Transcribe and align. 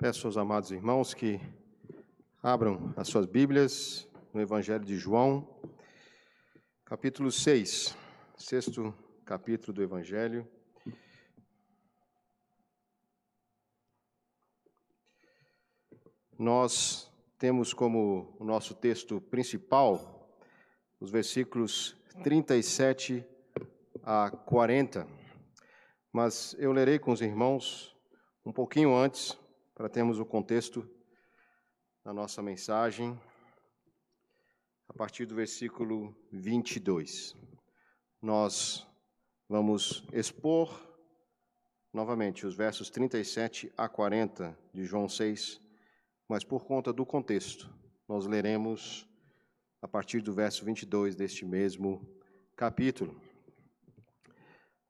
Peço 0.00 0.28
aos 0.28 0.36
amados 0.36 0.70
irmãos 0.70 1.12
que 1.12 1.40
abram 2.40 2.94
as 2.96 3.08
suas 3.08 3.26
Bíblias 3.26 4.08
no 4.32 4.40
Evangelho 4.40 4.84
de 4.84 4.96
João, 4.96 5.60
capítulo 6.84 7.32
6, 7.32 7.96
sexto 8.36 8.94
capítulo 9.24 9.72
do 9.72 9.82
Evangelho. 9.82 10.46
Nós 16.38 17.12
temos 17.36 17.74
como 17.74 18.36
o 18.38 18.44
nosso 18.44 18.76
texto 18.76 19.20
principal 19.20 20.32
os 21.00 21.10
versículos 21.10 21.96
37 22.22 23.26
a 24.04 24.30
40, 24.30 25.08
mas 26.12 26.54
eu 26.56 26.70
lerei 26.70 27.00
com 27.00 27.10
os 27.10 27.20
irmãos 27.20 27.96
um 28.46 28.52
pouquinho 28.52 28.94
antes, 28.94 29.36
para 29.78 29.88
termos 29.88 30.18
o 30.18 30.26
contexto 30.26 30.84
da 32.04 32.12
nossa 32.12 32.42
mensagem, 32.42 33.16
a 34.88 34.92
partir 34.92 35.24
do 35.24 35.36
versículo 35.36 36.12
22. 36.32 37.36
Nós 38.20 38.84
vamos 39.48 40.04
expor 40.12 40.84
novamente 41.92 42.44
os 42.44 42.56
versos 42.56 42.90
37 42.90 43.72
a 43.76 43.88
40 43.88 44.58
de 44.74 44.84
João 44.84 45.08
6, 45.08 45.60
mas 46.28 46.42
por 46.42 46.64
conta 46.64 46.92
do 46.92 47.06
contexto, 47.06 47.72
nós 48.08 48.26
leremos 48.26 49.08
a 49.80 49.86
partir 49.86 50.20
do 50.20 50.32
verso 50.32 50.64
22 50.64 51.14
deste 51.14 51.44
mesmo 51.44 52.04
capítulo. 52.56 53.14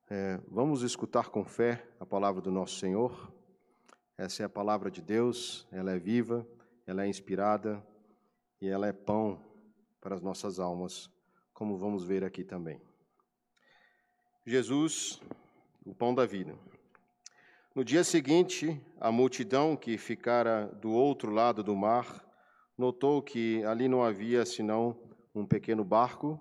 É, 0.09 0.41
vamos 0.49 0.81
escutar 0.81 1.29
com 1.29 1.45
fé 1.45 1.87
a 2.01 2.07
palavra 2.07 2.41
do 2.41 2.51
nosso 2.51 2.77
Senhor. 2.77 3.37
Essa 4.19 4.43
é 4.43 4.47
a 4.47 4.49
palavra 4.49 4.91
de 4.91 5.01
Deus, 5.01 5.65
ela 5.71 5.93
é 5.93 5.99
viva, 5.99 6.45
ela 6.85 7.05
é 7.05 7.09
inspirada 7.09 7.81
e 8.61 8.67
ela 8.67 8.89
é 8.89 8.93
pão 8.93 9.41
para 10.01 10.13
as 10.13 10.21
nossas 10.21 10.59
almas, 10.59 11.09
como 11.55 11.77
vamos 11.79 12.03
ver 12.03 12.25
aqui 12.25 12.43
também. 12.43 12.81
Jesus, 14.45 15.23
o 15.87 15.95
pão 15.95 16.13
da 16.13 16.27
vida. 16.27 16.59
No 17.73 17.85
dia 17.85 18.03
seguinte, 18.03 18.85
a 19.01 19.13
multidão 19.13 19.77
que 19.77 19.97
ficara 19.97 20.67
do 20.67 20.91
outro 20.91 21.31
lado 21.31 21.63
do 21.63 21.77
mar 21.77 22.27
notou 22.77 23.23
que 23.23 23.63
ali 23.63 23.87
não 23.87 24.03
havia 24.03 24.45
senão 24.45 24.99
um 25.33 25.47
pequeno 25.47 25.85
barco 25.85 26.41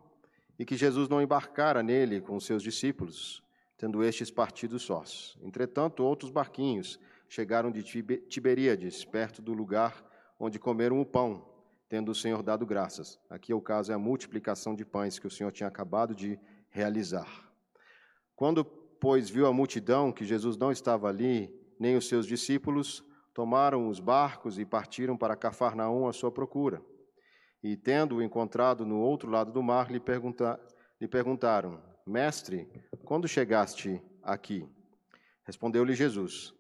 e 0.58 0.66
que 0.66 0.76
Jesus 0.76 1.08
não 1.08 1.22
embarcara 1.22 1.84
nele 1.84 2.22
com 2.22 2.40
seus 2.40 2.64
discípulos, 2.64 3.44
tendo 3.78 4.04
estes 4.04 4.32
partido 4.32 4.80
sós. 4.80 5.38
Entretanto, 5.44 6.04
outros 6.04 6.32
barquinhos 6.32 7.00
chegaram 7.30 7.72
de 7.72 7.84
Tiberíades, 8.28 9.04
perto 9.06 9.42
do 9.42 9.54
lugar 9.54 10.04
onde 10.40 10.60
comeram 10.60 11.02
o 11.02 11.06
pão, 11.06 11.48
tendo 11.90 12.12
o 12.12 12.16
Senhor 12.16 12.44
dado 12.44 12.66
graças. 12.66 13.20
Aqui 13.30 13.54
o 13.54 13.62
caso 13.62 13.92
é 13.92 13.96
a 13.96 14.00
multiplicação 14.00 14.76
de 14.76 14.86
pães 14.86 15.20
que 15.20 15.28
o 15.28 15.32
Senhor 15.32 15.52
tinha 15.52 15.68
acabado 15.68 16.14
de 16.14 16.40
realizar. 16.70 17.52
Quando, 18.36 18.64
pois, 18.64 19.30
viu 19.30 19.48
a 19.48 19.54
multidão 19.54 20.12
que 20.12 20.26
Jesus 20.26 20.58
não 20.58 20.72
estava 20.72 21.08
ali, 21.08 21.54
nem 21.80 21.96
os 21.96 22.08
seus 22.08 22.26
discípulos, 22.26 23.04
tomaram 23.34 23.88
os 23.88 24.00
barcos 24.00 24.60
e 24.60 24.66
partiram 24.66 25.18
para 25.18 25.36
Cafarnaum 25.36 26.08
à 26.08 26.14
sua 26.14 26.32
procura. 26.32 26.82
E, 27.64 27.76
tendo-o 27.76 28.22
encontrado 28.22 28.86
no 28.86 29.00
outro 29.00 29.30
lado 29.30 29.52
do 29.52 29.64
mar, 29.64 29.92
lhe, 29.92 30.00
pergunta, 30.00 30.60
lhe 31.00 31.08
perguntaram: 31.08 31.82
Mestre, 32.06 32.68
quando 33.04 33.28
chegaste 33.28 34.02
aqui? 34.22 34.68
Respondeu-lhe 35.44 35.94
Jesus: 35.94 36.54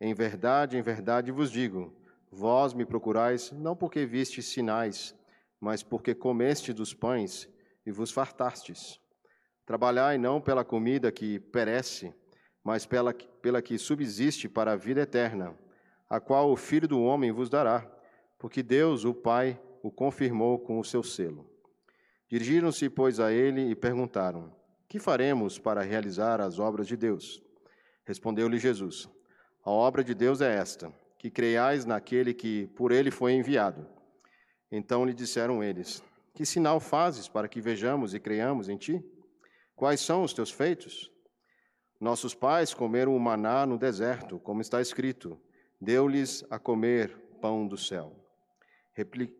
Em 0.00 0.14
verdade, 0.14 0.76
em 0.76 0.82
verdade 0.82 1.32
vos 1.32 1.50
digo: 1.50 1.94
vós 2.30 2.72
me 2.72 2.84
procurais 2.84 3.50
não 3.52 3.74
porque 3.74 4.06
vistes 4.06 4.46
sinais, 4.46 5.14
mas 5.60 5.82
porque 5.82 6.14
comeste 6.14 6.72
dos 6.72 6.94
pães 6.94 7.48
e 7.84 7.90
vos 7.90 8.10
fartastes. 8.10 9.00
Trabalhai 9.66 10.16
não 10.16 10.40
pela 10.40 10.64
comida 10.64 11.12
que 11.12 11.38
perece, 11.38 12.14
mas 12.62 12.86
pela, 12.86 13.12
pela 13.12 13.60
que 13.60 13.76
subsiste 13.76 14.48
para 14.48 14.72
a 14.72 14.76
vida 14.76 15.00
eterna 15.02 15.54
a 16.08 16.18
qual 16.18 16.50
o 16.50 16.56
Filho 16.56 16.88
do 16.88 17.02
Homem 17.02 17.30
vos 17.30 17.50
dará, 17.50 17.86
porque 18.38 18.62
Deus, 18.62 19.04
o 19.04 19.12
Pai, 19.12 19.60
o 19.82 19.90
confirmou 19.90 20.58
com 20.58 20.78
o 20.78 20.84
seu 20.84 21.02
selo. 21.02 21.50
Dirigiram-se, 22.28 22.88
pois, 22.88 23.20
a 23.20 23.32
ele 23.32 23.70
e 23.70 23.74
perguntaram: 23.74 24.54
Que 24.88 24.98
faremos 24.98 25.58
para 25.58 25.82
realizar 25.82 26.40
as 26.40 26.58
obras 26.58 26.86
de 26.86 26.96
Deus? 26.96 27.42
Respondeu-lhe 28.04 28.58
Jesus: 28.58 29.08
A 29.68 29.70
obra 29.70 30.02
de 30.02 30.14
Deus 30.14 30.40
é 30.40 30.56
esta, 30.56 30.90
que 31.18 31.30
creiais 31.30 31.84
naquele 31.84 32.32
que 32.32 32.68
por 32.68 32.90
ele 32.90 33.10
foi 33.10 33.34
enviado. 33.34 33.86
Então 34.72 35.04
lhe 35.04 35.12
disseram 35.12 35.62
eles: 35.62 36.02
Que 36.34 36.46
sinal 36.46 36.80
fazes 36.80 37.28
para 37.28 37.46
que 37.46 37.60
vejamos 37.60 38.14
e 38.14 38.18
creiamos 38.18 38.70
em 38.70 38.78
ti? 38.78 39.04
Quais 39.76 40.00
são 40.00 40.22
os 40.22 40.32
teus 40.32 40.50
feitos? 40.50 41.12
Nossos 42.00 42.34
pais 42.34 42.72
comeram 42.72 43.14
o 43.14 43.20
maná 43.20 43.66
no 43.66 43.76
deserto, 43.76 44.38
como 44.38 44.62
está 44.62 44.80
escrito: 44.80 45.38
deu-lhes 45.78 46.42
a 46.48 46.58
comer 46.58 47.14
pão 47.38 47.68
do 47.68 47.76
céu. 47.76 48.16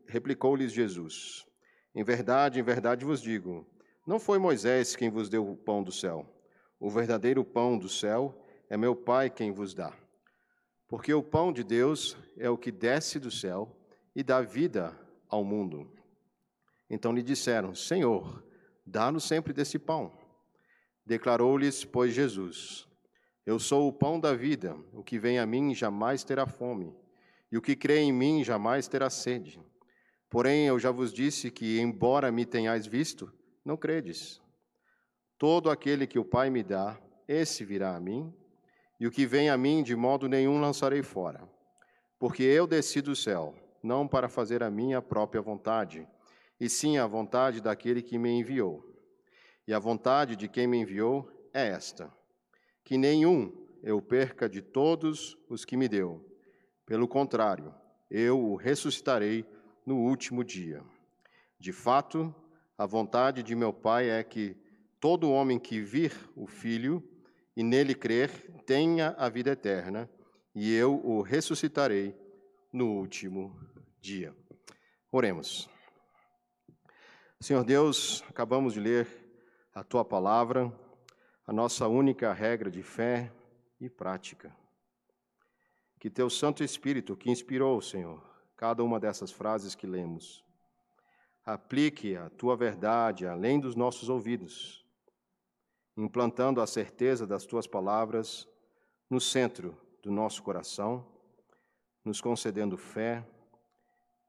Replicou-lhes 0.06 0.72
Jesus: 0.72 1.47
Em 1.95 2.05
verdade, 2.05 2.60
em 2.60 2.62
verdade 2.62 3.03
vos 3.03 3.22
digo, 3.22 3.66
não 4.06 4.21
foi 4.21 4.39
Moisés 4.39 4.95
quem 4.95 5.09
vos 5.09 5.31
deu 5.31 5.50
o 5.50 5.56
pão 5.56 5.83
do 5.83 5.91
céu. 5.91 6.31
O 6.78 6.91
verdadeiro 6.91 7.43
pão 7.43 7.78
do 7.78 7.89
céu 7.89 8.39
é 8.69 8.77
meu 8.77 8.95
Pai 8.95 9.31
quem 9.31 9.53
vos 9.53 9.72
dá. 9.72 9.97
Porque 10.88 11.12
o 11.12 11.22
pão 11.22 11.53
de 11.53 11.62
Deus 11.62 12.16
é 12.37 12.50
o 12.50 12.59
que 12.59 12.72
desce 12.72 13.21
do 13.21 13.31
céu 13.31 13.76
e 14.16 14.22
dá 14.22 14.41
vida 14.41 14.99
ao 15.28 15.44
mundo. 15.44 15.88
Então 16.91 17.12
lhe 17.12 17.22
disseram: 17.22 17.75
Senhor, 17.75 18.43
dá-nos 18.84 19.25
sempre 19.25 19.53
desse 19.53 19.78
pão. 19.78 20.12
Declarou-lhes, 21.04 21.84
pois, 21.84 22.12
Jesus: 22.12 22.88
eu 23.48 23.59
sou 23.59 23.88
o 23.88 23.93
pão 23.94 24.21
da 24.21 24.34
vida, 24.34 24.77
o 24.93 25.03
que 25.03 25.19
vem 25.19 25.38
a 25.38 25.47
mim 25.47 25.75
jamais 25.75 26.22
terá 26.22 26.47
fome, 26.47 26.94
e 27.50 27.56
o 27.56 27.62
que 27.62 27.75
crê 27.75 28.00
em 28.00 28.12
mim 28.12 28.44
jamais 28.44 28.87
terá 28.88 29.09
sede. 29.09 29.59
Porém, 30.28 30.66
eu 30.66 30.78
já 30.78 30.91
vos 30.91 31.10
disse 31.10 31.50
que, 31.50 31.81
embora 31.81 32.31
me 32.31 32.44
tenhais 32.44 32.87
visto, 32.87 33.32
não 33.65 33.75
credes. 33.75 34.38
Todo 35.38 35.71
aquele 35.71 36.06
que 36.06 36.19
o 36.19 36.27
Pai 36.27 36.50
me 36.50 36.62
dá, 36.62 37.00
esse 37.27 37.65
virá 37.65 37.97
a 37.97 38.00
mim, 38.00 38.31
e 38.98 39.06
o 39.06 39.10
que 39.10 39.26
vem 39.26 39.48
a 39.48 39.56
mim, 39.56 39.82
de 39.82 39.94
modo 39.94 40.28
nenhum 40.28 40.60
lançarei 40.60 41.03
fora. 41.03 41.48
Porque 42.19 42.42
eu 42.42 42.66
desci 42.66 43.00
do 43.00 43.14
céu, 43.14 43.54
não 43.82 44.09
para 44.09 44.28
fazer 44.28 44.62
a 44.62 44.70
minha 44.70 45.00
própria 45.00 45.41
vontade, 45.41 46.06
e 46.60 46.69
sim 46.69 46.98
a 46.98 47.06
vontade 47.06 47.60
daquele 47.60 48.03
que 48.03 48.19
me 48.19 48.31
enviou. 48.31 48.84
E 49.66 49.72
a 49.72 49.78
vontade 49.78 50.34
de 50.34 50.48
quem 50.48 50.66
me 50.66 50.78
enviou 50.78 51.31
é 51.53 51.69
esta 51.69 52.12
que 52.88 52.97
nenhum 52.97 53.53
eu 53.82 54.00
perca 54.00 54.48
de 54.48 54.62
todos 54.62 55.36
os 55.47 55.62
que 55.62 55.76
me 55.76 55.86
deu. 55.86 56.25
Pelo 56.86 57.06
contrário, 57.06 57.75
eu 58.10 58.42
o 58.42 58.56
ressuscitarei 58.56 59.44
no 59.84 59.98
último 59.98 60.42
dia. 60.42 60.82
De 61.60 61.70
fato, 61.70 62.34
a 62.78 62.86
vontade 62.86 63.42
de 63.42 63.54
meu 63.54 63.75
Pai 63.75 64.09
é 64.09 64.25
que 64.25 64.56
todo 64.98 65.30
homem 65.30 65.59
que 65.59 65.82
vir 65.82 66.15
o 66.34 66.47
Filho 66.47 67.06
e 67.59 67.63
nele 67.65 67.93
crer 67.93 68.31
tenha 68.65 69.17
a 69.19 69.29
vida 69.29 69.51
eterna, 69.51 70.09
e 70.55 70.73
eu 70.73 71.05
o 71.05 71.23
ressuscitarei 71.23 72.15
no 72.73 72.93
último 72.93 73.59
dia. 74.01 74.33
Oremos. 75.11 75.69
Senhor 77.41 77.65
Deus, 77.65 78.23
acabamos 78.29 78.75
de 78.75 78.81
ler 78.81 79.09
a 79.75 79.83
tua 79.83 80.05
palavra 80.05 80.73
a 81.45 81.53
nossa 81.53 81.89
única 81.89 82.33
regra 82.33 82.71
de 82.71 82.81
fé 82.81 83.33
e 83.81 83.91
prática. 83.91 84.57
Que 85.99 86.09
teu 86.09 86.31
Santo 86.31 86.63
Espírito, 86.63 87.17
que 87.17 87.28
inspirou, 87.28 87.83
Senhor, 87.83 88.22
cada 88.54 88.84
uma 88.84 89.01
dessas 89.01 89.33
frases 89.33 89.75
que 89.75 89.87
lemos, 89.87 90.45
aplique 91.45 92.15
a 92.15 92.31
tua 92.31 92.57
verdade 92.57 93.27
além 93.27 93.59
dos 93.59 93.75
nossos 93.75 94.09
ouvidos, 94.09 94.87
implantando 95.98 96.60
a 96.60 96.66
certeza 96.66 97.27
das 97.27 97.45
tuas 97.45 97.66
palavras 97.66 98.48
no 99.10 99.21
centro 99.21 99.77
do 100.03 100.10
nosso 100.10 100.42
coração, 100.42 101.06
nos 102.04 102.21
concedendo 102.21 102.78
fé, 102.78 103.27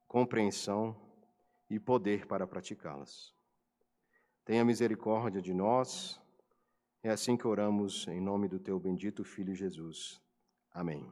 compreensão 0.08 0.96
e 1.70 1.80
poder 1.80 2.26
para 2.26 2.46
praticá-las. 2.46 3.34
Tenha 4.44 4.66
misericórdia 4.66 5.42
de 5.42 5.54
nós 5.54 6.20
é 7.02 7.10
assim 7.10 7.38
que 7.38 7.48
oramos 7.48 8.06
em 8.10 8.20
nome 8.20 8.50
do 8.50 8.60
teu 8.60 8.78
bendito 8.78 9.24
Filho 9.24 9.56
Jesus. 9.56 10.22
Amém. 10.74 11.10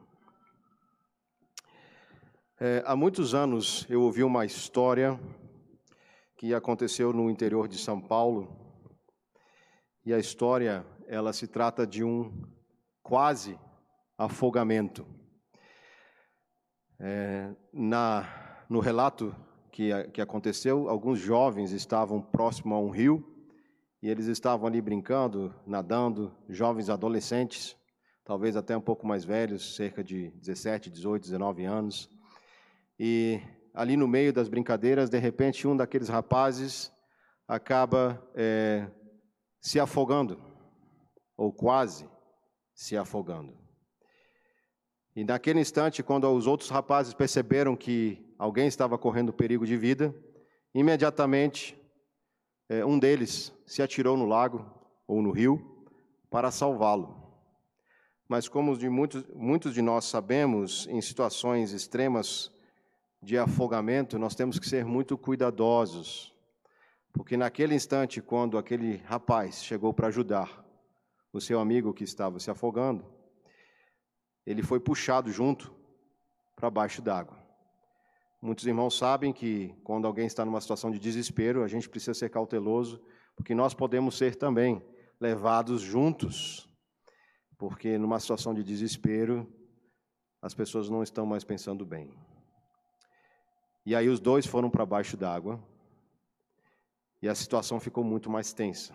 É, 2.60 2.82
há 2.84 2.94
muitos 2.94 3.34
anos 3.34 3.86
eu 3.88 4.02
ouvi 4.02 4.22
uma 4.22 4.44
história 4.44 5.18
que 6.36 6.52
aconteceu 6.52 7.10
no 7.10 7.30
interior 7.30 7.66
de 7.66 7.78
São 7.78 7.98
Paulo. 7.98 8.54
E 10.04 10.12
a 10.12 10.18
história, 10.18 10.86
ela 11.06 11.32
se 11.32 11.46
trata 11.46 11.86
de 11.86 12.02
um 12.02 12.32
quase 13.02 13.58
afogamento. 14.16 15.06
É, 17.00 17.54
na, 17.72 18.64
no 18.68 18.80
relato 18.80 19.34
que, 19.70 19.90
que 20.12 20.20
aconteceu, 20.20 20.88
alguns 20.88 21.18
jovens 21.18 21.72
estavam 21.72 22.20
próximo 22.20 22.74
a 22.74 22.80
um 22.80 22.90
rio 22.90 23.24
e 24.02 24.08
eles 24.08 24.26
estavam 24.26 24.66
ali 24.66 24.80
brincando, 24.80 25.54
nadando, 25.66 26.32
jovens 26.48 26.88
adolescentes, 26.88 27.76
talvez 28.24 28.56
até 28.56 28.76
um 28.76 28.80
pouco 28.80 29.06
mais 29.06 29.24
velhos, 29.24 29.76
cerca 29.76 30.02
de 30.02 30.30
17, 30.30 30.90
18, 30.90 31.22
19 31.22 31.64
anos. 31.64 32.10
E 32.98 33.40
ali 33.72 33.96
no 33.96 34.08
meio 34.08 34.32
das 34.32 34.48
brincadeiras, 34.48 35.08
de 35.08 35.18
repente, 35.18 35.66
um 35.66 35.76
daqueles 35.76 36.08
rapazes 36.08 36.92
acaba 37.46 38.22
é, 38.34 38.86
se 39.60 39.78
afogando, 39.78 40.40
ou 41.36 41.52
quase 41.52 42.08
se 42.74 42.96
afogando. 42.96 43.56
E 45.14 45.24
naquele 45.24 45.60
instante, 45.60 46.02
quando 46.02 46.30
os 46.30 46.46
outros 46.46 46.70
rapazes 46.70 47.12
perceberam 47.12 47.74
que 47.74 48.34
alguém 48.38 48.68
estava 48.68 48.96
correndo 48.96 49.32
perigo 49.32 49.66
de 49.66 49.76
vida, 49.76 50.14
imediatamente 50.72 51.76
é, 52.68 52.84
um 52.84 52.98
deles 52.98 53.52
se 53.66 53.82
atirou 53.82 54.16
no 54.16 54.26
lago 54.26 54.64
ou 55.06 55.20
no 55.20 55.30
rio 55.30 55.86
para 56.30 56.50
salvá-lo. 56.50 57.18
Mas, 58.28 58.46
como 58.46 58.76
de 58.76 58.88
muitos, 58.88 59.24
muitos 59.34 59.72
de 59.72 59.80
nós 59.80 60.04
sabemos, 60.04 60.86
em 60.88 61.00
situações 61.00 61.72
extremas 61.72 62.52
de 63.22 63.38
afogamento, 63.38 64.18
nós 64.18 64.34
temos 64.34 64.58
que 64.58 64.68
ser 64.68 64.84
muito 64.84 65.16
cuidadosos, 65.16 66.34
porque 67.18 67.36
naquele 67.36 67.74
instante, 67.74 68.22
quando 68.22 68.56
aquele 68.56 68.98
rapaz 68.98 69.64
chegou 69.64 69.92
para 69.92 70.06
ajudar 70.06 70.64
o 71.32 71.40
seu 71.40 71.58
amigo 71.58 71.92
que 71.92 72.04
estava 72.04 72.38
se 72.38 72.48
afogando, 72.48 73.04
ele 74.46 74.62
foi 74.62 74.78
puxado 74.78 75.28
junto 75.28 75.74
para 76.54 76.70
baixo 76.70 77.02
d'água. 77.02 77.36
Muitos 78.40 78.64
irmãos 78.64 78.96
sabem 78.96 79.32
que 79.32 79.74
quando 79.82 80.06
alguém 80.06 80.26
está 80.26 80.44
numa 80.44 80.60
situação 80.60 80.92
de 80.92 81.00
desespero, 81.00 81.64
a 81.64 81.68
gente 81.68 81.88
precisa 81.88 82.14
ser 82.14 82.30
cauteloso, 82.30 83.02
porque 83.34 83.52
nós 83.52 83.74
podemos 83.74 84.16
ser 84.16 84.36
também 84.36 84.80
levados 85.20 85.80
juntos, 85.80 86.70
porque 87.58 87.98
numa 87.98 88.20
situação 88.20 88.54
de 88.54 88.62
desespero, 88.62 89.52
as 90.40 90.54
pessoas 90.54 90.88
não 90.88 91.02
estão 91.02 91.26
mais 91.26 91.42
pensando 91.42 91.84
bem. 91.84 92.14
E 93.84 93.96
aí 93.96 94.08
os 94.08 94.20
dois 94.20 94.46
foram 94.46 94.70
para 94.70 94.86
baixo 94.86 95.16
d'água, 95.16 95.60
e 97.20 97.28
a 97.28 97.34
situação 97.34 97.80
ficou 97.80 98.04
muito 98.04 98.30
mais 98.30 98.52
tensa. 98.52 98.94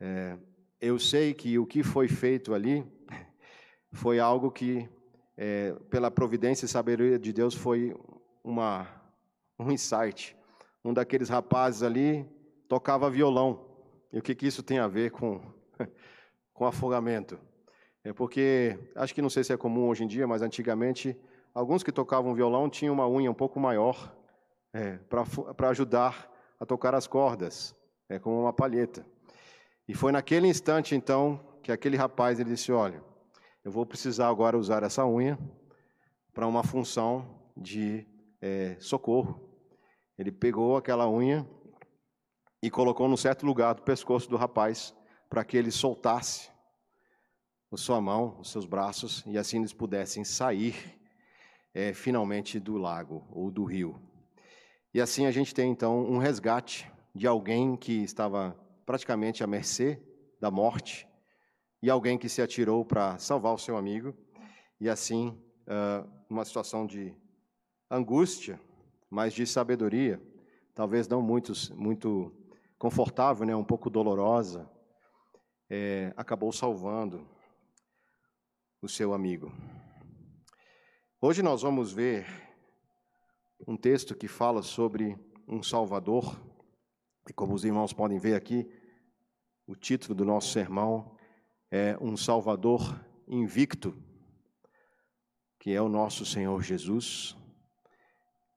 É, 0.00 0.38
eu 0.80 0.98
sei 0.98 1.34
que 1.34 1.58
o 1.58 1.66
que 1.66 1.82
foi 1.82 2.08
feito 2.08 2.54
ali 2.54 2.84
foi 3.92 4.18
algo 4.18 4.50
que 4.50 4.88
é, 5.36 5.72
pela 5.90 6.10
providência 6.10 6.66
e 6.66 6.68
sabedoria 6.68 7.18
de 7.18 7.32
Deus, 7.32 7.54
foi 7.54 7.94
uma, 8.44 8.86
um 9.58 9.70
insight. 9.70 10.36
Um 10.84 10.92
daqueles 10.92 11.28
rapazes 11.28 11.82
ali 11.82 12.28
tocava 12.68 13.10
violão. 13.10 13.66
E 14.12 14.18
o 14.18 14.22
que, 14.22 14.34
que 14.34 14.46
isso 14.46 14.62
tem 14.62 14.78
a 14.78 14.86
ver 14.86 15.10
com, 15.10 15.40
com 16.52 16.66
afogamento? 16.66 17.38
É 18.02 18.12
porque, 18.12 18.78
acho 18.94 19.14
que 19.14 19.22
não 19.22 19.28
sei 19.28 19.44
se 19.44 19.52
é 19.52 19.56
comum 19.56 19.88
hoje 19.88 20.04
em 20.04 20.06
dia, 20.06 20.26
mas 20.26 20.40
antigamente, 20.40 21.14
alguns 21.54 21.82
que 21.82 21.92
tocavam 21.92 22.34
violão 22.34 22.68
tinham 22.68 22.94
uma 22.94 23.08
unha 23.08 23.30
um 23.30 23.34
pouco 23.34 23.60
maior 23.60 24.14
é, 24.72 24.98
para 25.56 25.68
ajudar 25.70 26.29
a 26.60 26.66
tocar 26.66 26.94
as 26.94 27.06
cordas, 27.06 27.74
é, 28.08 28.18
como 28.18 28.42
uma 28.42 28.52
palheta. 28.52 29.04
E 29.88 29.94
foi 29.94 30.12
naquele 30.12 30.46
instante, 30.46 30.94
então, 30.94 31.40
que 31.62 31.72
aquele 31.72 31.96
rapaz 31.96 32.38
ele 32.38 32.50
disse: 32.50 32.70
Olha, 32.70 33.02
eu 33.64 33.72
vou 33.72 33.86
precisar 33.86 34.28
agora 34.28 34.58
usar 34.58 34.82
essa 34.82 35.04
unha 35.06 35.38
para 36.32 36.46
uma 36.46 36.62
função 36.62 37.40
de 37.56 38.06
é, 38.40 38.76
socorro. 38.78 39.48
Ele 40.18 40.30
pegou 40.30 40.76
aquela 40.76 41.10
unha 41.10 41.48
e 42.62 42.70
colocou 42.70 43.08
num 43.08 43.16
certo 43.16 43.46
lugar 43.46 43.74
do 43.74 43.82
pescoço 43.82 44.28
do 44.28 44.36
rapaz 44.36 44.94
para 45.28 45.44
que 45.44 45.56
ele 45.56 45.70
soltasse 45.70 46.50
a 47.72 47.76
sua 47.76 48.00
mão, 48.00 48.36
os 48.40 48.50
seus 48.50 48.66
braços, 48.66 49.22
e 49.26 49.38
assim 49.38 49.58
eles 49.58 49.72
pudessem 49.72 50.24
sair 50.24 50.98
é, 51.72 51.94
finalmente 51.94 52.58
do 52.58 52.76
lago 52.76 53.26
ou 53.30 53.50
do 53.50 53.64
rio. 53.64 54.09
E 54.92 55.00
assim 55.00 55.26
a 55.26 55.30
gente 55.30 55.54
tem 55.54 55.70
então 55.70 56.00
um 56.00 56.18
resgate 56.18 56.90
de 57.14 57.26
alguém 57.26 57.76
que 57.76 58.02
estava 58.02 58.58
praticamente 58.84 59.44
à 59.44 59.46
mercê 59.46 60.02
da 60.40 60.50
morte 60.50 61.08
e 61.82 61.88
alguém 61.88 62.18
que 62.18 62.28
se 62.28 62.42
atirou 62.42 62.84
para 62.84 63.18
salvar 63.18 63.54
o 63.54 63.58
seu 63.58 63.76
amigo, 63.76 64.14
e 64.80 64.88
assim, 64.88 65.40
uma 66.28 66.44
situação 66.44 66.86
de 66.86 67.14
angústia, 67.90 68.60
mas 69.08 69.32
de 69.32 69.46
sabedoria, 69.46 70.20
talvez 70.74 71.08
não 71.08 71.22
muito, 71.22 71.52
muito 71.74 72.32
confortável, 72.78 73.46
né, 73.46 73.54
um 73.54 73.64
pouco 73.64 73.88
dolorosa, 73.88 74.68
é, 75.68 76.12
acabou 76.16 76.52
salvando 76.52 77.26
o 78.82 78.88
seu 78.88 79.14
amigo. 79.14 79.52
Hoje 81.20 81.42
nós 81.42 81.62
vamos 81.62 81.92
ver 81.92 82.26
um 83.66 83.76
texto 83.76 84.14
que 84.14 84.28
fala 84.28 84.62
sobre 84.62 85.18
um 85.46 85.62
Salvador, 85.62 86.40
e 87.28 87.32
como 87.32 87.54
os 87.54 87.64
irmãos 87.64 87.92
podem 87.92 88.18
ver 88.18 88.34
aqui, 88.34 88.68
o 89.66 89.76
título 89.76 90.14
do 90.14 90.24
nosso 90.24 90.52
sermão 90.52 91.16
é 91.70 91.96
um 92.00 92.16
Salvador 92.16 93.04
invicto, 93.28 93.96
que 95.58 95.70
é 95.70 95.80
o 95.80 95.88
nosso 95.88 96.24
Senhor 96.24 96.62
Jesus. 96.62 97.36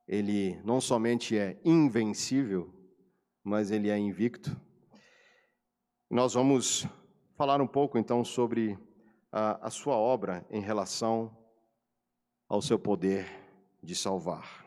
Ele 0.08 0.60
não 0.64 0.82
somente 0.82 1.38
é 1.38 1.60
invencível, 1.64 2.74
mas 3.44 3.72
ele 3.72 3.90
é 3.90 3.98
invicto. 3.98 4.60
Nós 6.10 6.34
vamos 6.34 6.88
falar 7.36 7.62
um 7.62 7.68
pouco 7.68 7.98
então 7.98 8.24
sobre 8.24 8.78
a, 9.32 9.68
a 9.68 9.70
sua 9.70 9.96
obra 9.96 10.46
em 10.50 10.62
relação 10.62 11.36
ao 12.48 12.62
seu 12.62 12.80
poder 12.80 13.28
de 13.82 13.96
salvar. 13.96 14.62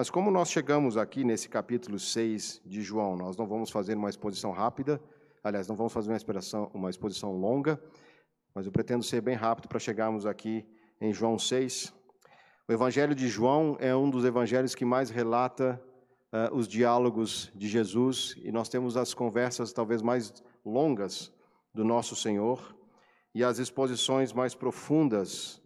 Mas 0.00 0.08
como 0.08 0.30
nós 0.30 0.50
chegamos 0.50 0.96
aqui 0.96 1.22
nesse 1.24 1.46
capítulo 1.46 1.98
6 1.98 2.62
de 2.64 2.80
João, 2.80 3.18
nós 3.18 3.36
não 3.36 3.46
vamos 3.46 3.68
fazer 3.68 3.98
uma 3.98 4.08
exposição 4.08 4.50
rápida, 4.50 4.98
Aliás, 5.44 5.68
não 5.68 5.76
vamos 5.76 5.92
fazer 5.92 6.08
uma 6.08 6.16
exposição, 6.16 6.70
uma 6.72 6.88
exposição 6.88 7.36
longa, 7.36 7.78
mas 8.54 8.64
eu 8.64 8.72
pretendo 8.72 9.04
ser 9.04 9.20
bem 9.20 9.34
rápido 9.34 9.68
para 9.68 9.78
chegarmos 9.78 10.24
aqui 10.24 10.64
em 11.02 11.12
João 11.12 11.38
6. 11.38 11.92
O 12.66 12.72
Evangelho 12.72 13.14
de 13.14 13.28
João 13.28 13.76
é 13.78 13.94
um 13.94 14.08
dos 14.08 14.24
evangelhos 14.24 14.74
que 14.74 14.86
mais 14.86 15.10
relata 15.10 15.78
uh, 16.32 16.56
os 16.56 16.66
diálogos 16.66 17.52
de 17.54 17.68
Jesus, 17.68 18.34
e 18.42 18.50
nós 18.50 18.70
temos 18.70 18.96
as 18.96 19.12
conversas 19.12 19.70
talvez 19.70 20.00
mais 20.00 20.32
longas 20.64 21.30
do 21.74 21.84
nosso 21.84 22.16
Senhor 22.16 22.74
e 23.34 23.44
as 23.44 23.58
exposições 23.58 24.32
mais 24.32 24.54
profundas 24.54 25.60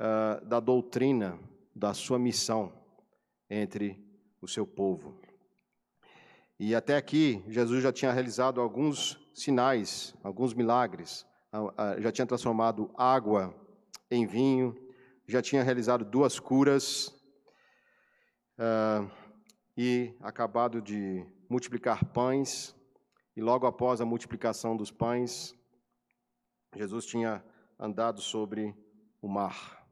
uh, 0.00 0.42
da 0.46 0.58
doutrina, 0.58 1.38
da 1.76 1.92
sua 1.92 2.18
missão 2.18 2.82
entre 3.54 4.02
o 4.40 4.48
seu 4.48 4.66
povo. 4.66 5.18
E 6.58 6.74
até 6.74 6.96
aqui, 6.96 7.42
Jesus 7.48 7.82
já 7.82 7.92
tinha 7.92 8.12
realizado 8.12 8.60
alguns 8.60 9.18
sinais, 9.32 10.14
alguns 10.22 10.54
milagres. 10.54 11.26
Já 11.98 12.10
tinha 12.10 12.26
transformado 12.26 12.90
água 12.96 13.54
em 14.10 14.26
vinho, 14.26 14.76
já 15.26 15.40
tinha 15.40 15.62
realizado 15.62 16.04
duas 16.04 16.38
curas 16.38 17.08
uh, 18.58 19.10
e 19.76 20.14
acabado 20.20 20.82
de 20.82 21.24
multiplicar 21.48 22.04
pães. 22.06 22.74
E 23.36 23.40
logo 23.40 23.66
após 23.66 24.00
a 24.00 24.04
multiplicação 24.04 24.76
dos 24.76 24.90
pães, 24.90 25.54
Jesus 26.76 27.06
tinha 27.06 27.44
andado 27.78 28.20
sobre 28.20 28.74
o 29.20 29.28
mar. 29.28 29.84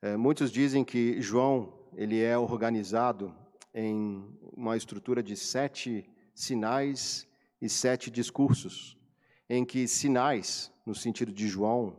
É, 0.00 0.16
muitos 0.16 0.50
dizem 0.50 0.84
que 0.84 1.20
João 1.20 1.81
ele 1.94 2.20
é 2.22 2.36
organizado 2.36 3.34
em 3.74 4.24
uma 4.56 4.76
estrutura 4.76 5.22
de 5.22 5.36
sete 5.36 6.08
sinais 6.34 7.26
e 7.60 7.68
sete 7.68 8.10
discursos, 8.10 8.98
em 9.48 9.64
que 9.64 9.86
sinais, 9.86 10.72
no 10.86 10.94
sentido 10.94 11.32
de 11.32 11.46
João, 11.48 11.96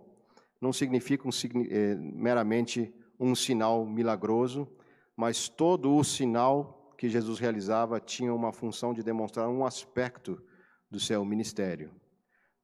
não 0.60 0.74
significam 0.74 1.30
é, 1.70 1.96
meramente 1.96 2.94
um 3.20 3.36
sinal 3.36 3.86
milagroso, 3.86 4.68
mas 5.16 5.48
todo 5.48 5.96
o 5.96 6.04
sinal 6.04 6.94
que 6.98 7.10
Jesus 7.10 7.40
realizava 7.40 8.00
tinha 8.00 8.34
uma 8.34 8.52
função 8.52 8.94
de 8.94 9.04
demonstrar 9.04 9.50
um 9.50 9.66
aspecto 9.66 10.42
do 10.90 11.00
seu 11.00 11.24
ministério. 11.26 11.92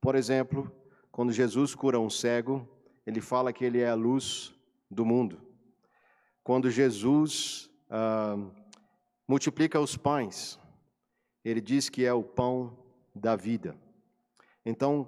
Por 0.01 0.15
exemplo, 0.15 0.71
quando 1.11 1.33
Jesus 1.33 1.75
cura 1.75 1.99
um 1.99 2.09
cego, 2.09 2.67
ele 3.05 3.21
fala 3.21 3.51
que 3.51 3.65
ele 3.65 3.79
é 3.79 3.89
a 3.89 3.95
luz 3.95 4.53
do 4.89 5.05
mundo. 5.05 5.48
Quando 6.49 6.71
Jesus 6.71 7.69
ah, 7.91 8.35
multiplica 9.27 9.79
os 9.79 9.95
pães. 9.95 10.59
Ele 11.45 11.61
diz 11.61 11.89
que 11.89 12.03
é 12.03 12.11
o 12.11 12.23
pão 12.23 12.75
da 13.13 13.35
vida. 13.35 13.77
Então, 14.65 15.07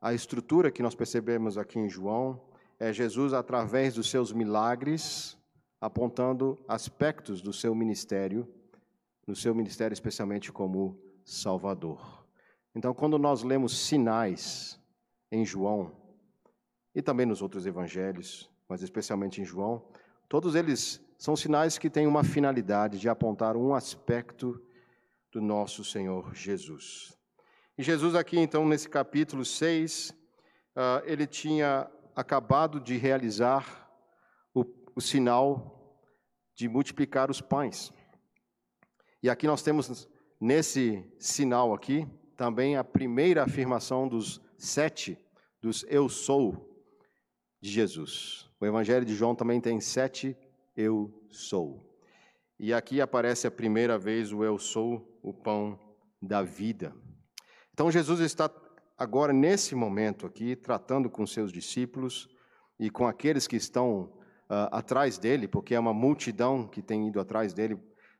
a 0.00 0.12
estrutura 0.12 0.72
que 0.72 0.82
nós 0.82 0.96
percebemos 0.96 1.56
aqui 1.56 1.78
em 1.78 1.88
João 1.88 2.42
é 2.80 2.92
Jesus, 2.92 3.32
através 3.32 3.94
dos 3.94 4.10
seus 4.10 4.32
milagres, 4.32 5.38
apontando 5.80 6.58
aspectos 6.66 7.40
do 7.40 7.52
seu 7.52 7.76
ministério, 7.76 8.52
no 9.24 9.36
seu 9.36 9.54
ministério 9.54 9.94
especialmente 9.94 10.50
como 10.50 11.00
Salvador. 11.24 12.26
Então, 12.74 12.92
quando 12.92 13.20
nós 13.20 13.44
lemos 13.44 13.86
sinais 13.86 14.80
em 15.30 15.46
João, 15.46 15.92
e 16.92 17.00
também 17.00 17.24
nos 17.24 17.40
outros 17.40 17.66
evangelhos, 17.66 18.50
mas 18.68 18.82
especialmente 18.82 19.40
em 19.40 19.44
João, 19.44 19.86
todos 20.32 20.54
eles 20.54 20.98
são 21.18 21.36
sinais 21.36 21.76
que 21.76 21.90
têm 21.90 22.06
uma 22.06 22.24
finalidade 22.24 22.98
de 22.98 23.06
apontar 23.06 23.54
um 23.54 23.74
aspecto 23.74 24.58
do 25.30 25.42
nosso 25.42 25.84
Senhor 25.84 26.34
Jesus. 26.34 27.14
E 27.76 27.82
Jesus, 27.82 28.14
aqui 28.14 28.38
então, 28.38 28.66
nesse 28.66 28.88
capítulo 28.88 29.44
6, 29.44 30.08
uh, 30.08 30.14
ah, 30.74 31.02
ele 31.04 31.26
tinha 31.26 31.86
acabado 32.16 32.80
de 32.80 32.96
realizar 32.96 33.90
o, 34.54 34.64
o 34.96 35.02
sinal 35.02 36.02
de 36.54 36.66
multiplicar 36.66 37.30
os 37.30 37.42
pães. 37.42 37.92
E 39.22 39.28
aqui 39.28 39.46
nós 39.46 39.62
temos, 39.62 40.08
nesse 40.40 41.04
sinal 41.18 41.74
aqui, 41.74 42.08
também 42.38 42.78
a 42.78 42.82
primeira 42.82 43.44
afirmação 43.44 44.08
dos 44.08 44.40
sete, 44.56 45.18
dos 45.60 45.84
eu 45.90 46.08
sou 46.08 46.74
de 47.60 47.68
Jesus. 47.70 48.50
O 48.62 48.64
Evangelho 48.64 49.04
de 49.04 49.12
João 49.12 49.34
também 49.34 49.60
tem 49.60 49.80
sete 49.80 50.36
eu 50.76 51.12
sou. 51.32 51.84
E 52.60 52.72
aqui 52.72 53.00
aparece 53.00 53.44
a 53.44 53.50
primeira 53.50 53.98
vez 53.98 54.32
o 54.32 54.44
eu 54.44 54.56
sou, 54.56 55.18
o 55.20 55.34
pão 55.34 55.76
da 56.22 56.44
vida. 56.44 56.94
Então 57.74 57.90
Jesus 57.90 58.20
está 58.20 58.48
agora, 58.96 59.32
nesse 59.32 59.74
momento 59.74 60.28
aqui, 60.28 60.54
tratando 60.54 61.10
com 61.10 61.26
seus 61.26 61.50
discípulos 61.50 62.28
e 62.78 62.88
com 62.88 63.04
aqueles 63.04 63.48
que 63.48 63.56
estão 63.56 64.02
uh, 64.48 64.70
atrás 64.70 65.18
dele, 65.18 65.48
porque 65.48 65.74
é 65.74 65.80
uma 65.80 65.92
multidão 65.92 66.68
que 66.68 66.80
tem 66.80 67.08
ido 67.08 67.18
atrás 67.18 67.52
dele 67.52 67.76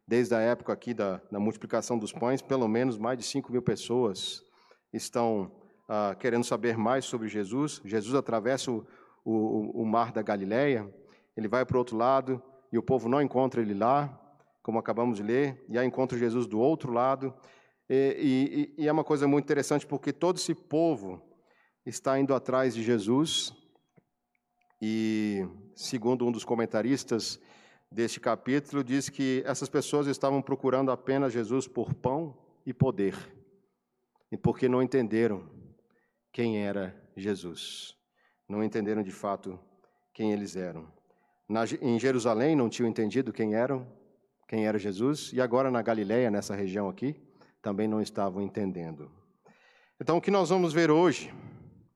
desde 0.08 0.34
a 0.34 0.40
época 0.40 0.72
aqui 0.72 0.92
da, 0.92 1.22
da 1.30 1.38
multiplicação 1.38 1.96
dos 1.96 2.12
pães, 2.12 2.42
pelo 2.42 2.66
menos 2.66 2.98
mais 2.98 3.16
de 3.16 3.22
5 3.24 3.52
mil 3.52 3.62
pessoas 3.62 4.42
estão 4.92 5.52
uh, 5.88 6.16
querendo 6.18 6.42
saber 6.42 6.76
mais 6.76 7.04
sobre 7.04 7.28
Jesus. 7.28 7.80
Jesus 7.84 8.16
atravessa 8.16 8.72
o, 8.72 8.84
o, 9.24 9.82
o 9.82 9.86
mar 9.86 10.12
da 10.12 10.22
Galileia, 10.22 10.92
ele 11.36 11.48
vai 11.48 11.64
para 11.64 11.76
o 11.76 11.78
outro 11.78 11.96
lado 11.96 12.42
e 12.72 12.78
o 12.78 12.82
povo 12.82 13.08
não 13.08 13.20
encontra 13.20 13.60
ele 13.60 13.74
lá, 13.74 14.18
como 14.62 14.78
acabamos 14.78 15.18
de 15.18 15.22
ler, 15.22 15.64
e 15.68 15.78
aí 15.78 15.86
encontra 15.86 16.18
Jesus 16.18 16.46
do 16.46 16.58
outro 16.58 16.92
lado. 16.92 17.34
E, 17.88 18.72
e, 18.78 18.82
e, 18.82 18.88
é 18.88 18.92
uma 18.92 19.04
coisa 19.04 19.26
muito 19.26 19.44
interessante 19.44 19.86
porque 19.86 20.12
todo 20.12 20.36
esse 20.36 20.54
povo 20.54 21.20
está 21.84 22.18
indo 22.18 22.34
atrás 22.34 22.74
de 22.74 22.82
Jesus. 22.82 23.54
E, 24.80 25.46
segundo 25.74 26.26
um 26.26 26.32
dos 26.32 26.44
comentaristas 26.44 27.40
deste 27.90 28.18
capítulo, 28.18 28.82
diz 28.82 29.08
que 29.08 29.42
essas 29.44 29.68
pessoas 29.68 30.06
estavam 30.06 30.40
procurando 30.40 30.90
apenas 30.90 31.32
Jesus 31.32 31.68
por 31.68 31.92
pão 31.92 32.36
e 32.64 32.72
poder, 32.72 33.14
e 34.30 34.36
porque 34.36 34.68
não 34.68 34.82
entenderam 34.82 35.48
quem 36.32 36.64
era 36.64 36.96
Jesus. 37.16 38.01
Não 38.52 38.62
entenderam 38.62 39.02
de 39.02 39.10
fato 39.10 39.58
quem 40.12 40.30
eles 40.30 40.56
eram. 40.56 40.86
Na, 41.48 41.64
em 41.80 41.98
Jerusalém 41.98 42.54
não 42.54 42.68
tinham 42.68 42.86
entendido 42.86 43.32
quem 43.32 43.54
eram, 43.54 43.90
quem 44.46 44.66
era 44.66 44.78
Jesus, 44.78 45.32
e 45.32 45.40
agora 45.40 45.70
na 45.70 45.80
Galiléia, 45.80 46.30
nessa 46.30 46.54
região 46.54 46.86
aqui, 46.86 47.18
também 47.62 47.88
não 47.88 47.98
estavam 47.98 48.42
entendendo. 48.42 49.10
Então, 49.98 50.18
o 50.18 50.20
que 50.20 50.30
nós 50.30 50.50
vamos 50.50 50.70
ver 50.70 50.90
hoje, 50.90 51.32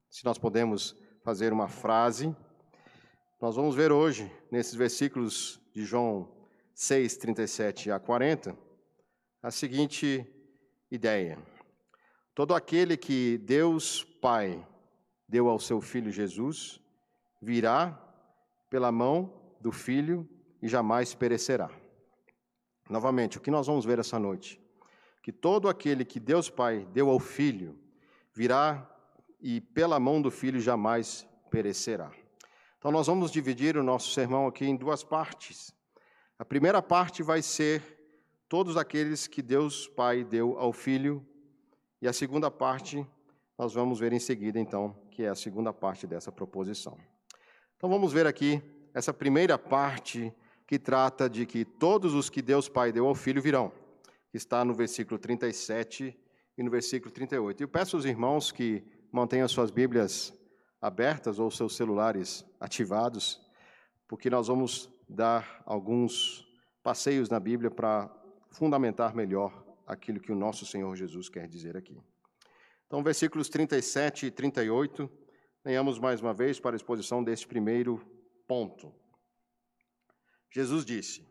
se 0.08 0.24
nós 0.24 0.38
podemos 0.38 0.96
fazer 1.22 1.52
uma 1.52 1.68
frase, 1.68 2.34
nós 3.38 3.54
vamos 3.54 3.74
ver 3.74 3.92
hoje, 3.92 4.32
nesses 4.50 4.74
versículos 4.74 5.60
de 5.74 5.84
João 5.84 6.26
6, 6.74 7.18
37 7.18 7.90
a 7.90 8.00
40, 8.00 8.56
a 9.42 9.50
seguinte 9.50 10.26
ideia: 10.90 11.36
Todo 12.34 12.54
aquele 12.54 12.96
que 12.96 13.36
Deus 13.44 14.04
Pai 14.22 14.66
deu 15.28 15.48
ao 15.48 15.58
seu 15.58 15.80
filho 15.80 16.10
Jesus 16.10 16.80
virá 17.40 18.00
pela 18.70 18.90
mão 18.90 19.32
do 19.60 19.70
filho 19.70 20.28
e 20.62 20.68
jamais 20.68 21.14
perecerá. 21.14 21.70
Novamente, 22.88 23.38
o 23.38 23.40
que 23.40 23.50
nós 23.50 23.66
vamos 23.66 23.84
ver 23.84 23.98
essa 23.98 24.18
noite? 24.18 24.60
que 25.26 25.32
todo 25.32 25.68
aquele 25.68 26.04
que 26.04 26.20
Deus 26.20 26.48
Pai 26.48 26.86
deu 26.92 27.10
ao 27.10 27.18
Filho 27.18 27.76
virá 28.32 28.88
e 29.40 29.60
pela 29.60 29.98
mão 29.98 30.22
do 30.22 30.30
Filho 30.30 30.60
jamais 30.60 31.26
perecerá. 31.50 32.12
Então, 32.78 32.92
nós 32.92 33.08
vamos 33.08 33.32
dividir 33.32 33.76
o 33.76 33.82
nosso 33.82 34.12
sermão 34.12 34.46
aqui 34.46 34.64
em 34.64 34.76
duas 34.76 35.02
partes. 35.02 35.74
A 36.38 36.44
primeira 36.44 36.80
parte 36.80 37.24
vai 37.24 37.42
ser 37.42 37.82
todos 38.48 38.76
aqueles 38.76 39.26
que 39.26 39.42
Deus 39.42 39.88
Pai 39.88 40.22
deu 40.22 40.56
ao 40.60 40.72
Filho, 40.72 41.26
e 42.00 42.06
a 42.06 42.12
segunda 42.12 42.48
parte 42.48 43.04
nós 43.58 43.72
vamos 43.72 43.98
ver 43.98 44.12
em 44.12 44.18
seguida, 44.18 44.58
então, 44.58 44.94
que 45.10 45.22
é 45.22 45.28
a 45.28 45.34
segunda 45.34 45.72
parte 45.72 46.06
dessa 46.06 46.30
proposição. 46.30 46.98
Então, 47.76 47.88
vamos 47.88 48.12
ver 48.12 48.26
aqui 48.26 48.62
essa 48.92 49.12
primeira 49.12 49.58
parte 49.58 50.32
que 50.66 50.78
trata 50.78 51.28
de 51.28 51.46
que 51.46 51.64
todos 51.64 52.14
os 52.14 52.28
que 52.28 52.42
Deus 52.42 52.68
Pai 52.68 52.92
deu 52.92 53.06
ao 53.06 53.14
Filho 53.14 53.40
virão 53.40 53.72
está 54.32 54.64
no 54.64 54.74
versículo 54.74 55.18
37 55.18 56.18
e 56.58 56.62
no 56.62 56.70
versículo 56.70 57.10
38. 57.10 57.62
Eu 57.62 57.68
peço 57.68 57.96
aos 57.96 58.04
irmãos 58.04 58.52
que 58.52 58.84
mantenham 59.12 59.48
suas 59.48 59.70
Bíblias 59.70 60.32
abertas 60.80 61.38
ou 61.38 61.50
seus 61.50 61.76
celulares 61.76 62.44
ativados, 62.60 63.40
porque 64.06 64.28
nós 64.28 64.48
vamos 64.48 64.90
dar 65.08 65.62
alguns 65.64 66.46
passeios 66.82 67.28
na 67.28 67.40
Bíblia 67.40 67.70
para 67.70 68.10
fundamentar 68.50 69.14
melhor 69.14 69.64
aquilo 69.86 70.20
que 70.20 70.32
o 70.32 70.36
nosso 70.36 70.66
Senhor 70.66 70.94
Jesus 70.96 71.28
quer 71.28 71.48
dizer 71.48 71.76
aqui. 71.76 71.98
Então, 72.86 73.02
versículos 73.02 73.48
37 73.48 74.26
e 74.26 74.30
38, 74.30 75.10
venhamos 75.64 75.98
mais 75.98 76.20
uma 76.20 76.32
vez 76.32 76.60
para 76.60 76.76
a 76.76 76.78
exposição 76.78 77.22
deste 77.22 77.44
primeiro 77.44 78.00
ponto. 78.46 78.94
Jesus 80.52 80.84
disse: 80.84 81.26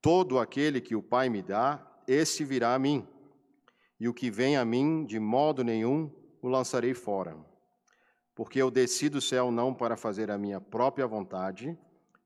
Todo 0.00 0.38
aquele 0.38 0.80
que 0.80 0.96
o 0.96 1.02
Pai 1.02 1.28
me 1.28 1.42
dá, 1.42 1.86
esse 2.08 2.42
virá 2.42 2.74
a 2.74 2.78
mim, 2.78 3.06
e 3.98 4.08
o 4.08 4.14
que 4.14 4.30
vem 4.30 4.56
a 4.56 4.64
mim, 4.64 5.04
de 5.04 5.20
modo 5.20 5.62
nenhum 5.62 6.10
o 6.40 6.48
lançarei 6.48 6.94
fora. 6.94 7.36
Porque 8.34 8.62
eu 8.62 8.70
desci 8.70 9.10
do 9.10 9.20
céu 9.20 9.50
não 9.50 9.74
para 9.74 9.94
fazer 9.94 10.30
a 10.30 10.38
minha 10.38 10.58
própria 10.58 11.06
vontade, 11.06 11.78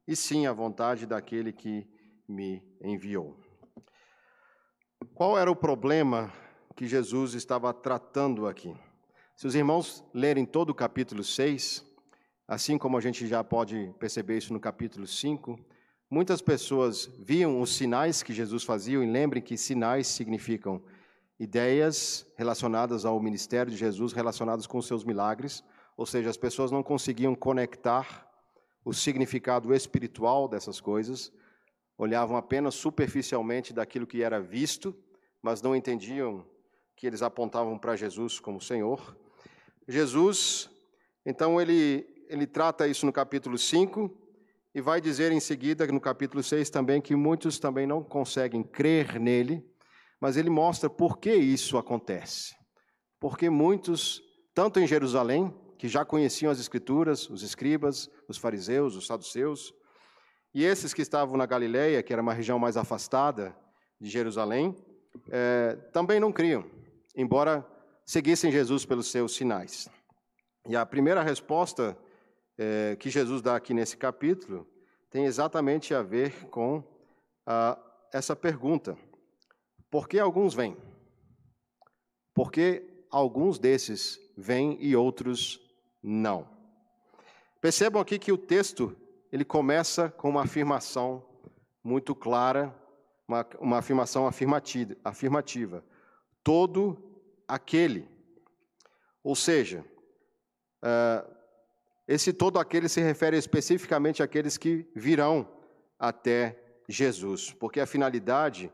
e 0.06 0.14
sim 0.14 0.46
a 0.46 0.52
vontade 0.52 1.04
daquele 1.04 1.52
que 1.52 1.84
me 2.28 2.62
enviou. 2.80 3.36
Qual 5.14 5.36
era 5.36 5.50
o 5.50 5.56
problema 5.56 6.32
que 6.74 6.86
Jesus 6.86 7.34
estava 7.34 7.72
tratando 7.72 8.46
aqui? 8.46 8.74
Se 9.36 9.46
os 9.46 9.54
irmãos 9.54 10.04
lerem 10.12 10.44
todo 10.44 10.70
o 10.70 10.74
capítulo 10.74 11.24
6, 11.24 11.84
assim 12.46 12.78
como 12.78 12.96
a 12.96 13.00
gente 13.00 13.26
já 13.26 13.42
pode 13.42 13.94
perceber 13.98 14.38
isso 14.38 14.52
no 14.52 14.60
capítulo 14.60 15.06
5, 15.06 15.58
Muitas 16.14 16.40
pessoas 16.40 17.06
viam 17.18 17.60
os 17.60 17.74
sinais 17.74 18.22
que 18.22 18.32
Jesus 18.32 18.62
fazia, 18.62 19.02
e 19.02 19.10
lembrem 19.10 19.42
que 19.42 19.56
sinais 19.56 20.06
significam 20.06 20.80
ideias 21.40 22.24
relacionadas 22.36 23.04
ao 23.04 23.18
ministério 23.18 23.72
de 23.72 23.76
Jesus, 23.76 24.12
relacionadas 24.12 24.64
com 24.64 24.78
os 24.78 24.86
seus 24.86 25.02
milagres, 25.02 25.64
ou 25.96 26.06
seja, 26.06 26.30
as 26.30 26.36
pessoas 26.36 26.70
não 26.70 26.84
conseguiam 26.84 27.34
conectar 27.34 28.30
o 28.84 28.92
significado 28.92 29.74
espiritual 29.74 30.46
dessas 30.46 30.80
coisas, 30.80 31.32
olhavam 31.98 32.36
apenas 32.36 32.76
superficialmente 32.76 33.72
daquilo 33.72 34.06
que 34.06 34.22
era 34.22 34.40
visto, 34.40 34.94
mas 35.42 35.62
não 35.62 35.74
entendiam 35.74 36.46
que 36.96 37.06
eles 37.06 37.22
apontavam 37.22 37.78
para 37.78 37.96
Jesus 37.96 38.38
como 38.38 38.60
Senhor. 38.60 39.16
Jesus, 39.88 40.70
então, 41.26 41.60
ele, 41.60 42.06
ele 42.28 42.46
trata 42.46 42.86
isso 42.86 43.06
no 43.06 43.12
capítulo 43.12 43.58
5, 43.58 44.24
e 44.74 44.80
vai 44.80 45.00
dizer 45.00 45.30
em 45.30 45.38
seguida, 45.38 45.86
no 45.86 46.00
capítulo 46.00 46.42
6 46.42 46.68
também, 46.68 47.00
que 47.00 47.14
muitos 47.14 47.58
também 47.60 47.86
não 47.86 48.02
conseguem 48.02 48.62
crer 48.62 49.20
nele, 49.20 49.64
mas 50.20 50.36
ele 50.36 50.50
mostra 50.50 50.90
por 50.90 51.18
que 51.18 51.32
isso 51.32 51.78
acontece. 51.78 52.54
Porque 53.20 53.48
muitos, 53.48 54.20
tanto 54.52 54.80
em 54.80 54.86
Jerusalém, 54.86 55.54
que 55.78 55.86
já 55.86 56.04
conheciam 56.04 56.50
as 56.50 56.58
Escrituras, 56.58 57.28
os 57.30 57.42
escribas, 57.42 58.10
os 58.28 58.36
fariseus, 58.36 58.96
os 58.96 59.06
saduceus, 59.06 59.72
e 60.52 60.64
esses 60.64 60.92
que 60.92 61.02
estavam 61.02 61.36
na 61.36 61.46
Galileia, 61.46 62.02
que 62.02 62.12
era 62.12 62.22
uma 62.22 62.32
região 62.32 62.58
mais 62.58 62.76
afastada 62.76 63.56
de 64.00 64.08
Jerusalém, 64.08 64.76
é, 65.30 65.76
também 65.92 66.18
não 66.18 66.32
criam, 66.32 66.64
embora 67.14 67.66
seguissem 68.04 68.50
Jesus 68.50 68.84
pelos 68.84 69.10
seus 69.10 69.34
sinais. 69.34 69.88
E 70.68 70.76
a 70.76 70.84
primeira 70.84 71.22
resposta 71.22 71.96
é, 72.56 72.96
que 72.96 73.10
Jesus 73.10 73.42
dá 73.42 73.56
aqui 73.56 73.74
nesse 73.74 73.96
capítulo 73.96 74.66
tem 75.10 75.26
exatamente 75.26 75.94
a 75.94 76.02
ver 76.02 76.48
com 76.48 76.82
essa 78.12 78.34
pergunta: 78.34 78.96
por 79.90 80.08
que 80.08 80.18
alguns 80.18 80.54
vêm? 80.54 80.76
Por 82.34 82.50
que 82.50 83.06
alguns 83.10 83.58
desses 83.58 84.18
vêm 84.36 84.76
e 84.80 84.96
outros 84.96 85.60
não? 86.02 86.48
Percebam 87.60 88.00
aqui 88.02 88.18
que 88.18 88.32
o 88.32 88.38
texto 88.38 88.96
ele 89.30 89.44
começa 89.44 90.10
com 90.10 90.28
uma 90.28 90.42
afirmação 90.42 91.24
muito 91.82 92.14
clara, 92.14 92.74
uma, 93.26 93.46
uma 93.58 93.78
afirmação 93.78 94.26
afirmativa, 94.26 94.96
afirmativa. 95.04 95.84
Todo 96.44 96.96
aquele. 97.48 98.08
Ou 99.22 99.34
seja, 99.34 99.84
uh, 100.82 101.34
esse 102.06 102.32
todo 102.32 102.58
aquele 102.58 102.88
se 102.88 103.00
refere 103.00 103.36
especificamente 103.36 104.22
àqueles 104.22 104.56
que 104.56 104.86
virão 104.94 105.48
até 105.98 106.60
Jesus, 106.86 107.52
porque 107.52 107.80
a 107.80 107.86
finalidade 107.86 108.70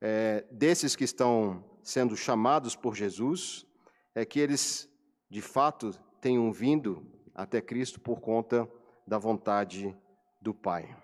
é, 0.00 0.46
desses 0.50 0.96
que 0.96 1.04
estão 1.04 1.62
sendo 1.82 2.16
chamados 2.16 2.74
por 2.74 2.94
Jesus 2.94 3.66
é 4.14 4.24
que 4.24 4.40
eles, 4.40 4.88
de 5.28 5.42
fato, 5.42 5.92
tenham 6.20 6.50
vindo 6.50 7.06
até 7.34 7.60
Cristo 7.60 8.00
por 8.00 8.20
conta 8.20 8.68
da 9.06 9.18
vontade 9.18 9.94
do 10.40 10.54
Pai. 10.54 10.96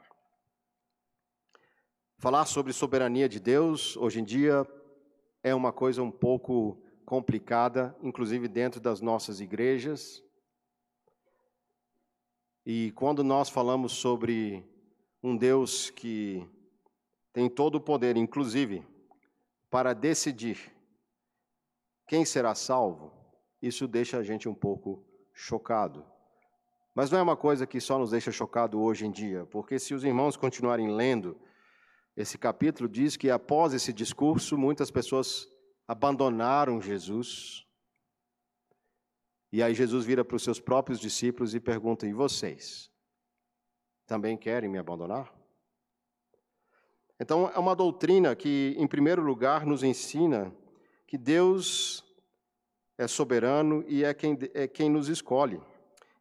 Falar 2.19 2.47
sobre 2.47 2.73
soberania 2.73 3.29
de 3.29 3.39
Deus, 3.39 3.97
hoje 3.99 4.21
em 4.21 4.25
dia, 4.25 4.67
é 5.47 5.55
uma 5.55 5.73
coisa 5.73 6.03
um 6.03 6.11
pouco 6.11 6.77
complicada, 7.05 7.97
inclusive 8.03 8.49
dentro 8.49 8.81
das 8.81 9.01
nossas 9.01 9.41
igrejas. 9.41 10.21
E 12.65 12.91
quando 12.97 13.23
nós 13.23 13.49
falamos 13.49 13.93
sobre 13.93 14.69
um 15.23 15.37
Deus 15.37 15.89
que 15.89 16.45
tem 17.33 17.49
todo 17.49 17.77
o 17.77 17.81
poder, 17.81 18.17
inclusive, 18.17 18.85
para 19.71 19.95
decidir 19.95 20.75
quem 22.09 22.25
será 22.25 22.53
salvo, 22.53 23.13
isso 23.63 23.87
deixa 23.87 24.19
a 24.19 24.25
gente 24.25 24.49
um 24.49 24.55
pouco 24.55 25.07
chocado. 25.33 26.05
Mas 26.93 27.09
não 27.09 27.21
é 27.21 27.23
uma 27.23 27.37
coisa 27.37 27.69
que 27.69 27.81
só 27.81 28.01
nos 28.01 28.11
deixa 28.11 28.33
chocado 28.33 28.81
hoje 28.81 29.07
em 29.07 29.13
dia, 29.13 29.47
porque 29.47 29.79
se 29.79 29.95
os 29.95 30.03
irmãos 30.03 30.37
continuarem 30.37 30.91
lendo, 30.91 31.41
esse 32.17 32.39
capítulo 32.39 32.89
diz 32.89 33.17
que 33.17 33.31
após 33.31 33.75
esse 33.75 33.93
discurso, 33.93 34.57
muitas 34.57 34.91
pessoas 34.91 35.47
abandonaram 35.87 36.81
Jesus. 36.81 37.67
E 39.53 39.63
aí 39.63 39.75
Jesus 39.75 40.07
vira 40.07 40.25
para 40.25 40.37
os 40.37 40.43
seus 40.43 40.59
próprios 40.59 40.99
discípulos 40.99 41.55
e 41.55 41.61
pergunta: 41.61 42.07
E 42.07 42.13
vocês? 42.15 42.91
Também 44.07 44.37
querem 44.37 44.71
me 44.71 44.79
abandonar? 44.79 45.31
Então, 47.21 47.51
é 47.55 47.59
uma 47.59 47.75
doutrina 47.75 48.35
que, 48.35 48.75
em 48.79 48.87
primeiro 48.87 49.23
lugar, 49.23 49.67
nos 49.67 49.83
ensina 49.83 50.55
que 51.07 51.17
Deus 51.19 52.05
é 52.99 53.07
soberano 53.07 53.85
e 53.89 54.05
é 54.05 54.13
quem, 54.15 54.39
é 54.55 54.67
quem 54.67 54.91
nos 54.91 55.09
escolhe. 55.09 55.61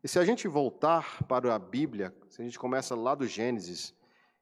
E 0.03 0.07
se 0.07 0.19
a 0.19 0.25
gente 0.25 0.47
voltar 0.47 1.23
para 1.23 1.53
a 1.55 1.59
Bíblia, 1.59 2.15
se 2.29 2.41
a 2.41 2.45
gente 2.45 2.59
começa 2.59 2.95
lá 2.95 3.15
do 3.15 3.27
Gênesis 3.27 3.93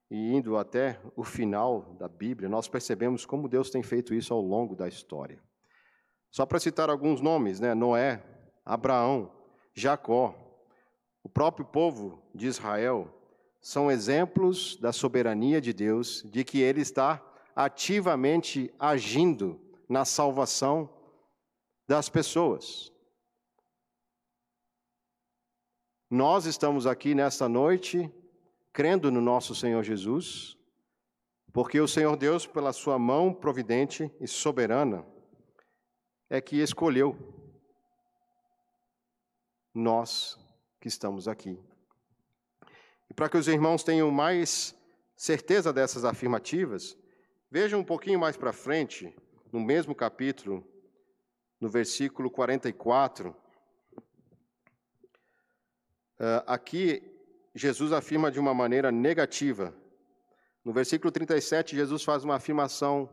e 0.09 0.33
indo 0.33 0.57
até 0.57 0.99
o 1.15 1.23
final 1.23 1.95
da 1.99 2.07
Bíblia, 2.07 2.49
nós 2.49 2.67
percebemos 2.67 3.25
como 3.25 3.49
Deus 3.49 3.69
tem 3.69 3.81
feito 3.81 4.13
isso 4.13 4.33
ao 4.33 4.41
longo 4.41 4.75
da 4.75 4.87
história. 4.87 5.41
Só 6.29 6.45
para 6.45 6.59
citar 6.59 6.89
alguns 6.89 7.21
nomes, 7.21 7.59
né? 7.59 7.73
Noé, 7.73 8.23
Abraão, 8.65 9.31
Jacó, 9.73 10.35
o 11.23 11.29
próprio 11.29 11.65
povo 11.65 12.21
de 12.33 12.47
Israel, 12.47 13.07
são 13.61 13.89
exemplos 13.89 14.75
da 14.75 14.91
soberania 14.91 15.61
de 15.61 15.71
Deus, 15.71 16.21
de 16.25 16.43
que 16.43 16.59
Ele 16.59 16.81
está 16.81 17.23
ativamente 17.55 18.73
agindo 18.77 19.59
na 19.87 20.05
salvação 20.05 20.89
das 21.87 22.09
pessoas. 22.09 22.91
Nós 26.09 26.45
estamos 26.45 26.85
aqui 26.85 27.15
nesta 27.15 27.47
noite 27.47 28.11
crendo 28.73 29.11
no 29.11 29.21
nosso 29.21 29.53
Senhor 29.53 29.83
Jesus, 29.83 30.57
porque 31.53 31.79
o 31.79 31.87
Senhor 31.87 32.17
Deus, 32.17 32.47
pela 32.47 32.73
sua 32.73 32.97
mão 32.97 33.31
providente 33.31 34.11
e 34.19 34.27
soberana, 34.27 35.05
é 36.27 36.41
que 36.41 36.59
escolheu 36.59 37.15
nós 39.71 40.39
que 40.81 40.87
estamos 40.87 41.27
aqui. 41.27 41.59
E 43.09 43.13
para 43.13 43.29
que 43.29 43.37
os 43.37 43.47
irmãos 43.47 43.83
tenham 43.83 44.09
mais 44.09 44.75
certeza 45.15 45.71
dessas 45.71 46.03
afirmativas, 46.03 46.97
vejam 47.51 47.81
um 47.81 47.85
pouquinho 47.85 48.19
mais 48.19 48.35
para 48.35 48.51
frente, 48.51 49.15
no 49.51 49.59
mesmo 49.59 49.93
capítulo, 49.93 50.67
no 51.61 51.69
versículo 51.69 52.31
44. 52.31 53.29
Uh, 56.19 56.43
aqui, 56.47 57.12
Jesus 57.55 57.91
afirma 57.91 58.31
de 58.31 58.39
uma 58.39 58.53
maneira 58.53 58.91
negativa. 58.91 59.73
No 60.63 60.73
versículo 60.73 61.11
37, 61.11 61.75
Jesus 61.75 62.03
faz 62.03 62.23
uma 62.23 62.35
afirmação, 62.35 63.09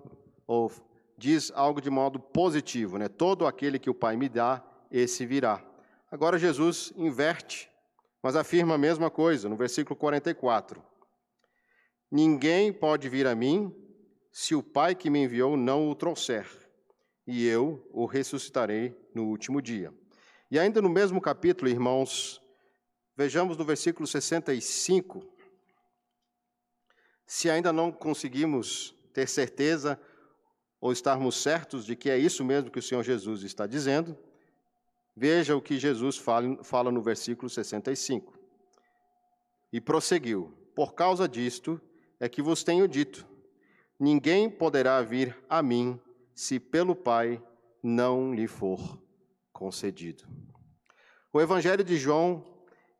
ou 0.46 0.70
diz 1.18 1.52
algo 1.54 1.80
de 1.80 1.90
modo 1.90 2.18
positivo, 2.18 2.96
né? 2.98 3.08
Todo 3.08 3.46
aquele 3.46 3.78
que 3.78 3.90
o 3.90 3.94
Pai 3.94 4.16
me 4.16 4.28
dá, 4.28 4.64
esse 4.90 5.26
virá. 5.26 5.62
Agora 6.10 6.38
Jesus 6.38 6.92
inverte 6.96 7.70
mas 8.22 8.36
afirma 8.36 8.74
a 8.74 8.78
mesma 8.78 9.10
coisa 9.10 9.48
no 9.48 9.56
versículo 9.56 9.96
44. 9.96 10.82
Ninguém 12.10 12.72
pode 12.72 13.08
vir 13.08 13.26
a 13.26 13.34
mim 13.34 13.74
se 14.32 14.54
o 14.54 14.62
Pai 14.62 14.94
que 14.94 15.10
me 15.10 15.20
enviou 15.20 15.56
não 15.56 15.88
o 15.88 15.94
trouxer, 15.94 16.46
e 17.26 17.46
eu 17.46 17.88
o 17.92 18.06
ressuscitarei 18.06 18.94
no 19.14 19.24
último 19.26 19.62
dia. 19.62 19.92
E 20.50 20.58
ainda 20.58 20.82
no 20.82 20.88
mesmo 20.88 21.20
capítulo, 21.20 21.70
irmãos, 21.70 22.39
vejamos 23.16 23.56
no 23.56 23.64
versículo 23.64 24.06
65. 24.06 25.26
Se 27.26 27.48
ainda 27.48 27.72
não 27.72 27.92
conseguimos 27.92 28.94
ter 29.12 29.28
certeza 29.28 30.00
ou 30.80 30.92
estarmos 30.92 31.36
certos 31.36 31.84
de 31.84 31.94
que 31.94 32.10
é 32.10 32.18
isso 32.18 32.44
mesmo 32.44 32.70
que 32.70 32.78
o 32.78 32.82
Senhor 32.82 33.02
Jesus 33.02 33.42
está 33.42 33.66
dizendo, 33.66 34.16
Veja 35.16 35.56
o 35.56 35.60
que 35.60 35.78
Jesus 35.78 36.16
fala, 36.16 36.64
fala 36.64 36.90
no 36.90 37.02
versículo 37.02 37.50
65. 37.50 38.32
E 39.70 39.80
prosseguiu: 39.80 40.50
Por 40.74 40.94
causa 40.94 41.28
disto 41.28 41.80
é 42.18 42.26
que 42.26 42.40
vos 42.40 42.64
tenho 42.64 42.88
dito: 42.88 43.26
ninguém 43.98 44.48
poderá 44.48 45.02
vir 45.02 45.36
a 45.46 45.62
mim 45.62 46.00
se 46.34 46.58
pelo 46.58 46.96
Pai 46.96 47.42
não 47.82 48.34
lhe 48.34 48.46
for 48.46 48.98
concedido. 49.52 50.24
O 51.32 51.38
Evangelho 51.38 51.84
de 51.84 51.96
João, 51.98 52.42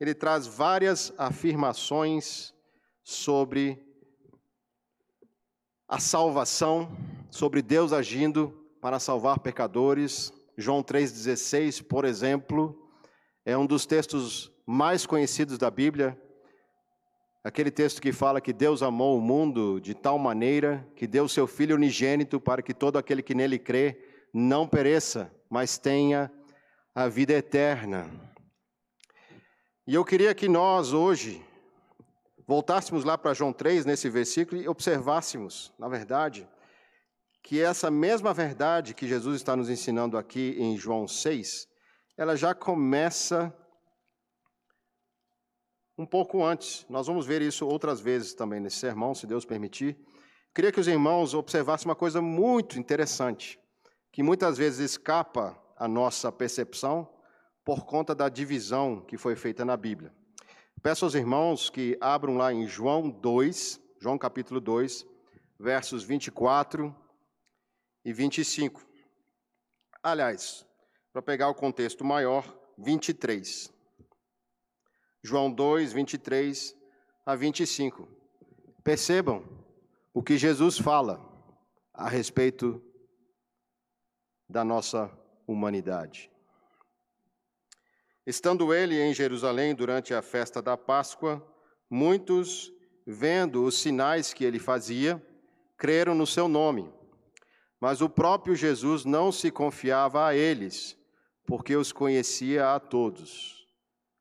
ele 0.01 0.15
traz 0.15 0.47
várias 0.47 1.13
afirmações 1.19 2.55
sobre 3.05 3.85
a 5.87 6.01
salvação, 6.01 6.97
sobre 7.31 7.61
Deus 7.61 7.93
agindo 7.93 8.67
para 8.81 8.99
salvar 8.99 9.41
pecadores, 9.41 10.33
João 10.57 10.83
3,16, 10.83 11.83
por 11.83 12.07
exemplo, 12.07 12.91
é 13.45 13.57
um 13.59 13.67
dos 13.67 13.85
textos 13.85 14.51
mais 14.67 15.05
conhecidos 15.05 15.59
da 15.59 15.71
Bíblia. 15.71 16.19
Aquele 17.45 17.71
texto 17.71 18.01
que 18.01 18.13
fala 18.13 18.41
que 18.41 18.53
Deus 18.53 18.83
amou 18.83 19.19
o 19.19 19.21
mundo 19.21 19.81
de 19.81 19.95
tal 19.95 20.19
maneira 20.19 20.87
que 20.97 21.07
deu 21.07 21.29
seu 21.29 21.47
Filho 21.47 21.77
unigênito 21.77 22.41
para 22.41 22.63
que 22.63 22.73
todo 22.73 22.99
aquele 22.99 23.23
que 23.23 23.35
nele 23.35 23.59
crê 23.59 23.99
não 24.33 24.67
pereça, 24.67 25.31
mas 25.49 25.77
tenha 25.77 26.31
a 26.95 27.09
vida 27.09 27.33
eterna. 27.33 28.31
E 29.90 29.94
eu 29.96 30.05
queria 30.05 30.33
que 30.33 30.48
nós 30.48 30.92
hoje 30.92 31.44
voltássemos 32.46 33.03
lá 33.03 33.18
para 33.18 33.35
João 33.35 33.53
3, 33.53 33.85
nesse 33.85 34.09
versículo, 34.09 34.62
e 34.62 34.68
observássemos, 34.68 35.72
na 35.76 35.88
verdade, 35.88 36.48
que 37.42 37.61
essa 37.61 37.90
mesma 37.90 38.33
verdade 38.33 38.94
que 38.94 39.09
Jesus 39.09 39.35
está 39.35 39.57
nos 39.57 39.68
ensinando 39.68 40.16
aqui 40.16 40.55
em 40.61 40.76
João 40.76 41.09
6, 41.09 41.66
ela 42.16 42.37
já 42.37 42.55
começa 42.55 43.53
um 45.98 46.07
pouco 46.07 46.44
antes. 46.44 46.87
Nós 46.88 47.09
vamos 47.09 47.26
ver 47.26 47.42
isso 47.42 47.66
outras 47.66 48.00
vezes 48.00 48.33
também 48.33 48.61
nesse 48.61 48.76
sermão, 48.76 49.12
se 49.12 49.26
Deus 49.26 49.44
permitir. 49.44 49.98
Queria 50.55 50.70
que 50.70 50.79
os 50.79 50.87
irmãos 50.87 51.35
observassem 51.35 51.88
uma 51.88 51.96
coisa 51.96 52.22
muito 52.22 52.79
interessante, 52.79 53.59
que 54.12 54.22
muitas 54.22 54.57
vezes 54.57 54.92
escapa 54.92 55.61
à 55.76 55.88
nossa 55.88 56.31
percepção 56.31 57.12
por 57.64 57.85
conta 57.85 58.14
da 58.14 58.29
divisão 58.29 59.01
que 59.01 59.16
foi 59.16 59.37
feita 59.37 59.64
na 59.64 59.77
Bíblia. 59.77 60.14
Peço 60.83 61.05
aos 61.05 61.14
irmãos 61.14 61.68
que 61.68 61.96
abram 62.01 62.37
lá 62.37 62.53
em 62.53 62.66
João 62.66 63.11
2, 63.11 63.81
João 64.01 64.16
capítulo 64.16 64.61
2, 64.61 65.07
versos 65.59 66.03
24 66.03 66.94
e 68.05 68.12
25. 68.12 68.87
Aliás, 70.03 70.66
para 71.12 71.20
pegar 71.20 71.49
o 71.49 71.55
contexto 71.55 72.05
maior, 72.05 72.59
23. 72.79 73.70
João 75.23 75.53
2, 75.53 75.92
23 75.92 76.75
a 77.27 77.35
25. 77.35 78.09
Percebam 78.83 79.44
o 80.14 80.23
que 80.23 80.38
Jesus 80.38 80.79
fala 80.79 81.20
a 81.92 82.09
respeito 82.09 82.83
da 84.49 84.64
nossa 84.64 85.11
humanidade. 85.46 86.30
Estando 88.31 88.73
ele 88.73 88.97
em 88.97 89.12
Jerusalém 89.12 89.75
durante 89.75 90.14
a 90.14 90.23
festa 90.23 90.62
da 90.62 90.77
Páscoa, 90.77 91.45
muitos, 91.90 92.73
vendo 93.05 93.64
os 93.64 93.81
sinais 93.81 94.33
que 94.33 94.45
ele 94.45 94.61
fazia, 94.61 95.21
creram 95.77 96.14
no 96.14 96.25
seu 96.25 96.47
nome. 96.47 96.88
Mas 97.81 98.01
o 98.01 98.09
próprio 98.09 98.55
Jesus 98.55 99.05
não 99.05 99.33
se 99.33 99.51
confiava 99.51 100.29
a 100.29 100.33
eles, 100.33 100.97
porque 101.45 101.75
os 101.75 101.90
conhecia 101.90 102.73
a 102.73 102.79
todos. 102.79 103.66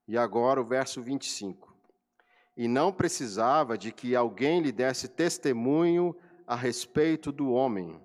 E 0.08 0.18
agora 0.18 0.60
o 0.60 0.66
verso 0.66 1.04
25. 1.04 1.72
E 2.58 2.68
não 2.68 2.92
precisava 2.92 3.78
de 3.78 3.92
que 3.92 4.16
alguém 4.16 4.60
lhe 4.60 4.72
desse 4.72 5.08
testemunho 5.08 6.16
a 6.48 6.56
respeito 6.56 7.32
do 7.32 7.52
homem, 7.52 8.02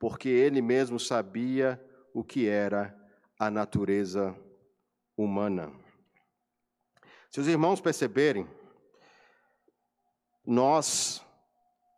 porque 0.00 0.28
ele 0.28 0.60
mesmo 0.60 0.98
sabia 0.98 1.80
o 2.12 2.24
que 2.24 2.48
era 2.48 2.92
a 3.38 3.48
natureza 3.52 4.36
humana. 5.16 5.72
Se 7.30 7.40
os 7.40 7.48
irmãos 7.48 7.80
perceberem, 7.80 8.46
nós 10.46 11.24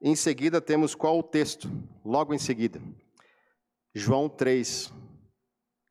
em 0.00 0.14
seguida 0.14 0.60
temos 0.60 0.94
qual 0.94 1.18
o 1.18 1.22
texto? 1.22 1.68
Logo 2.04 2.34
em 2.34 2.38
seguida, 2.38 2.80
João 3.94 4.28
3, 4.28 4.92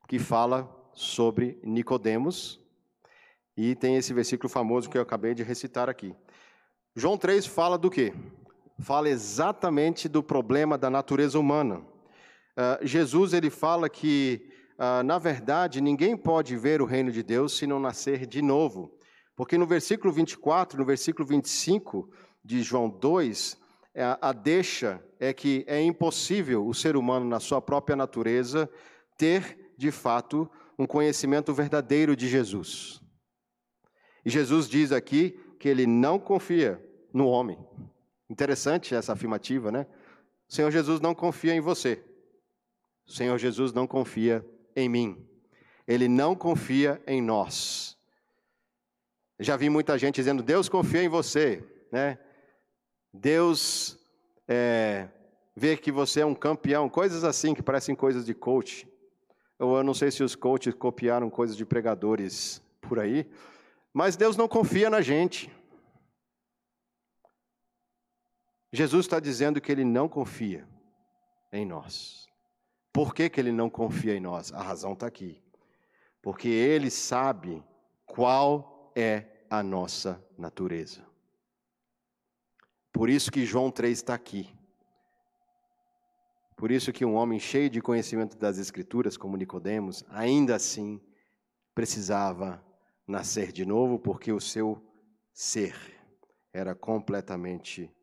que 0.08 0.18
fala 0.18 0.72
sobre 0.94 1.60
Nicodemos, 1.62 2.60
e 3.56 3.74
tem 3.74 3.96
esse 3.96 4.12
versículo 4.14 4.48
famoso 4.48 4.88
que 4.88 4.96
eu 4.96 5.02
acabei 5.02 5.34
de 5.34 5.42
recitar 5.42 5.88
aqui. 5.88 6.14
João 6.94 7.18
3 7.18 7.46
fala 7.46 7.76
do 7.76 7.90
quê? 7.90 8.12
Fala 8.78 9.08
exatamente 9.08 10.08
do 10.08 10.22
problema 10.22 10.78
da 10.78 10.88
natureza 10.88 11.38
humana. 11.38 11.78
Uh, 11.78 12.86
Jesus 12.86 13.32
ele 13.32 13.50
fala 13.50 13.88
que, 13.88 14.50
uh, 14.78 15.02
na 15.02 15.18
verdade, 15.18 15.80
ninguém 15.80 16.16
pode 16.16 16.56
ver 16.56 16.80
o 16.80 16.86
reino 16.86 17.10
de 17.10 17.22
Deus 17.22 17.56
se 17.56 17.66
não 17.66 17.80
nascer 17.80 18.26
de 18.26 18.40
novo. 18.42 18.96
Porque 19.34 19.58
no 19.58 19.66
versículo 19.66 20.12
24, 20.12 20.78
no 20.78 20.84
versículo 20.84 21.26
25 21.26 22.10
de 22.42 22.62
João 22.62 22.88
2, 22.88 23.58
é, 23.94 24.18
a 24.20 24.32
deixa 24.32 25.02
é 25.18 25.32
que 25.32 25.64
é 25.66 25.80
impossível 25.82 26.66
o 26.66 26.74
ser 26.74 26.96
humano, 26.96 27.26
na 27.26 27.40
sua 27.40 27.60
própria 27.60 27.96
natureza, 27.96 28.70
ter, 29.16 29.72
de 29.76 29.90
fato, 29.90 30.50
um 30.78 30.86
conhecimento 30.86 31.52
verdadeiro 31.52 32.14
de 32.14 32.28
Jesus. 32.28 33.00
E 34.24 34.30
Jesus 34.30 34.68
diz 34.68 34.92
aqui 34.92 35.38
que 35.58 35.68
ele 35.68 35.86
não 35.86 36.18
confia 36.18 36.82
no 37.12 37.26
homem. 37.26 37.58
Interessante 38.28 38.94
essa 38.94 39.12
afirmativa, 39.12 39.70
né? 39.70 39.86
O 40.48 40.54
Senhor 40.54 40.70
Jesus 40.70 41.00
não 41.00 41.14
confia 41.14 41.54
em 41.54 41.60
você. 41.60 42.02
O 43.06 43.12
Senhor 43.12 43.38
Jesus 43.38 43.72
não 43.72 43.86
confia 43.86 44.44
em 44.76 44.88
mim. 44.88 45.26
Ele 45.88 46.06
não 46.06 46.36
confia 46.36 47.02
em 47.06 47.22
nós. 47.22 47.96
Já 49.40 49.56
vi 49.56 49.68
muita 49.70 49.98
gente 49.98 50.16
dizendo: 50.16 50.42
Deus 50.42 50.68
confia 50.68 51.02
em 51.02 51.08
você, 51.08 51.64
né? 51.90 52.18
Deus 53.12 53.98
é, 54.46 55.08
vê 55.54 55.76
que 55.76 55.90
você 55.90 56.20
é 56.20 56.26
um 56.26 56.34
campeão, 56.34 56.88
coisas 56.88 57.24
assim 57.24 57.54
que 57.54 57.62
parecem 57.62 57.94
coisas 57.94 58.26
de 58.26 58.34
coach. 58.34 58.86
Ou 59.58 59.78
eu 59.78 59.82
não 59.82 59.94
sei 59.94 60.10
se 60.10 60.22
os 60.22 60.34
coaches 60.34 60.74
copiaram 60.74 61.30
coisas 61.30 61.56
de 61.56 61.64
pregadores 61.64 62.62
por 62.80 62.98
aí, 62.98 63.26
mas 63.92 64.16
Deus 64.16 64.36
não 64.36 64.46
confia 64.46 64.90
na 64.90 65.00
gente. 65.00 65.50
Jesus 68.70 69.06
está 69.06 69.18
dizendo 69.18 69.60
que 69.60 69.72
ele 69.72 69.84
não 69.84 70.08
confia 70.08 70.68
em 71.50 71.64
nós. 71.64 72.25
Por 72.96 73.14
que, 73.14 73.28
que 73.28 73.38
ele 73.38 73.52
não 73.52 73.68
confia 73.68 74.14
em 74.14 74.20
nós? 74.20 74.50
A 74.54 74.62
razão 74.62 74.94
está 74.94 75.06
aqui. 75.06 75.38
Porque 76.22 76.48
ele 76.48 76.90
sabe 76.90 77.62
qual 78.06 78.90
é 78.96 79.26
a 79.50 79.62
nossa 79.62 80.18
natureza. 80.38 81.06
Por 82.90 83.10
isso 83.10 83.30
que 83.30 83.44
João 83.44 83.70
3 83.70 83.98
está 83.98 84.14
aqui. 84.14 84.50
Por 86.56 86.70
isso 86.70 86.90
que 86.90 87.04
um 87.04 87.16
homem 87.16 87.38
cheio 87.38 87.68
de 87.68 87.82
conhecimento 87.82 88.34
das 88.38 88.56
Escrituras, 88.56 89.14
como 89.18 89.36
Nicodemos, 89.36 90.02
ainda 90.08 90.56
assim 90.56 90.98
precisava 91.74 92.64
nascer 93.06 93.52
de 93.52 93.66
novo, 93.66 93.98
porque 93.98 94.32
o 94.32 94.40
seu 94.40 94.82
ser 95.34 95.76
era 96.50 96.74
completamente 96.74 97.94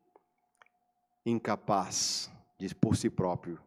incapaz 1.26 2.30
de, 2.56 2.72
por 2.76 2.96
si 2.96 3.10
próprio, 3.10 3.60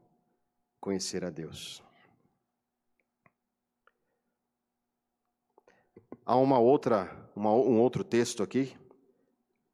conhecer 0.87 1.25
a 1.25 1.29
Deus. 1.29 1.83
Há 6.25 6.37
uma 6.37 6.59
outra, 6.59 7.29
uma, 7.35 7.51
um 7.51 7.81
outro 7.81 8.05
texto 8.05 8.41
aqui 8.41 8.73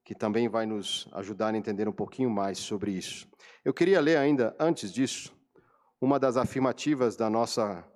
que 0.03 0.15
também 0.15 0.49
vai 0.49 0.65
nos 0.65 1.07
ajudar 1.11 1.53
a 1.53 1.57
entender 1.57 1.87
um 1.87 1.93
pouquinho 1.93 2.31
mais 2.31 2.57
sobre 2.57 2.89
isso. 2.93 3.27
Eu 3.63 3.75
queria 3.75 4.01
ler 4.01 4.17
ainda, 4.17 4.55
antes 4.59 4.91
disso, 4.91 5.31
uma 6.01 6.19
das 6.19 6.35
afirmativas 6.35 7.15
da 7.15 7.29
nossa 7.29 7.87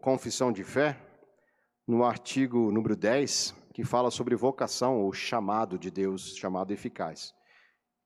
confissão 0.00 0.50
de 0.50 0.64
fé, 0.64 0.98
no 1.86 2.02
artigo 2.02 2.72
número 2.72 2.96
10, 2.96 3.54
que 3.74 3.84
fala 3.84 4.10
sobre 4.10 4.34
vocação 4.34 5.02
ou 5.02 5.12
chamado 5.12 5.78
de 5.78 5.90
Deus, 5.90 6.34
chamado 6.34 6.72
eficaz, 6.72 7.34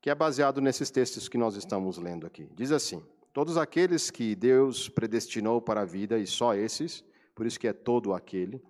que 0.02 0.10
é 0.10 0.16
baseado 0.16 0.60
nesses 0.60 0.90
textos 0.90 1.28
que 1.28 1.38
nós 1.38 1.54
estamos 1.54 1.96
lendo 1.96 2.26
aqui. 2.26 2.50
Diz 2.56 2.72
assim: 2.72 3.00
Todos 3.38 3.56
aqueles 3.56 4.10
que 4.10 4.34
Deus 4.34 4.88
predestinou 4.88 5.62
para 5.62 5.82
a 5.82 5.84
vida, 5.84 6.18
e 6.18 6.26
só 6.26 6.56
esses, 6.56 7.04
por 7.36 7.46
isso 7.46 7.60
que 7.60 7.68
é 7.68 7.72
todo 7.72 8.12
aquele, 8.12 8.60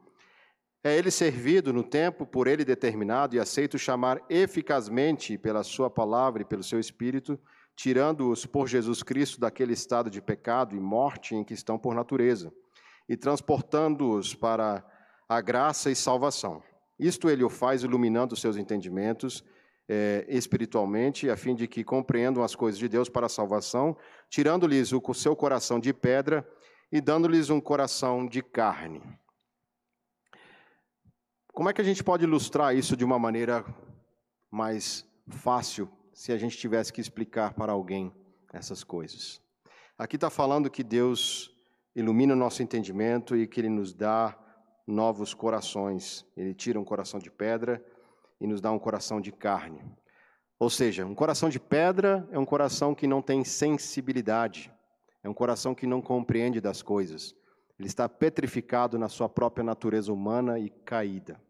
é 0.85 0.95
ele 0.95 1.11
servido 1.11 1.73
no 1.73 1.83
tempo 1.83 2.27
por 2.27 2.47
ele 2.47 2.67
determinado 2.67 3.35
e 3.35 3.41
aceito 3.41 3.79
chamar 3.79 4.21
eficazmente 4.29 5.39
pela 5.39 5.63
sua 5.63 5.89
palavra 5.89 6.43
e 6.43 6.45
pelo 6.45 6.63
seu 6.63 6.79
espírito, 6.79 7.41
tirando-os 7.75 8.45
por 8.45 8.69
Jesus 8.69 9.03
Cristo 9.03 9.41
daquele 9.41 9.73
estado 9.73 10.11
de 10.11 10.21
pecado 10.21 10.77
e 10.77 10.81
morte 10.81 11.35
em 11.35 11.43
que 11.43 11.55
estão 11.55 11.79
por 11.79 11.95
natureza, 11.95 12.53
e 13.09 13.17
transportando-os 13.17 14.35
para 14.35 14.85
a 15.27 15.41
graça 15.41 15.91
e 15.91 15.97
salvação. 15.97 16.63
Isto 16.99 17.31
ele 17.31 17.43
o 17.43 17.49
faz 17.49 17.85
iluminando 17.85 18.37
seus 18.37 18.59
entendimentos 18.59 19.43
é, 19.89 20.27
espiritualmente, 20.29 21.31
a 21.31 21.37
fim 21.37 21.55
de 21.55 21.67
que 21.67 21.83
compreendam 21.83 22.43
as 22.43 22.55
coisas 22.55 22.79
de 22.79 22.89
Deus 22.89 23.09
para 23.09 23.27
a 23.27 23.31
salvação, 23.31 23.97
tirando-lhes 24.29 24.93
o 24.93 25.15
seu 25.15 25.35
coração 25.35 25.81
de 25.81 25.93
pedra 25.93 26.47
e 26.93 27.01
dando-lhes 27.01 27.51
um 27.51 27.61
coração 27.61 28.27
de 28.27 28.43
carne 28.43 29.03
como 31.59 31.69
é 31.69 31.73
que 31.73 31.81
a 31.81 31.85
gente 31.85 32.05
pode 32.05 32.23
ilustrar 32.23 32.73
isso 32.77 32.97
de 32.97 33.05
uma 33.05 33.19
maneira 33.19 33.65
mais 34.49 35.05
fácil, 35.27 35.91
se 36.15 36.31
a 36.31 36.39
gente 36.39 36.57
tivesse 36.57 36.93
que 36.93 37.01
explicar 37.01 37.53
para 37.53 37.73
alguém 37.73 38.15
essas 38.53 38.85
coisas? 38.85 39.43
Aqui 39.99 40.15
está 40.15 40.31
falando 40.31 40.71
que 40.71 40.85
Deus 40.85 41.51
ilumina 41.97 42.33
o 42.33 42.37
nosso 42.37 42.63
entendimento 42.63 43.37
e 43.37 43.45
que 43.45 43.61
Ele 43.61 43.69
nos 43.69 43.93
dá 43.93 44.39
novos 44.87 45.35
corações. 45.35 46.25
Ele 46.37 46.55
tira 46.55 46.79
um 46.79 46.85
coração 46.85 47.19
de 47.19 47.29
pedra 47.29 47.85
e 48.41 48.47
nos 48.47 48.61
dá 48.61 48.71
um 48.71 48.79
coração 48.79 49.21
de 49.21 49.33
carne. 49.33 49.83
Ou 50.59 50.69
seja, 50.69 51.07
um 51.07 51.15
coração 51.15 51.49
de 51.49 51.61
pedra 51.61 52.29
é 52.33 52.39
um 52.39 52.45
coração 52.45 52.95
que 52.95 53.07
não 53.07 53.23
tem 53.23 53.45
sensibilidade, 53.45 54.73
é 55.23 55.29
um 55.29 55.35
coração 55.35 55.75
que 55.75 55.87
não 55.87 56.03
compreende 56.03 56.61
das 56.61 56.83
coisas. 56.83 57.35
Ele 57.79 57.87
está 57.87 58.09
petrificado 58.09 58.99
na 58.99 59.09
sua 59.09 59.29
própria 59.29 59.63
natureza 59.63 60.13
humana 60.13 60.59
e 60.59 60.69
caída. 60.69 61.41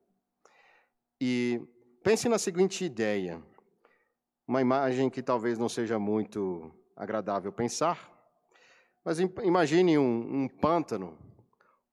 E 1.20 1.60
pense 2.04 2.28
na 2.28 2.38
seguinte 2.38 2.84
ideia, 2.84 3.42
uma 4.46 4.60
imagem 4.60 5.08
que 5.08 5.22
talvez 5.22 5.58
não 5.58 5.68
seja 5.68 5.98
muito 5.98 6.70
agradável 6.94 7.50
pensar, 7.50 8.10
mas 9.04 9.18
imagine 9.18 9.96
um, 9.96 10.42
um 10.42 10.48
pântano, 10.48 11.16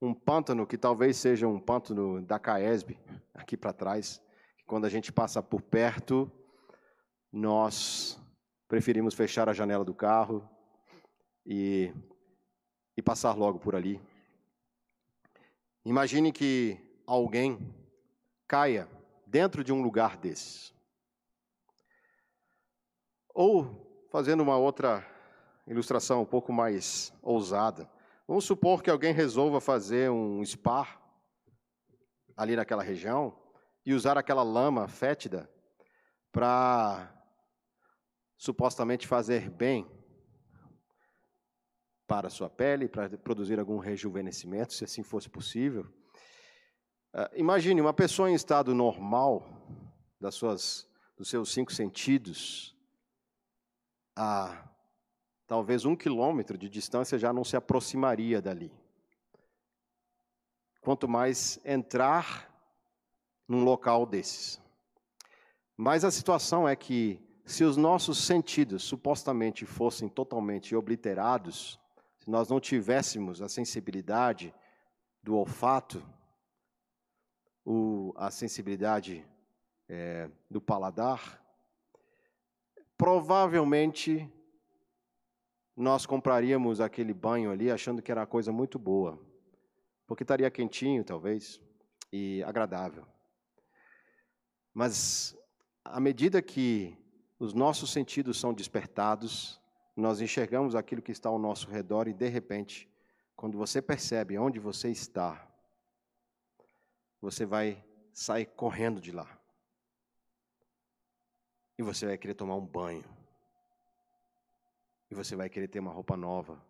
um 0.01 0.13
pântano 0.13 0.67
que 0.67 0.77
talvez 0.77 1.15
seja 1.15 1.47
um 1.47 1.59
pântano 1.59 2.21
da 2.21 2.37
Caesb, 2.37 2.97
aqui 3.33 3.55
para 3.55 3.71
trás, 3.71 4.21
quando 4.65 4.85
a 4.85 4.89
gente 4.89 5.11
passa 5.11 5.43
por 5.43 5.61
perto, 5.61 6.31
nós 7.31 8.19
preferimos 8.67 9.13
fechar 9.13 9.47
a 9.47 9.53
janela 9.53 9.85
do 9.85 9.93
carro 9.93 10.47
e, 11.45 11.93
e 12.97 13.01
passar 13.01 13.33
logo 13.33 13.59
por 13.59 13.75
ali. 13.75 14.01
Imagine 15.83 16.31
que 16.31 16.79
alguém 17.05 17.59
caia 18.47 18.89
dentro 19.27 19.63
de 19.63 19.71
um 19.71 19.83
lugar 19.83 20.17
desses. 20.17 20.73
Ou, 23.33 24.07
fazendo 24.11 24.41
uma 24.41 24.57
outra 24.57 25.05
ilustração 25.67 26.23
um 26.23 26.25
pouco 26.25 26.51
mais 26.51 27.13
ousada, 27.21 27.87
vamos 28.27 28.45
supor 28.45 28.81
que 28.81 28.89
alguém 28.89 29.13
resolva 29.13 29.61
fazer 29.61 30.09
um 30.09 30.43
spa 30.43 30.99
ali 32.35 32.55
naquela 32.55 32.81
região 32.81 33.44
e 33.85 33.93
usar 33.93 34.17
aquela 34.17 34.43
lama 34.43 34.87
fétida 34.87 35.49
para 36.31 37.13
supostamente 38.35 39.07
fazer 39.07 39.49
bem 39.49 39.89
para 42.07 42.27
a 42.27 42.31
sua 42.31 42.49
pele, 42.49 42.87
para 42.87 43.09
produzir 43.17 43.59
algum 43.59 43.77
rejuvenescimento, 43.77 44.73
se 44.73 44.83
assim 44.83 45.03
fosse 45.03 45.29
possível. 45.29 45.85
Uh, 47.13 47.29
imagine 47.35 47.79
uma 47.79 47.93
pessoa 47.93 48.29
em 48.29 48.33
estado 48.33 48.75
normal, 48.75 49.47
das 50.19 50.35
suas, 50.35 50.89
dos 51.17 51.29
seus 51.29 51.51
cinco 51.51 51.73
sentidos, 51.73 52.75
a 54.15 54.69
talvez 55.47 55.85
um 55.85 55.95
quilômetro 55.95 56.57
de 56.57 56.69
distância 56.69 57.17
já 57.17 57.31
não 57.31 57.43
se 57.43 57.55
aproximaria 57.55 58.41
dali. 58.41 58.71
Quanto 60.81 61.07
mais 61.07 61.59
entrar 61.63 62.54
num 63.47 63.63
local 63.63 64.05
desses. 64.05 64.61
Mas 65.77 66.03
a 66.03 66.11
situação 66.11 66.67
é 66.67 66.75
que, 66.75 67.21
se 67.45 67.63
os 67.63 67.77
nossos 67.77 68.17
sentidos 68.17 68.83
supostamente 68.83 69.65
fossem 69.65 70.07
totalmente 70.07 70.75
obliterados, 70.75 71.79
se 72.17 72.29
nós 72.29 72.49
não 72.49 72.59
tivéssemos 72.59 73.41
a 73.41 73.49
sensibilidade 73.49 74.53
do 75.21 75.35
olfato, 75.35 76.03
o, 77.63 78.13
a 78.15 78.31
sensibilidade 78.31 79.25
é, 79.89 80.29
do 80.49 80.61
paladar, 80.61 81.41
provavelmente 82.97 84.31
nós 85.75 86.05
compraríamos 86.05 86.79
aquele 86.79 87.13
banho 87.13 87.51
ali 87.51 87.69
achando 87.69 88.01
que 88.01 88.11
era 88.11 88.21
uma 88.21 88.27
coisa 88.27 88.51
muito 88.51 88.79
boa, 88.79 89.19
porque 90.07 90.23
estaria 90.23 90.49
quentinho, 90.49 91.03
talvez, 91.03 91.59
e 92.13 92.41
agradável. 92.43 93.05
Mas 94.75 95.33
à 95.85 96.01
medida 96.01 96.41
que 96.41 96.97
os 97.39 97.53
nossos 97.53 97.93
sentidos 97.93 98.37
são 98.37 98.53
despertados, 98.53 99.57
nós 99.95 100.19
enxergamos 100.19 100.75
aquilo 100.75 101.01
que 101.01 101.13
está 101.13 101.29
ao 101.29 101.39
nosso 101.39 101.69
redor 101.69 102.09
e, 102.09 102.13
de 102.13 102.27
repente, 102.27 102.89
quando 103.37 103.57
você 103.57 103.81
percebe 103.81 104.37
onde 104.37 104.59
você 104.59 104.89
está, 104.89 105.47
você 107.21 107.45
vai 107.45 107.81
sair 108.11 108.45
correndo 108.47 108.99
de 108.99 109.13
lá. 109.13 109.39
E 111.77 111.81
você 111.81 112.05
vai 112.05 112.17
querer 112.17 112.33
tomar 112.33 112.55
um 112.55 112.65
banho. 112.65 113.05
E 115.09 115.15
você 115.15 115.37
vai 115.37 115.49
querer 115.49 115.69
ter 115.69 115.79
uma 115.79 115.91
roupa 115.91 116.17
nova. 116.17 116.61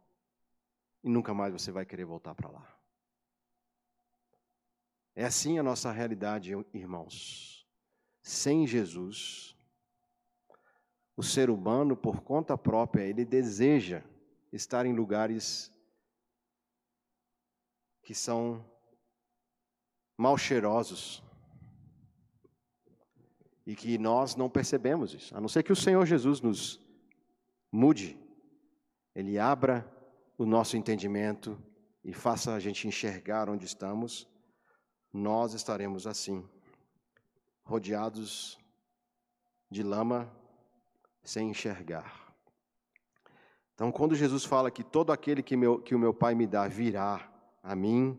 E 1.03 1.09
nunca 1.09 1.33
mais 1.33 1.51
você 1.53 1.71
vai 1.71 1.87
querer 1.87 2.05
voltar 2.05 2.35
para 2.35 2.49
lá. 2.49 2.79
É 5.15 5.25
assim 5.25 5.57
a 5.57 5.63
nossa 5.63 5.91
realidade, 5.91 6.51
irmãos. 6.71 7.54
Sem 8.25 8.65
Jesus, 8.65 9.55
o 11.15 11.21
ser 11.21 11.51
humano, 11.51 11.95
por 11.95 12.21
conta 12.21 12.57
própria, 12.57 13.03
ele 13.03 13.23
deseja 13.23 14.03
estar 14.51 14.83
em 14.87 14.95
lugares 14.95 15.71
que 18.01 18.15
são 18.15 18.65
mal 20.17 20.39
cheirosos 20.39 21.23
e 23.63 23.75
que 23.75 23.95
nós 23.99 24.35
não 24.35 24.49
percebemos 24.49 25.13
isso, 25.13 25.37
a 25.37 25.39
não 25.39 25.47
ser 25.47 25.61
que 25.61 25.71
o 25.71 25.75
Senhor 25.75 26.03
Jesus 26.07 26.41
nos 26.41 26.83
mude, 27.71 28.17
Ele 29.13 29.37
abra 29.37 29.87
o 30.35 30.47
nosso 30.47 30.75
entendimento 30.75 31.61
e 32.03 32.11
faça 32.11 32.55
a 32.55 32.59
gente 32.59 32.87
enxergar 32.87 33.51
onde 33.51 33.65
estamos, 33.65 34.27
nós 35.13 35.53
estaremos 35.53 36.07
assim, 36.07 36.43
rodeados 37.65 38.57
de 39.69 39.83
lama, 39.83 40.31
sem 41.23 41.49
enxergar. 41.49 42.25
Então, 43.73 43.91
quando 43.91 44.15
Jesus 44.15 44.45
fala 44.45 44.71
que 44.71 44.83
todo 44.83 45.11
aquele 45.11 45.43
que, 45.43 45.57
meu, 45.57 45.81
que 45.81 45.93
o 45.93 45.99
meu 45.99 46.13
Pai 46.13 46.33
me 46.33 46.47
dá 46.47 46.67
virá 46.67 47.29
a 47.61 47.75
mim, 47.75 48.17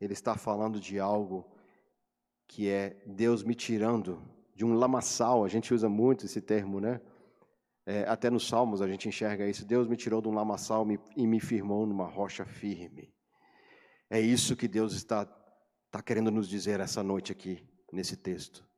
Ele 0.00 0.14
está 0.14 0.34
falando 0.34 0.80
de 0.80 0.98
algo 0.98 1.46
que 2.48 2.68
é 2.68 3.00
Deus 3.06 3.44
me 3.44 3.54
tirando 3.54 4.20
de 4.54 4.64
um 4.64 4.74
lamaçal, 4.74 5.44
a 5.44 5.48
gente 5.48 5.72
usa 5.72 5.88
muito 5.88 6.26
esse 6.26 6.40
termo, 6.40 6.80
né? 6.80 7.00
É, 7.86 8.02
até 8.08 8.28
nos 8.28 8.46
Salmos 8.48 8.82
a 8.82 8.88
gente 8.88 9.08
enxerga 9.08 9.48
isso. 9.48 9.64
Deus 9.64 9.86
me 9.86 9.96
tirou 9.96 10.20
de 10.20 10.28
um 10.28 10.34
lamaçal 10.34 10.86
e 11.16 11.26
me 11.26 11.40
firmou 11.40 11.86
numa 11.86 12.06
rocha 12.06 12.44
firme. 12.44 13.14
É 14.08 14.20
isso 14.20 14.56
que 14.56 14.66
Deus 14.66 14.92
está, 14.92 15.22
está 15.86 16.02
querendo 16.02 16.30
nos 16.30 16.48
dizer 16.48 16.80
essa 16.80 17.02
noite 17.02 17.30
aqui, 17.30 17.64
nesse 17.92 18.16
texto. 18.16 18.68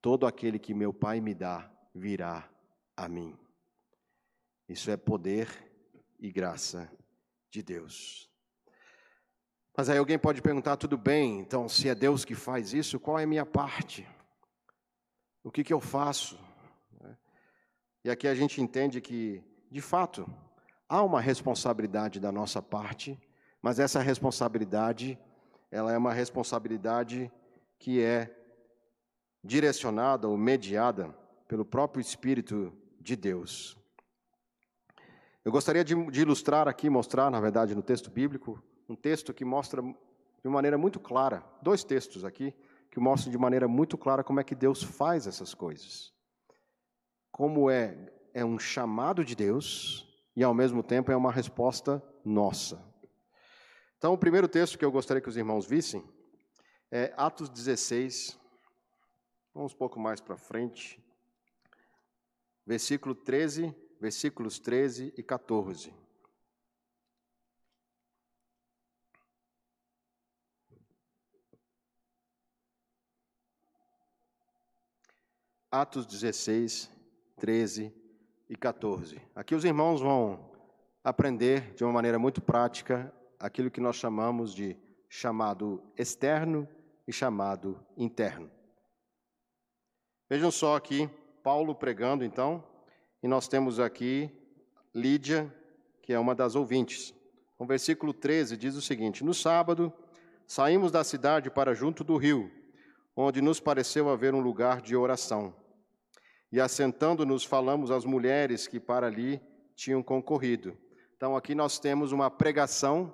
Todo 0.00 0.26
aquele 0.26 0.58
que 0.58 0.72
meu 0.72 0.92
Pai 0.92 1.20
me 1.20 1.34
dá 1.34 1.70
virá 1.94 2.48
a 2.96 3.08
mim. 3.08 3.36
Isso 4.68 4.90
é 4.90 4.96
poder 4.96 5.48
e 6.18 6.30
graça 6.30 6.90
de 7.50 7.62
Deus. 7.62 8.30
Mas 9.76 9.88
aí 9.88 9.98
alguém 9.98 10.18
pode 10.18 10.40
perguntar: 10.42 10.76
tudo 10.76 10.96
bem, 10.96 11.40
então, 11.40 11.68
se 11.68 11.88
é 11.88 11.94
Deus 11.94 12.24
que 12.24 12.34
faz 12.34 12.72
isso, 12.72 13.00
qual 13.00 13.18
é 13.18 13.24
a 13.24 13.26
minha 13.26 13.46
parte? 13.46 14.06
O 15.42 15.50
que, 15.50 15.64
que 15.64 15.72
eu 15.72 15.80
faço? 15.80 16.38
E 18.04 18.10
aqui 18.10 18.26
a 18.26 18.34
gente 18.34 18.60
entende 18.62 19.00
que, 19.00 19.42
de 19.70 19.80
fato, 19.80 20.26
há 20.88 21.02
uma 21.02 21.20
responsabilidade 21.20 22.18
da 22.18 22.32
nossa 22.32 22.62
parte, 22.62 23.18
mas 23.60 23.78
essa 23.78 24.00
responsabilidade, 24.00 25.18
ela 25.70 25.92
é 25.92 25.98
uma 25.98 26.12
responsabilidade 26.12 27.30
que 27.78 28.02
é 28.02 28.39
direcionada 29.42 30.28
ou 30.28 30.36
mediada 30.36 31.14
pelo 31.48 31.64
próprio 31.64 32.00
Espírito 32.00 32.72
de 33.00 33.16
Deus. 33.16 33.76
Eu 35.44 35.50
gostaria 35.50 35.82
de, 35.82 35.94
de 36.10 36.20
ilustrar 36.20 36.68
aqui, 36.68 36.90
mostrar, 36.90 37.30
na 37.30 37.40
verdade, 37.40 37.74
no 37.74 37.82
texto 37.82 38.10
bíblico, 38.10 38.62
um 38.88 38.94
texto 38.94 39.32
que 39.32 39.44
mostra 39.44 39.82
de 39.82 40.48
maneira 40.48 40.76
muito 40.76 41.00
clara, 41.00 41.44
dois 41.62 41.82
textos 41.82 42.24
aqui, 42.24 42.54
que 42.90 43.00
mostram 43.00 43.30
de 43.30 43.38
maneira 43.38 43.68
muito 43.68 43.96
clara 43.96 44.24
como 44.24 44.40
é 44.40 44.44
que 44.44 44.54
Deus 44.54 44.82
faz 44.82 45.26
essas 45.26 45.54
coisas. 45.54 46.12
Como 47.30 47.70
é, 47.70 48.12
é 48.34 48.44
um 48.44 48.58
chamado 48.58 49.24
de 49.24 49.34
Deus 49.34 50.06
e, 50.34 50.42
ao 50.42 50.52
mesmo 50.52 50.82
tempo, 50.82 51.12
é 51.12 51.16
uma 51.16 51.30
resposta 51.30 52.02
nossa. 52.24 52.82
Então, 53.96 54.12
o 54.12 54.18
primeiro 54.18 54.48
texto 54.48 54.78
que 54.78 54.84
eu 54.84 54.90
gostaria 54.90 55.20
que 55.20 55.28
os 55.28 55.36
irmãos 55.36 55.66
vissem 55.66 56.02
é 56.90 57.12
Atos 57.16 57.48
16, 57.48 58.39
vamos 59.54 59.74
um 59.74 59.76
pouco 59.76 59.98
mais 59.98 60.20
para 60.20 60.36
frente, 60.36 61.02
versículo 62.64 63.14
13, 63.14 63.74
versículos 64.00 64.58
13 64.58 65.12
e 65.16 65.22
14. 65.22 65.92
Atos 75.72 76.04
16, 76.04 76.90
13 77.36 77.94
e 78.48 78.56
14. 78.56 79.20
Aqui 79.36 79.54
os 79.54 79.64
irmãos 79.64 80.00
vão 80.00 80.50
aprender 81.04 81.74
de 81.74 81.84
uma 81.84 81.92
maneira 81.92 82.18
muito 82.18 82.42
prática 82.42 83.14
aquilo 83.38 83.70
que 83.70 83.80
nós 83.80 83.94
chamamos 83.94 84.52
de 84.52 84.76
chamado 85.08 85.80
externo 85.96 86.68
e 87.06 87.12
chamado 87.12 87.80
interno. 87.96 88.50
Vejam 90.30 90.48
só 90.52 90.76
aqui, 90.76 91.10
Paulo 91.42 91.74
pregando 91.74 92.24
então, 92.24 92.62
e 93.20 93.26
nós 93.26 93.48
temos 93.48 93.80
aqui 93.80 94.30
Lídia, 94.94 95.52
que 96.00 96.12
é 96.12 96.18
uma 96.20 96.36
das 96.36 96.54
ouvintes. 96.54 97.12
O 97.58 97.66
versículo 97.66 98.14
13 98.14 98.56
diz 98.56 98.76
o 98.76 98.80
seguinte: 98.80 99.24
No 99.24 99.34
sábado, 99.34 99.92
saímos 100.46 100.92
da 100.92 101.02
cidade 101.02 101.50
para 101.50 101.74
junto 101.74 102.04
do 102.04 102.16
rio, 102.16 102.48
onde 103.16 103.40
nos 103.40 103.58
pareceu 103.58 104.08
haver 104.08 104.32
um 104.32 104.38
lugar 104.38 104.80
de 104.80 104.94
oração. 104.94 105.52
E 106.52 106.60
assentando-nos, 106.60 107.42
falamos 107.42 107.90
às 107.90 108.04
mulheres 108.04 108.68
que 108.68 108.78
para 108.78 109.08
ali 109.08 109.42
tinham 109.74 110.00
concorrido. 110.00 110.78
Então, 111.16 111.36
aqui 111.36 111.56
nós 111.56 111.80
temos 111.80 112.12
uma 112.12 112.30
pregação 112.30 113.12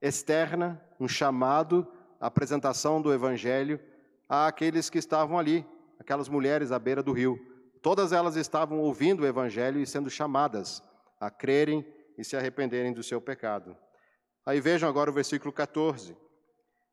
externa, 0.00 0.82
um 0.98 1.06
chamado, 1.06 1.86
apresentação 2.18 3.02
do 3.02 3.12
Evangelho 3.12 3.78
àqueles 4.26 4.88
que 4.88 4.96
estavam 4.96 5.38
ali, 5.38 5.62
aquelas 5.98 6.28
mulheres 6.28 6.72
à 6.72 6.78
beira 6.78 7.02
do 7.02 7.12
rio. 7.12 7.38
Todas 7.82 8.12
elas 8.12 8.36
estavam 8.36 8.80
ouvindo 8.80 9.22
o 9.22 9.26
Evangelho 9.26 9.80
e 9.80 9.86
sendo 9.86 10.08
chamadas 10.08 10.82
a 11.20 11.30
crerem 11.30 11.86
e 12.16 12.24
se 12.24 12.36
arrependerem 12.36 12.92
do 12.92 13.02
seu 13.02 13.20
pecado. 13.20 13.76
Aí 14.46 14.60
vejam 14.60 14.88
agora 14.88 15.10
o 15.10 15.14
versículo 15.14 15.52
14. 15.52 16.16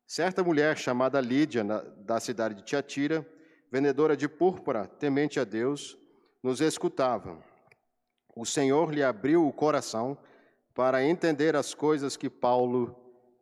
Certa 0.08 0.44
mulher 0.44 0.78
chamada 0.78 1.22
Lídia, 1.22 1.64
da 1.98 2.20
cidade 2.20 2.56
de 2.56 2.64
Tiatira, 2.64 3.26
vendedora 3.72 4.18
de 4.18 4.28
púrpura, 4.28 4.86
temente 4.86 5.40
a 5.40 5.44
Deus, 5.44 5.98
nos 6.44 6.60
escutava. 6.60 7.42
O 8.36 8.46
Senhor 8.46 8.94
lhe 8.94 9.04
abriu 9.04 9.48
o 9.48 9.54
coração 9.54 10.18
para 10.74 11.04
entender 11.04 11.56
as 11.56 11.74
coisas 11.74 12.18
que 12.18 12.30
Paulo 12.30 12.96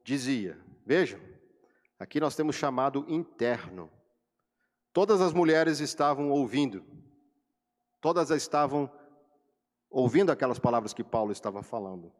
dizia. 0.03 0.57
Vejam, 0.85 1.19
aqui 1.99 2.19
nós 2.19 2.35
temos 2.35 2.55
chamado 2.55 3.05
interno. 3.07 3.89
Todas 4.99 5.21
as 5.21 5.31
mulheres 5.31 5.79
estavam 5.79 6.29
ouvindo, 6.29 6.83
todas 8.01 8.31
estavam 8.31 8.91
ouvindo 9.89 10.29
aquelas 10.29 10.59
palavras 10.59 10.93
que 10.93 11.05
Paulo 11.05 11.31
estava 11.31 11.63
falando. 11.63 12.11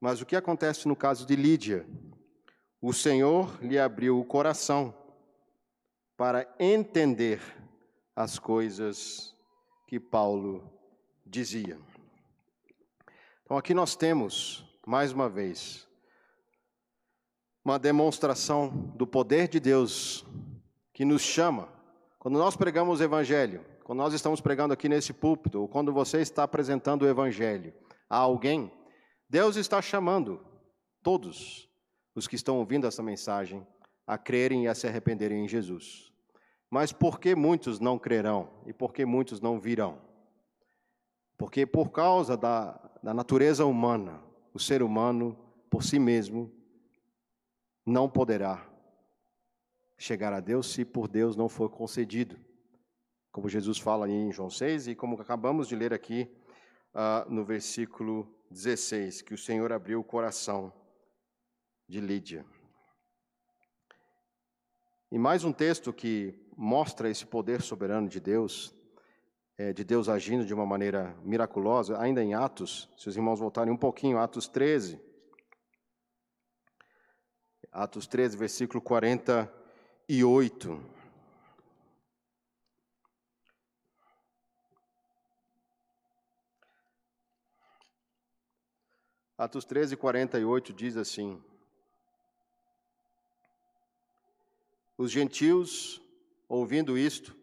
Mas 0.00 0.20
o 0.20 0.26
que 0.26 0.34
acontece 0.34 0.88
no 0.88 0.96
caso 0.96 1.24
de 1.24 1.36
Lídia? 1.36 1.86
O 2.82 2.92
Senhor 2.92 3.56
lhe 3.62 3.78
abriu 3.78 4.18
o 4.18 4.24
coração 4.24 4.92
para 6.16 6.52
entender 6.58 7.40
as 8.16 8.40
coisas 8.40 9.32
que 9.86 10.00
Paulo 10.00 10.68
dizia. 11.24 11.78
Então, 13.44 13.56
aqui 13.56 13.72
nós 13.72 13.94
temos, 13.94 14.64
mais 14.84 15.12
uma 15.12 15.28
vez, 15.28 15.86
uma 17.64 17.78
demonstração 17.78 18.68
do 18.96 19.06
poder 19.06 19.46
de 19.46 19.60
Deus 19.60 20.26
que 20.92 21.04
nos 21.04 21.22
chama. 21.22 21.78
Quando 22.20 22.38
nós 22.38 22.54
pregamos 22.54 23.00
o 23.00 23.02
Evangelho, 23.02 23.64
quando 23.82 23.98
nós 24.00 24.12
estamos 24.12 24.42
pregando 24.42 24.74
aqui 24.74 24.90
nesse 24.90 25.10
púlpito, 25.10 25.58
ou 25.58 25.66
quando 25.66 25.90
você 25.90 26.20
está 26.20 26.42
apresentando 26.42 27.02
o 27.02 27.08
Evangelho 27.08 27.72
a 28.10 28.18
alguém, 28.18 28.70
Deus 29.26 29.56
está 29.56 29.80
chamando 29.80 30.38
todos 31.02 31.66
os 32.14 32.28
que 32.28 32.36
estão 32.36 32.58
ouvindo 32.58 32.86
essa 32.86 33.02
mensagem 33.02 33.66
a 34.06 34.18
crerem 34.18 34.64
e 34.64 34.68
a 34.68 34.74
se 34.74 34.86
arrependerem 34.86 35.42
em 35.42 35.48
Jesus. 35.48 36.12
Mas 36.68 36.92
por 36.92 37.18
que 37.18 37.34
muitos 37.34 37.80
não 37.80 37.98
crerão 37.98 38.50
e 38.66 38.72
por 38.74 38.92
que 38.92 39.06
muitos 39.06 39.40
não 39.40 39.58
virão? 39.58 39.98
Porque 41.38 41.64
por 41.64 41.90
causa 41.90 42.36
da, 42.36 42.78
da 43.02 43.14
natureza 43.14 43.64
humana, 43.64 44.22
o 44.52 44.58
ser 44.58 44.82
humano, 44.82 45.38
por 45.70 45.82
si 45.82 45.98
mesmo, 45.98 46.52
não 47.86 48.10
poderá 48.10 48.69
chegar 50.00 50.32
a 50.32 50.40
Deus 50.40 50.72
se 50.72 50.82
por 50.82 51.06
Deus 51.06 51.36
não 51.36 51.46
for 51.46 51.68
concedido. 51.68 52.40
Como 53.30 53.50
Jesus 53.50 53.78
fala 53.78 54.08
em 54.08 54.32
João 54.32 54.48
6 54.48 54.88
e 54.88 54.94
como 54.94 55.20
acabamos 55.20 55.68
de 55.68 55.76
ler 55.76 55.92
aqui 55.92 56.26
uh, 56.94 57.30
no 57.30 57.44
versículo 57.44 58.26
16, 58.50 59.20
que 59.20 59.34
o 59.34 59.38
Senhor 59.38 59.70
abriu 59.70 60.00
o 60.00 60.04
coração 60.04 60.72
de 61.86 62.00
Lídia. 62.00 62.46
E 65.12 65.18
mais 65.18 65.44
um 65.44 65.52
texto 65.52 65.92
que 65.92 66.34
mostra 66.56 67.10
esse 67.10 67.26
poder 67.26 67.60
soberano 67.60 68.08
de 68.08 68.20
Deus, 68.20 68.74
é, 69.58 69.74
de 69.74 69.84
Deus 69.84 70.08
agindo 70.08 70.46
de 70.46 70.54
uma 70.54 70.64
maneira 70.64 71.14
miraculosa, 71.22 72.00
ainda 72.00 72.24
em 72.24 72.32
Atos, 72.32 72.88
se 72.96 73.06
os 73.06 73.16
irmãos 73.16 73.38
voltarem 73.38 73.72
um 73.72 73.76
pouquinho, 73.76 74.18
Atos 74.18 74.48
13. 74.48 74.98
Atos 77.70 78.06
13, 78.06 78.36
versículo 78.36 78.80
48. 80.10 80.82
Atos 89.38 89.64
13, 89.64 89.96
48 89.96 90.72
diz 90.72 90.96
assim: 90.96 91.40
Os 94.98 95.12
gentios, 95.12 96.02
ouvindo 96.48 96.98
isto, 96.98 97.36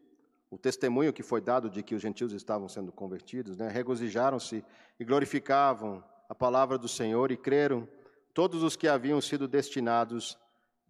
o 0.51 0.58
testemunho 0.58 1.13
que 1.13 1.23
foi 1.23 1.39
dado 1.39 1.69
de 1.69 1.82
que 1.82 1.95
os 1.95 2.01
gentios 2.01 2.34
estavam 2.34 2.67
sendo 2.67 2.91
convertidos, 2.91 3.56
né, 3.56 3.69
regozijaram-se 3.69 4.62
e 4.99 5.06
glorificavam 5.06 6.03
a 6.27 6.36
palavra 6.36 6.77
do 6.77 6.89
Senhor 6.89 7.32
e 7.32 7.38
creram 7.38 7.88
todos 8.34 8.62
os 8.62 8.75
que 8.75 8.89
haviam 8.89 9.21
sido 9.21 9.47
destinados 9.47 10.38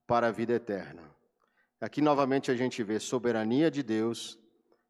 para 0.08 0.30
a 0.30 0.32
vida 0.32 0.54
eterna. 0.54 1.17
Aqui 1.80 2.02
novamente 2.02 2.50
a 2.50 2.56
gente 2.56 2.82
vê 2.84 3.00
soberania 3.00 3.70
de 3.70 3.84
Deus 3.84 4.40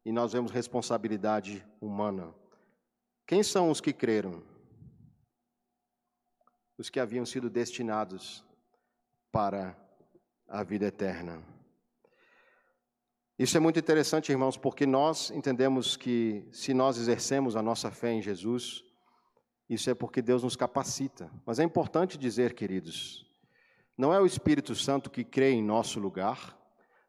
e 0.04 0.12
nós 0.12 0.32
vemos 0.32 0.50
responsabilidade 0.50 1.62
humana. 1.80 2.34
Quem 3.26 3.42
são 3.42 3.70
os 3.70 3.78
que 3.78 3.92
creram? 3.92 4.42
Os 6.78 6.88
que 6.88 6.98
haviam 6.98 7.26
sido 7.26 7.50
destinados 7.50 8.42
para 9.30 9.76
a 10.48 10.62
vida 10.62 10.86
eterna. 10.86 11.44
Isso 13.38 13.56
é 13.56 13.60
muito 13.60 13.78
interessante, 13.78 14.32
irmãos, 14.32 14.56
porque 14.56 14.86
nós 14.86 15.30
entendemos 15.30 15.96
que 15.96 16.48
se 16.50 16.72
nós 16.72 16.96
exercemos 16.96 17.54
a 17.54 17.62
nossa 17.62 17.90
fé 17.90 18.12
em 18.12 18.22
Jesus, 18.22 18.82
isso 19.68 19.90
é 19.90 19.94
porque 19.94 20.22
Deus 20.22 20.42
nos 20.42 20.56
capacita. 20.56 21.30
Mas 21.44 21.58
é 21.58 21.64
importante 21.64 22.16
dizer, 22.16 22.54
queridos, 22.54 23.26
não 23.96 24.12
é 24.14 24.20
o 24.20 24.26
Espírito 24.26 24.74
Santo 24.74 25.10
que 25.10 25.22
crê 25.22 25.50
em 25.50 25.62
nosso 25.62 26.00
lugar, 26.00 26.57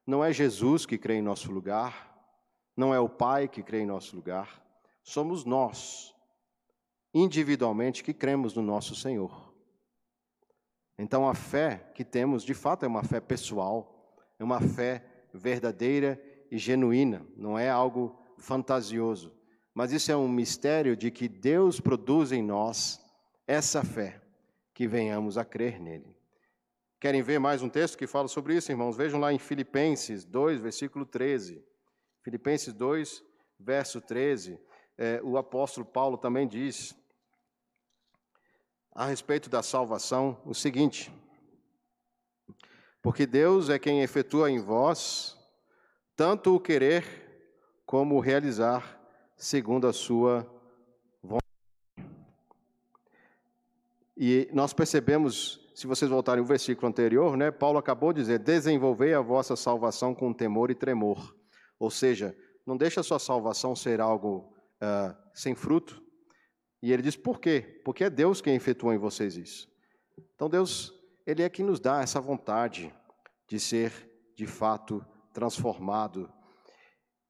não 0.10 0.26
é 0.26 0.34
Jesus 0.34 0.88
que 0.88 0.98
crê 0.98 1.16
em 1.16 1.22
nosso 1.22 1.52
lugar, 1.52 2.10
não 2.76 2.92
é 2.94 3.00
o 3.00 3.08
Pai 3.08 3.48
que 3.48 3.62
crê 3.62 3.82
em 3.82 3.86
nosso 3.86 4.16
lugar, 4.16 4.60
somos 5.04 5.46
nós, 5.46 6.16
individualmente, 7.14 8.04
que 8.04 8.14
cremos 8.14 8.56
no 8.56 8.64
nosso 8.64 8.96
Senhor. 8.96 9.54
Então 10.98 11.30
a 11.30 11.36
fé 11.36 11.92
que 11.94 12.04
temos, 12.04 12.44
de 12.44 12.56
fato, 12.56 12.86
é 12.86 12.88
uma 12.88 13.04
fé 13.04 13.20
pessoal, 13.20 14.18
é 14.40 14.44
uma 14.44 14.60
fé 14.60 15.06
verdadeira 15.32 16.20
e 16.50 16.58
genuína, 16.58 17.24
não 17.38 17.58
é 17.58 17.70
algo 17.70 18.20
fantasioso. 18.40 19.32
Mas 19.76 19.92
isso 19.92 20.12
é 20.12 20.18
um 20.18 20.28
mistério 20.28 20.98
de 20.98 21.12
que 21.12 21.28
Deus 21.28 21.80
produz 21.80 22.32
em 22.32 22.42
nós 22.42 23.00
essa 23.46 23.84
fé, 23.84 24.20
que 24.74 24.88
venhamos 24.88 25.38
a 25.38 25.46
crer 25.46 25.80
nele. 25.80 26.19
Querem 27.00 27.22
ver 27.22 27.40
mais 27.40 27.62
um 27.62 27.70
texto 27.70 27.98
que 27.98 28.06
fala 28.06 28.28
sobre 28.28 28.58
isso, 28.58 28.74
irmãos? 28.74 28.98
Vejam 28.98 29.22
lá 29.22 29.32
em 29.32 29.40
Filipenses 29.40 30.26
2, 30.26 30.60
versículo 30.60 31.06
13. 31.06 31.64
Filipenses 32.22 32.74
2, 32.74 33.24
verso 33.58 34.02
13. 34.02 34.60
É, 34.98 35.22
o 35.24 35.38
apóstolo 35.38 35.86
Paulo 35.86 36.18
também 36.18 36.46
diz 36.46 36.94
a 38.92 39.06
respeito 39.06 39.50
da 39.50 39.64
salvação 39.64 40.42
o 40.46 40.54
seguinte: 40.54 41.10
porque 43.02 43.26
Deus 43.26 43.70
é 43.70 43.80
quem 43.80 44.02
efetua 44.02 44.52
em 44.52 44.60
vós 44.60 45.38
tanto 46.18 46.54
o 46.54 46.60
querer 46.60 47.06
como 47.86 48.16
o 48.16 48.20
realizar 48.20 49.00
segundo 49.38 49.88
a 49.88 49.94
sua 49.94 50.46
vontade. 51.24 51.46
E 54.18 54.50
nós 54.52 54.74
percebemos, 54.74 55.69
se 55.80 55.88
vocês 55.88 56.12
voltarem 56.12 56.42
ao 56.42 56.46
versículo 56.46 56.90
anterior, 56.90 57.38
né, 57.38 57.52
Paulo 57.52 57.78
acabou 57.78 58.12
de 58.12 58.20
dizer: 58.20 58.40
desenvolvei 58.40 59.14
a 59.14 59.22
vossa 59.22 59.56
salvação 59.56 60.14
com 60.14 60.34
temor 60.34 60.70
e 60.70 60.76
tremor. 60.76 61.34
Ou 61.80 61.90
seja, 61.90 62.38
não 62.66 62.76
deixa 62.76 63.00
a 63.00 63.04
sua 63.04 63.18
salvação 63.18 63.74
ser 63.74 64.02
algo 64.02 64.54
uh, 64.84 65.16
sem 65.34 65.56
fruto. 65.56 66.04
E 66.84 66.92
ele 66.92 67.02
diz: 67.02 67.16
por 67.16 67.40
quê? 67.40 67.82
Porque 67.86 68.04
é 68.04 68.10
Deus 68.10 68.42
quem 68.42 68.56
efetua 68.56 68.94
em 68.94 68.98
vocês 68.98 69.38
isso. 69.38 69.70
Então, 70.36 70.50
Deus 70.50 70.94
ele 71.26 71.44
é 71.44 71.50
que 71.50 71.64
nos 71.64 71.80
dá 71.80 72.02
essa 72.02 72.20
vontade 72.20 72.94
de 73.48 73.58
ser, 73.58 73.94
de 74.36 74.46
fato, 74.46 75.06
transformado 75.34 76.30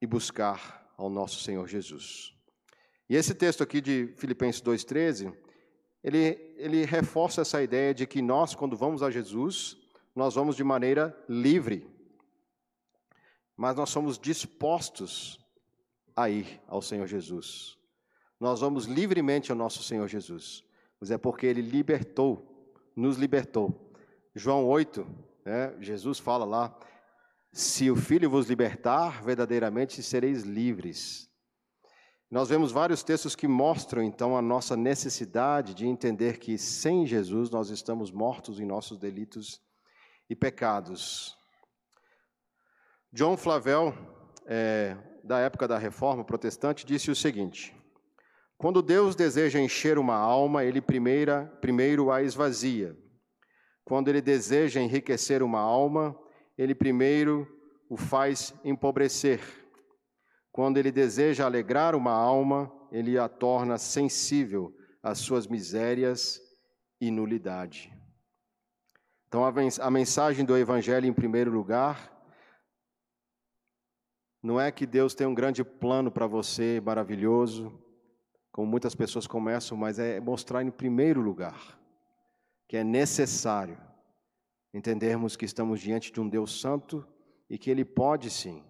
e 0.02 0.08
buscar 0.08 0.92
ao 0.98 1.08
nosso 1.08 1.40
Senhor 1.44 1.68
Jesus. 1.68 2.34
E 3.08 3.16
esse 3.16 3.36
texto 3.36 3.62
aqui 3.62 3.80
de 3.80 4.12
Filipenses 4.18 4.60
2,13, 4.60 5.38
ele, 6.04 6.54
ele 6.58 6.86
reforça 6.86 7.42
essa 7.42 7.62
ideia 7.62 7.94
de 7.94 8.06
que 8.06 8.22
nós, 8.22 8.56
quando 8.56 8.76
vamos 8.76 9.04
a 9.04 9.12
Jesus, 9.12 9.78
nós 10.16 10.36
vamos 10.36 10.56
de 10.56 10.64
maneira 10.64 11.18
livre, 11.28 11.88
mas 13.56 13.76
nós 13.76 13.90
somos 13.90 14.18
dispostos 14.18 15.40
a 16.16 16.30
ir 16.30 16.62
ao 16.68 16.82
Senhor 16.82 17.08
Jesus. 17.08 17.78
Nós 18.40 18.62
vamos 18.62 18.86
livremente 18.86 19.52
ao 19.52 19.58
nosso 19.58 19.84
Senhor 19.84 20.08
Jesus, 20.08 20.64
mas 21.00 21.12
é 21.12 21.18
porque 21.18 21.46
Ele 21.46 21.62
libertou, 21.62 22.74
nos 22.96 23.18
libertou 23.18 23.90
João 24.36 24.66
8, 24.66 25.06
né, 25.44 25.76
Jesus 25.82 26.20
fala 26.20 26.46
lá: 26.46 26.78
se 27.52 27.90
o 27.90 27.96
Filho 27.96 28.30
vos 28.30 28.48
libertar, 28.48 29.24
verdadeiramente 29.24 30.02
sereis 30.04 30.44
livres. 30.44 31.29
Nós 32.30 32.50
vemos 32.50 32.72
vários 32.72 33.02
textos 33.02 33.36
que 33.36 33.48
mostram 33.48 34.04
então 34.04 34.38
a 34.38 34.42
nossa 34.42 34.78
necessidade 34.78 35.74
de 35.74 35.88
entender 35.88 36.38
que 36.38 36.58
sem 36.58 37.06
Jesus 37.06 37.50
nós 37.50 37.70
estamos 37.70 38.12
mortos 38.12 38.60
em 38.60 38.66
nossos 38.66 39.00
delitos 39.00 39.62
e 40.30 40.36
pecados. 40.36 41.36
John 43.12 43.36
Flavel, 43.36 43.94
é, 44.46 44.96
da 45.24 45.40
época 45.40 45.68
da 45.68 45.78
Reforma 45.78 46.24
Protestante, 46.24 46.86
disse 46.86 47.10
o 47.10 47.16
seguinte: 47.16 47.76
Quando 48.58 48.82
Deus 48.82 49.16
deseja 49.16 49.60
encher 49.60 49.98
uma 49.98 50.16
alma, 50.16 50.64
ele 50.64 50.82
primeira, 50.82 51.46
primeiro 51.60 52.12
a 52.12 52.22
esvazia 52.22 52.96
quando 53.90 54.08
ele 54.08 54.22
deseja 54.22 54.80
enriquecer 54.80 55.42
uma 55.42 55.60
alma, 55.60 56.16
ele 56.56 56.76
primeiro 56.76 57.48
o 57.90 57.98
faz 57.98 58.54
empobrecer. 58.64 59.42
Quando 60.52 60.78
ele 60.78 60.92
deseja 60.92 61.46
alegrar 61.46 61.96
uma 61.96 62.12
alma, 62.12 62.72
ele 62.92 63.18
a 63.18 63.30
torna 63.30 63.78
sensível 63.78 64.76
às 65.02 65.20
suas 65.20 65.48
misérias 65.48 66.42
e 67.00 67.12
nulidade. 67.12 67.94
Então, 69.28 69.44
a 69.46 69.92
mensagem 69.92 70.44
do 70.44 70.58
Evangelho, 70.58 71.06
em 71.06 71.14
primeiro 71.14 71.52
lugar, 71.52 72.12
não 74.42 74.60
é 74.60 74.72
que 74.72 74.88
Deus 74.88 75.14
tem 75.14 75.28
um 75.28 75.36
grande 75.36 75.64
plano 75.64 76.12
para 76.12 76.26
você, 76.26 76.82
maravilhoso, 76.84 77.80
como 78.52 78.68
muitas 78.68 78.96
pessoas 78.96 79.28
começam, 79.28 79.78
mas 79.78 80.00
é 80.00 80.20
mostrar 80.20 80.64
em 80.64 80.72
primeiro 80.72 81.22
lugar 81.22 81.80
que 82.68 82.78
é 82.78 82.84
necessário 82.84 83.82
entendermos 84.72 85.36
que 85.36 85.44
estamos 85.44 85.82
diante 85.82 86.12
de 86.12 86.22
um 86.22 86.30
Deus 86.30 86.62
santo 86.62 87.06
e 87.50 87.58
que 87.58 87.72
Ele 87.72 87.84
pode 87.84 88.30
sim, 88.30 88.64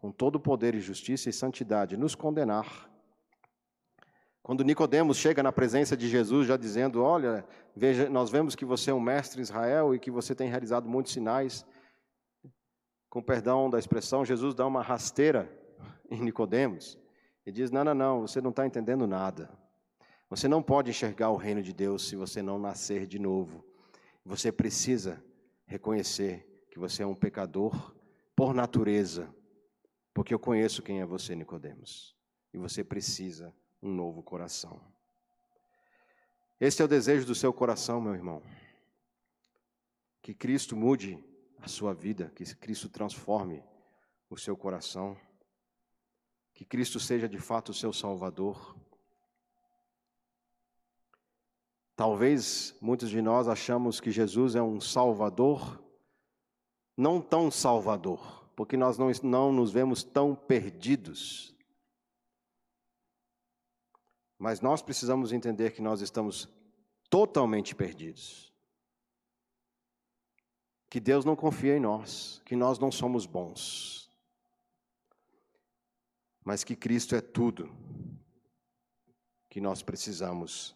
com 0.00 0.12
todo 0.12 0.38
poder 0.38 0.76
e 0.76 0.80
justiça 0.80 1.28
e 1.28 1.32
santidade, 1.32 1.96
nos 1.96 2.14
condenar. 2.14 2.88
Quando 4.40 4.62
Nicodemos 4.62 5.16
chega 5.16 5.42
na 5.42 5.50
presença 5.50 5.96
de 5.96 6.08
Jesus, 6.08 6.46
já 6.46 6.56
dizendo: 6.56 7.02
Olha, 7.02 7.44
veja, 7.74 8.08
nós 8.08 8.30
vemos 8.30 8.54
que 8.54 8.64
você 8.64 8.92
é 8.92 8.94
um 8.94 9.00
mestre 9.00 9.40
em 9.40 9.42
Israel 9.42 9.92
e 9.92 9.98
que 9.98 10.10
você 10.10 10.36
tem 10.36 10.48
realizado 10.48 10.88
muitos 10.88 11.12
sinais. 11.12 11.66
Com 13.10 13.20
perdão 13.20 13.68
da 13.68 13.78
expressão, 13.78 14.24
Jesus 14.24 14.54
dá 14.54 14.64
uma 14.66 14.82
rasteira 14.82 15.50
em 16.08 16.22
Nicodemos 16.22 16.96
e 17.44 17.50
diz: 17.50 17.72
Não, 17.72 17.82
não, 17.82 17.94
não, 17.94 18.20
você 18.20 18.40
não 18.40 18.50
está 18.50 18.64
entendendo 18.64 19.04
nada. 19.04 19.50
Você 20.30 20.46
não 20.46 20.62
pode 20.62 20.90
enxergar 20.90 21.30
o 21.30 21.36
reino 21.36 21.60
de 21.60 21.72
Deus 21.72 22.06
se 22.06 22.14
você 22.14 22.40
não 22.40 22.56
nascer 22.56 23.04
de 23.04 23.18
novo. 23.18 23.64
Você 24.24 24.52
precisa 24.52 25.20
reconhecer 25.66 26.64
que 26.70 26.78
você 26.78 27.02
é 27.02 27.06
um 27.06 27.16
pecador 27.16 27.96
por 28.36 28.54
natureza, 28.54 29.28
porque 30.18 30.34
eu 30.34 30.38
conheço 30.40 30.82
quem 30.82 31.00
é 31.00 31.06
você, 31.06 31.36
Nicodemos, 31.36 32.12
e 32.52 32.58
você 32.58 32.82
precisa 32.82 33.54
um 33.80 33.94
novo 33.94 34.20
coração. 34.20 34.80
Esse 36.58 36.82
é 36.82 36.84
o 36.84 36.88
desejo 36.88 37.24
do 37.24 37.36
seu 37.36 37.52
coração, 37.52 38.00
meu 38.00 38.16
irmão. 38.16 38.42
Que 40.20 40.34
Cristo 40.34 40.74
mude 40.74 41.24
a 41.62 41.68
sua 41.68 41.94
vida, 41.94 42.32
que 42.34 42.44
Cristo 42.56 42.88
transforme 42.88 43.62
o 44.28 44.36
seu 44.36 44.56
coração, 44.56 45.16
que 46.52 46.64
Cristo 46.64 46.98
seja 46.98 47.28
de 47.28 47.38
fato 47.38 47.68
o 47.68 47.74
seu 47.74 47.92
Salvador. 47.92 48.76
Talvez 51.94 52.76
muitos 52.80 53.08
de 53.08 53.22
nós 53.22 53.46
achamos 53.46 54.00
que 54.00 54.10
Jesus 54.10 54.56
é 54.56 54.62
um 54.62 54.80
Salvador, 54.80 55.80
não 56.96 57.20
tão 57.20 57.52
Salvador, 57.52 58.37
porque 58.58 58.76
nós 58.76 58.98
não, 58.98 59.08
não 59.22 59.52
nos 59.52 59.70
vemos 59.70 60.02
tão 60.02 60.34
perdidos. 60.34 61.54
Mas 64.36 64.60
nós 64.60 64.82
precisamos 64.82 65.32
entender 65.32 65.70
que 65.70 65.80
nós 65.80 66.00
estamos 66.00 66.48
totalmente 67.08 67.72
perdidos. 67.72 68.52
Que 70.90 70.98
Deus 70.98 71.24
não 71.24 71.36
confia 71.36 71.76
em 71.76 71.80
nós, 71.80 72.42
que 72.44 72.56
nós 72.56 72.80
não 72.80 72.90
somos 72.90 73.26
bons. 73.26 74.10
Mas 76.44 76.64
que 76.64 76.74
Cristo 76.74 77.14
é 77.14 77.20
tudo 77.20 77.72
que 79.48 79.60
nós 79.60 79.84
precisamos 79.84 80.74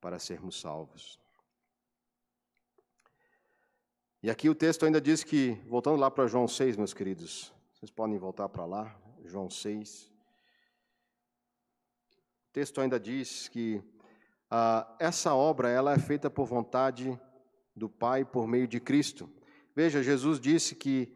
para 0.00 0.18
sermos 0.18 0.60
salvos. 0.60 1.23
E 4.24 4.30
aqui 4.30 4.48
o 4.48 4.54
texto 4.54 4.86
ainda 4.86 5.02
diz 5.02 5.22
que, 5.22 5.60
voltando 5.68 5.98
lá 6.00 6.10
para 6.10 6.26
João 6.26 6.48
6, 6.48 6.78
meus 6.78 6.94
queridos, 6.94 7.52
vocês 7.74 7.90
podem 7.90 8.16
voltar 8.16 8.48
para 8.48 8.64
lá, 8.64 8.96
João 9.22 9.50
6 9.50 10.10
texto 12.50 12.80
ainda 12.80 12.98
diz 12.98 13.48
que 13.48 13.82
ah, 14.50 14.96
essa 14.98 15.34
obra 15.34 15.68
ela 15.68 15.92
é 15.92 15.98
feita 15.98 16.30
por 16.30 16.46
vontade 16.46 17.20
do 17.76 17.86
Pai 17.86 18.24
por 18.24 18.46
meio 18.46 18.66
de 18.66 18.80
Cristo. 18.80 19.28
Veja, 19.76 20.02
Jesus 20.02 20.40
disse 20.40 20.74
que, 20.74 21.12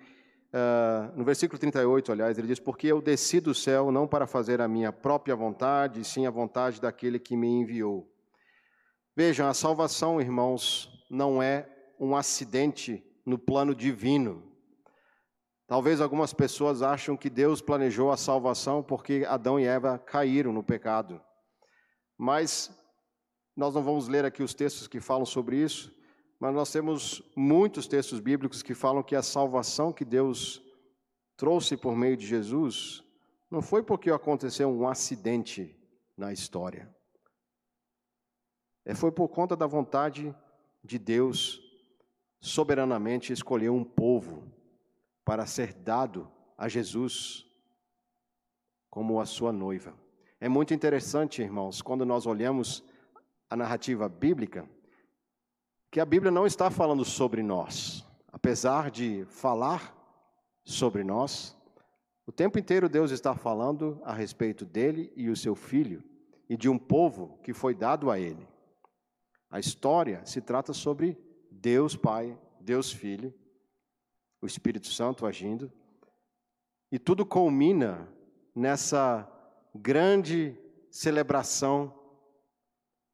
ah, 0.53 1.11
no 1.17 1.25
versículo 1.25 1.59
38, 1.59 2.13
aliás, 2.13 2.37
ele 2.37 2.49
diz: 2.49 2.61
Porque 2.61 2.89
eu 2.89 3.01
desci 3.01 3.41
do 3.41 3.55
céu 3.55 3.91
não 3.91 4.07
para 4.07 4.27
fazer 4.27 4.61
a 4.61 4.69
minha 4.69 4.93
própria 4.93 5.35
vontade, 5.35 6.05
sim 6.05 6.27
a 6.27 6.31
vontade 6.31 6.79
daquele 6.79 7.19
que 7.19 7.39
me 7.39 7.49
enviou. 7.49 8.07
Vejam, 9.17 9.49
a 9.49 9.55
salvação, 9.55 10.21
irmãos, 10.21 10.93
não 11.09 11.43
é 11.43 11.78
um 11.99 12.17
acidente 12.17 13.05
no 13.25 13.39
plano 13.39 13.75
divino. 13.75 14.43
Talvez 15.67 16.01
algumas 16.01 16.33
pessoas 16.33 16.81
acham 16.81 17.17
que 17.17 17.29
Deus 17.29 17.61
planejou 17.61 18.11
a 18.11 18.17
salvação 18.17 18.83
porque 18.83 19.25
Adão 19.29 19.61
e 19.61 19.65
Eva 19.65 19.99
caíram 19.99 20.53
no 20.53 20.63
pecado. 20.63 21.21
Mas 22.17 22.71
nós 23.55 23.75
não 23.75 23.83
vamos 23.83 24.09
ler 24.09 24.25
aqui 24.25 24.43
os 24.43 24.55
textos 24.55 24.89
que 24.89 25.01
falam 25.01 25.27
sobre 25.27 25.57
isso, 25.57 25.93
mas 26.41 26.55
nós 26.55 26.73
temos 26.73 27.23
muitos 27.37 27.87
textos 27.87 28.21
bíblicos 28.21 28.63
que 28.63 28.75
falam 28.75 29.03
que 29.03 29.15
a 29.15 29.23
salvação 29.23 29.93
que 29.93 30.05
Deus 30.05 30.63
trouxe 31.37 31.77
por 31.77 31.95
meio 31.95 32.17
de 32.17 32.27
Jesus 32.27 33.05
não 33.51 33.61
foi 33.61 33.83
porque 33.83 34.11
aconteceu 34.11 34.69
um 34.69 34.89
acidente 34.89 35.77
na 36.17 36.33
história. 36.33 36.95
É, 38.85 38.95
foi 38.95 39.13
por 39.13 39.29
conta 39.29 39.55
da 39.55 39.67
vontade 39.67 40.35
de 40.83 40.99
Deus 40.99 41.61
soberanamente 42.41 43.33
escolher 43.33 43.71
um 43.71 43.85
povo 43.85 44.45
para 45.25 45.47
ser 45.47 45.73
dado 45.75 46.31
a 46.57 46.69
Jesus 46.69 47.47
como 48.91 49.21
a 49.21 49.27
sua 49.27 49.53
noiva. 49.53 49.95
É 50.41 50.49
muito 50.49 50.73
interessante, 50.73 51.43
irmãos, 51.43 51.83
quando 51.83 52.07
nós 52.07 52.27
olhamos 52.27 52.85
a 53.51 53.57
narrativa 53.57 54.09
bíblica, 54.09 54.69
que 55.91 56.01
a 56.01 56.05
Bíblia 56.05 56.31
não 56.31 56.47
está 56.47 56.71
falando 56.71 57.05
sobre 57.05 57.43
nós. 57.43 58.05
Apesar 58.31 58.91
de 58.91 59.25
falar 59.27 59.95
sobre 60.65 61.03
nós, 61.03 61.57
o 62.27 62.33
tempo 62.33 62.59
inteiro 62.59 62.89
Deus 62.89 63.11
está 63.11 63.35
falando 63.35 64.01
a 64.05 64.13
respeito 64.13 64.65
dele 64.65 65.13
e 65.17 65.31
o 65.31 65.37
seu 65.37 65.55
filho 65.55 66.05
e 66.49 66.57
de 66.57 66.69
um 66.69 66.79
povo 66.79 67.39
que 67.43 67.53
foi 67.53 67.75
dado 67.75 68.11
a 68.11 68.19
ele. 68.19 68.47
A 69.51 69.59
história 69.59 70.25
se 70.25 70.41
trata 70.41 70.73
sobre 70.73 71.19
Deus 71.61 71.97
Pai, 71.97 72.39
Deus 72.61 72.93
Filho, 72.93 73.35
o 74.41 74.47
Espírito 74.47 74.87
Santo 74.87 75.27
agindo, 75.27 75.73
e 76.91 76.99
tudo 76.99 77.27
culmina 77.27 78.09
nessa 78.55 79.29
grande 79.75 80.57
celebração 80.91 81.93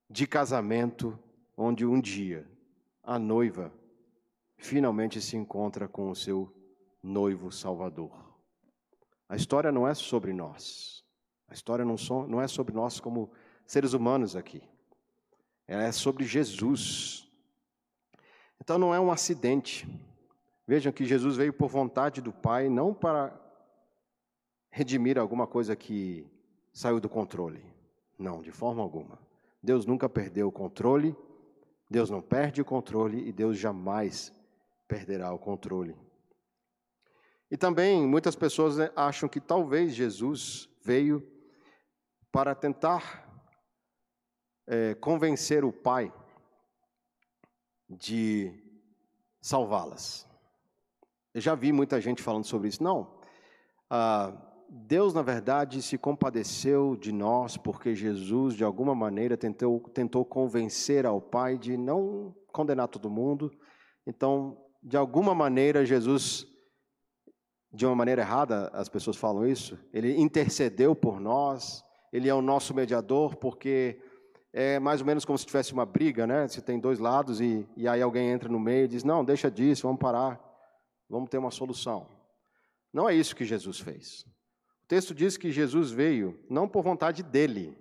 de 0.08 0.26
casamento, 0.26 1.18
onde 1.56 1.86
um 1.86 2.00
dia 2.00 2.48
a 3.02 3.18
noiva 3.18 3.72
finalmente 4.56 5.20
se 5.20 5.36
encontra 5.36 5.88
com 5.88 6.10
o 6.10 6.14
seu 6.14 6.52
noivo 7.02 7.50
Salvador. 7.50 8.12
A 9.28 9.36
história 9.36 9.72
não 9.72 9.88
é 9.88 9.94
sobre 9.94 10.32
nós. 10.32 11.02
A 11.48 11.54
história 11.54 11.84
não, 11.84 12.40
é 12.40 12.48
sobre 12.48 12.74
nós 12.74 13.00
como 13.00 13.30
seres 13.66 13.92
humanos 13.92 14.36
aqui. 14.36 14.62
Ela 15.66 15.84
é 15.84 15.92
sobre 15.92 16.24
Jesus. 16.24 17.23
Então 18.64 18.78
não 18.78 18.94
é 18.94 18.98
um 18.98 19.12
acidente. 19.12 19.86
Vejam 20.66 20.90
que 20.90 21.04
Jesus 21.04 21.36
veio 21.36 21.52
por 21.52 21.68
vontade 21.68 22.22
do 22.22 22.32
Pai, 22.32 22.66
não 22.70 22.94
para 22.94 23.38
redimir 24.70 25.18
alguma 25.18 25.46
coisa 25.46 25.76
que 25.76 26.26
saiu 26.72 26.98
do 26.98 27.06
controle. 27.06 27.62
Não, 28.18 28.40
de 28.40 28.50
forma 28.50 28.82
alguma. 28.82 29.18
Deus 29.62 29.84
nunca 29.84 30.08
perdeu 30.08 30.48
o 30.48 30.52
controle, 30.52 31.14
Deus 31.90 32.08
não 32.08 32.22
perde 32.22 32.62
o 32.62 32.64
controle 32.64 33.28
e 33.28 33.32
Deus 33.32 33.58
jamais 33.58 34.32
perderá 34.88 35.30
o 35.30 35.38
controle. 35.38 35.94
E 37.50 37.58
também 37.58 38.06
muitas 38.06 38.34
pessoas 38.34 38.78
né, 38.78 38.90
acham 38.96 39.28
que 39.28 39.40
talvez 39.40 39.94
Jesus 39.94 40.70
veio 40.82 41.22
para 42.32 42.54
tentar 42.54 43.28
é, 44.66 44.94
convencer 44.94 45.66
o 45.66 45.72
Pai 45.72 46.10
de 47.88 48.52
salvá-las. 49.40 50.26
Eu 51.32 51.40
já 51.40 51.54
vi 51.54 51.72
muita 51.72 52.00
gente 52.00 52.22
falando 52.22 52.44
sobre 52.44 52.68
isso. 52.68 52.82
Não, 52.82 53.18
ah, 53.90 54.32
Deus, 54.68 55.14
na 55.14 55.22
verdade, 55.22 55.80
se 55.82 55.96
compadeceu 55.96 56.96
de 56.96 57.12
nós 57.12 57.56
porque 57.56 57.94
Jesus, 57.94 58.54
de 58.54 58.64
alguma 58.64 58.94
maneira, 58.94 59.36
tentou, 59.36 59.80
tentou 59.90 60.24
convencer 60.24 61.06
ao 61.06 61.20
Pai 61.20 61.56
de 61.58 61.76
não 61.76 62.34
condenar 62.52 62.88
todo 62.88 63.10
mundo. 63.10 63.52
Então, 64.06 64.56
de 64.82 64.96
alguma 64.96 65.34
maneira, 65.34 65.84
Jesus, 65.84 66.46
de 67.72 67.86
uma 67.86 67.94
maneira 67.94 68.22
errada, 68.22 68.68
as 68.72 68.88
pessoas 68.88 69.16
falam 69.16 69.46
isso, 69.46 69.78
ele 69.92 70.16
intercedeu 70.20 70.94
por 70.94 71.20
nós, 71.20 71.84
ele 72.12 72.28
é 72.28 72.34
o 72.34 72.42
nosso 72.42 72.74
mediador, 72.74 73.36
porque 73.36 74.00
é 74.56 74.78
mais 74.78 75.00
ou 75.00 75.06
menos 75.06 75.24
como 75.24 75.36
se 75.36 75.44
tivesse 75.44 75.72
uma 75.72 75.84
briga, 75.84 76.28
né? 76.28 76.46
Você 76.46 76.62
tem 76.62 76.78
dois 76.78 77.00
lados 77.00 77.40
e, 77.40 77.68
e 77.76 77.88
aí 77.88 78.00
alguém 78.00 78.30
entra 78.30 78.48
no 78.48 78.60
meio 78.60 78.84
e 78.84 78.88
diz: 78.88 79.02
Não, 79.02 79.24
deixa 79.24 79.50
disso, 79.50 79.82
vamos 79.82 79.98
parar, 79.98 80.40
vamos 81.10 81.28
ter 81.28 81.38
uma 81.38 81.50
solução. 81.50 82.06
Não 82.92 83.08
é 83.08 83.14
isso 83.16 83.34
que 83.34 83.44
Jesus 83.44 83.80
fez. 83.80 84.24
O 84.84 84.86
texto 84.86 85.12
diz 85.12 85.36
que 85.36 85.50
Jesus 85.50 85.90
veio 85.90 86.38
não 86.48 86.68
por 86.68 86.84
vontade 86.84 87.20
dele, 87.24 87.76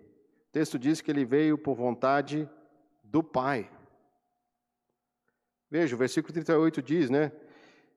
o 0.49 0.51
texto 0.51 0.79
diz 0.79 0.99
que 0.99 1.11
ele 1.11 1.23
veio 1.23 1.59
por 1.59 1.75
vontade 1.75 2.49
do 3.03 3.21
Pai. 3.21 3.69
Veja, 5.69 5.95
o 5.95 5.99
versículo 5.99 6.33
38 6.33 6.81
diz, 6.81 7.07
né? 7.07 7.31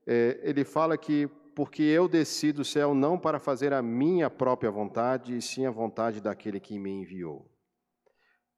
É, 0.07 0.39
ele 0.43 0.64
fala 0.64 0.99
que 0.99 1.29
porque 1.55 1.83
eu 1.83 2.07
desci 2.07 2.53
do 2.53 2.62
céu 2.62 2.95
não 2.95 3.18
para 3.18 3.39
fazer 3.39 3.72
a 3.72 3.81
minha 3.81 4.29
própria 4.29 4.70
vontade, 4.70 5.35
e 5.35 5.41
sim 5.41 5.64
a 5.64 5.70
vontade 5.70 6.20
daquele 6.20 6.61
que 6.61 6.79
me 6.79 6.91
enviou. 6.91 7.56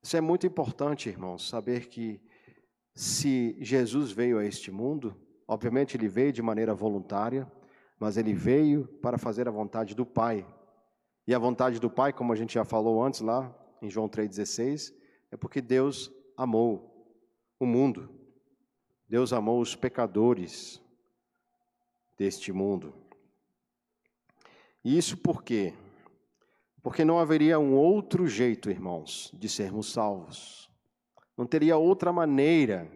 Isso 0.02 0.16
é 0.16 0.20
muito 0.20 0.46
importante, 0.46 1.08
irmãos, 1.08 1.48
saber 1.48 1.88
que 1.88 2.20
se 2.94 3.56
Jesus 3.60 4.10
veio 4.10 4.38
a 4.38 4.44
este 4.44 4.70
mundo, 4.70 5.16
Obviamente, 5.48 5.96
ele 5.96 6.08
veio 6.08 6.30
de 6.30 6.42
maneira 6.42 6.74
voluntária, 6.74 7.50
mas 7.98 8.18
ele 8.18 8.34
veio 8.34 8.86
para 9.00 9.16
fazer 9.16 9.48
a 9.48 9.50
vontade 9.50 9.94
do 9.94 10.04
Pai. 10.04 10.46
E 11.26 11.34
a 11.34 11.38
vontade 11.38 11.80
do 11.80 11.88
Pai, 11.88 12.12
como 12.12 12.34
a 12.34 12.36
gente 12.36 12.52
já 12.52 12.66
falou 12.66 13.02
antes 13.02 13.22
lá 13.22 13.56
em 13.80 13.88
João 13.88 14.10
3,16, 14.10 14.94
é 15.30 15.36
porque 15.38 15.62
Deus 15.62 16.12
amou 16.36 17.16
o 17.58 17.64
mundo. 17.64 18.10
Deus 19.08 19.32
amou 19.32 19.58
os 19.58 19.74
pecadores 19.74 20.82
deste 22.18 22.52
mundo. 22.52 22.92
E 24.84 24.98
isso 24.98 25.16
por 25.16 25.42
quê? 25.42 25.72
Porque 26.88 27.04
não 27.04 27.18
haveria 27.18 27.58
um 27.58 27.74
outro 27.74 28.26
jeito, 28.26 28.70
irmãos, 28.70 29.30
de 29.34 29.46
sermos 29.46 29.92
salvos. 29.92 30.70
Não 31.36 31.44
teria 31.44 31.76
outra 31.76 32.10
maneira 32.14 32.90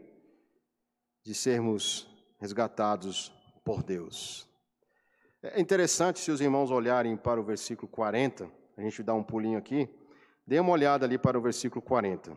de 1.23 1.35
sermos 1.35 2.09
resgatados 2.39 3.31
por 3.63 3.83
Deus. 3.83 4.49
É 5.43 5.61
interessante 5.61 6.21
se 6.21 6.31
os 6.31 6.41
irmãos 6.41 6.71
olharem 6.71 7.19
para 7.19 7.39
o 7.39 7.45
versículo 7.45 7.87
40, 7.87 8.51
a 8.79 8.81
gente 8.81 9.03
dá 9.03 9.13
um 9.13 9.23
pulinho 9.23 9.59
aqui, 9.59 9.87
dê 10.47 10.59
uma 10.59 10.73
olhada 10.73 11.05
ali 11.05 11.19
para 11.19 11.39
o 11.39 11.43
versículo 11.43 11.83
40. 11.83 12.35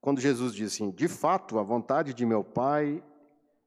Quando 0.00 0.20
Jesus 0.20 0.52
diz 0.52 0.74
assim: 0.74 0.90
De 0.90 1.06
fato, 1.06 1.56
a 1.56 1.62
vontade 1.62 2.12
de 2.12 2.26
meu 2.26 2.42
Pai 2.42 3.00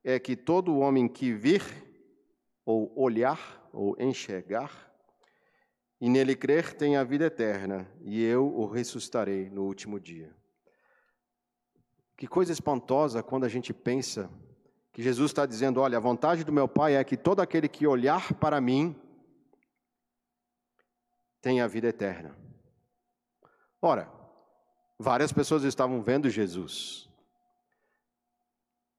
é 0.03 0.20
que 0.20 0.36
todo 0.36 0.80
homem 0.80 1.08
que 1.08 1.32
vir, 1.32 1.64
ou 2.66 2.91
olhar, 2.97 3.66
ou 3.72 3.95
enxergar, 3.97 4.86
e 5.99 6.09
nele 6.09 6.35
crer 6.35 6.73
tem 6.73 6.95
a 6.95 7.03
vida 7.03 7.25
eterna, 7.25 7.89
e 8.01 8.23
eu 8.23 8.45
o 8.45 8.67
ressuscitarei 8.67 9.49
no 9.49 9.63
último 9.63 9.99
dia. 9.99 10.35
Que 12.15 12.27
coisa 12.27 12.51
espantosa 12.51 13.23
quando 13.23 13.45
a 13.45 13.49
gente 13.49 13.73
pensa 13.73 14.29
que 14.91 15.01
Jesus 15.01 15.31
está 15.31 15.45
dizendo: 15.45 15.81
olha, 15.81 15.97
a 15.97 16.01
vontade 16.01 16.43
do 16.43 16.51
meu 16.51 16.67
Pai 16.67 16.95
é 16.95 17.03
que 17.03 17.17
todo 17.17 17.41
aquele 17.41 17.67
que 17.67 17.85
olhar 17.85 18.33
para 18.35 18.59
mim 18.61 18.95
tenha 21.41 21.65
a 21.65 21.67
vida 21.67 21.87
eterna. 21.87 22.35
Ora, 23.81 24.11
várias 24.97 25.31
pessoas 25.31 25.63
estavam 25.63 26.01
vendo 26.01 26.29
Jesus. 26.29 27.07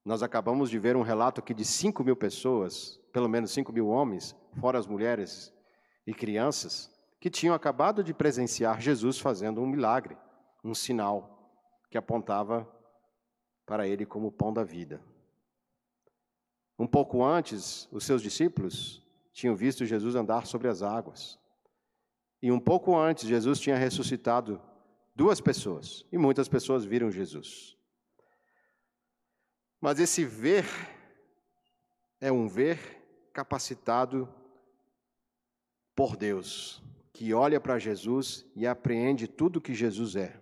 Nós 0.04 0.22
acabamos 0.22 0.70
de 0.70 0.78
ver 0.78 0.96
um 0.96 1.02
relato 1.02 1.40
aqui 1.40 1.52
de 1.52 1.64
5 1.64 2.02
mil 2.02 2.16
pessoas, 2.16 2.98
pelo 3.12 3.28
menos 3.28 3.50
5 3.50 3.72
mil 3.72 3.88
homens, 3.88 4.34
fora 4.58 4.78
as 4.78 4.86
mulheres 4.86 5.52
e 6.08 6.14
crianças 6.14 6.90
que 7.20 7.28
tinham 7.28 7.54
acabado 7.54 8.02
de 8.02 8.14
presenciar 8.14 8.80
Jesus 8.80 9.18
fazendo 9.18 9.60
um 9.60 9.66
milagre, 9.66 10.16
um 10.64 10.74
sinal 10.74 11.52
que 11.90 11.98
apontava 11.98 12.66
para 13.66 13.86
ele 13.86 14.06
como 14.06 14.28
o 14.28 14.32
pão 14.32 14.50
da 14.50 14.64
vida. 14.64 15.02
Um 16.78 16.86
pouco 16.86 17.22
antes, 17.22 17.86
os 17.92 18.04
seus 18.04 18.22
discípulos 18.22 19.06
tinham 19.34 19.54
visto 19.54 19.84
Jesus 19.84 20.14
andar 20.14 20.46
sobre 20.46 20.68
as 20.68 20.82
águas. 20.82 21.38
E 22.40 22.50
um 22.50 22.58
pouco 22.58 22.96
antes, 22.96 23.28
Jesus 23.28 23.60
tinha 23.60 23.76
ressuscitado 23.76 24.62
duas 25.14 25.42
pessoas, 25.42 26.06
e 26.10 26.16
muitas 26.16 26.48
pessoas 26.48 26.86
viram 26.86 27.10
Jesus. 27.10 27.76
Mas 29.78 30.00
esse 30.00 30.24
ver 30.24 30.64
é 32.18 32.32
um 32.32 32.48
ver 32.48 33.28
capacitado 33.30 34.26
por 35.98 36.16
Deus, 36.16 36.80
que 37.12 37.34
olha 37.34 37.58
para 37.58 37.76
Jesus 37.76 38.46
e 38.54 38.68
apreende 38.68 39.26
tudo 39.26 39.60
que 39.60 39.74
Jesus 39.74 40.14
é. 40.14 40.38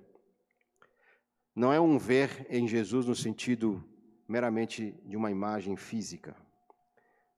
Não 1.54 1.72
é 1.72 1.80
um 1.80 1.96
ver 1.96 2.46
em 2.50 2.68
Jesus 2.68 3.07
no 3.07 3.14
sentido 3.14 3.82
meramente 4.28 4.94
de 5.07 5.16
uma 5.16 5.30
imagem 5.30 5.74
física, 5.74 6.36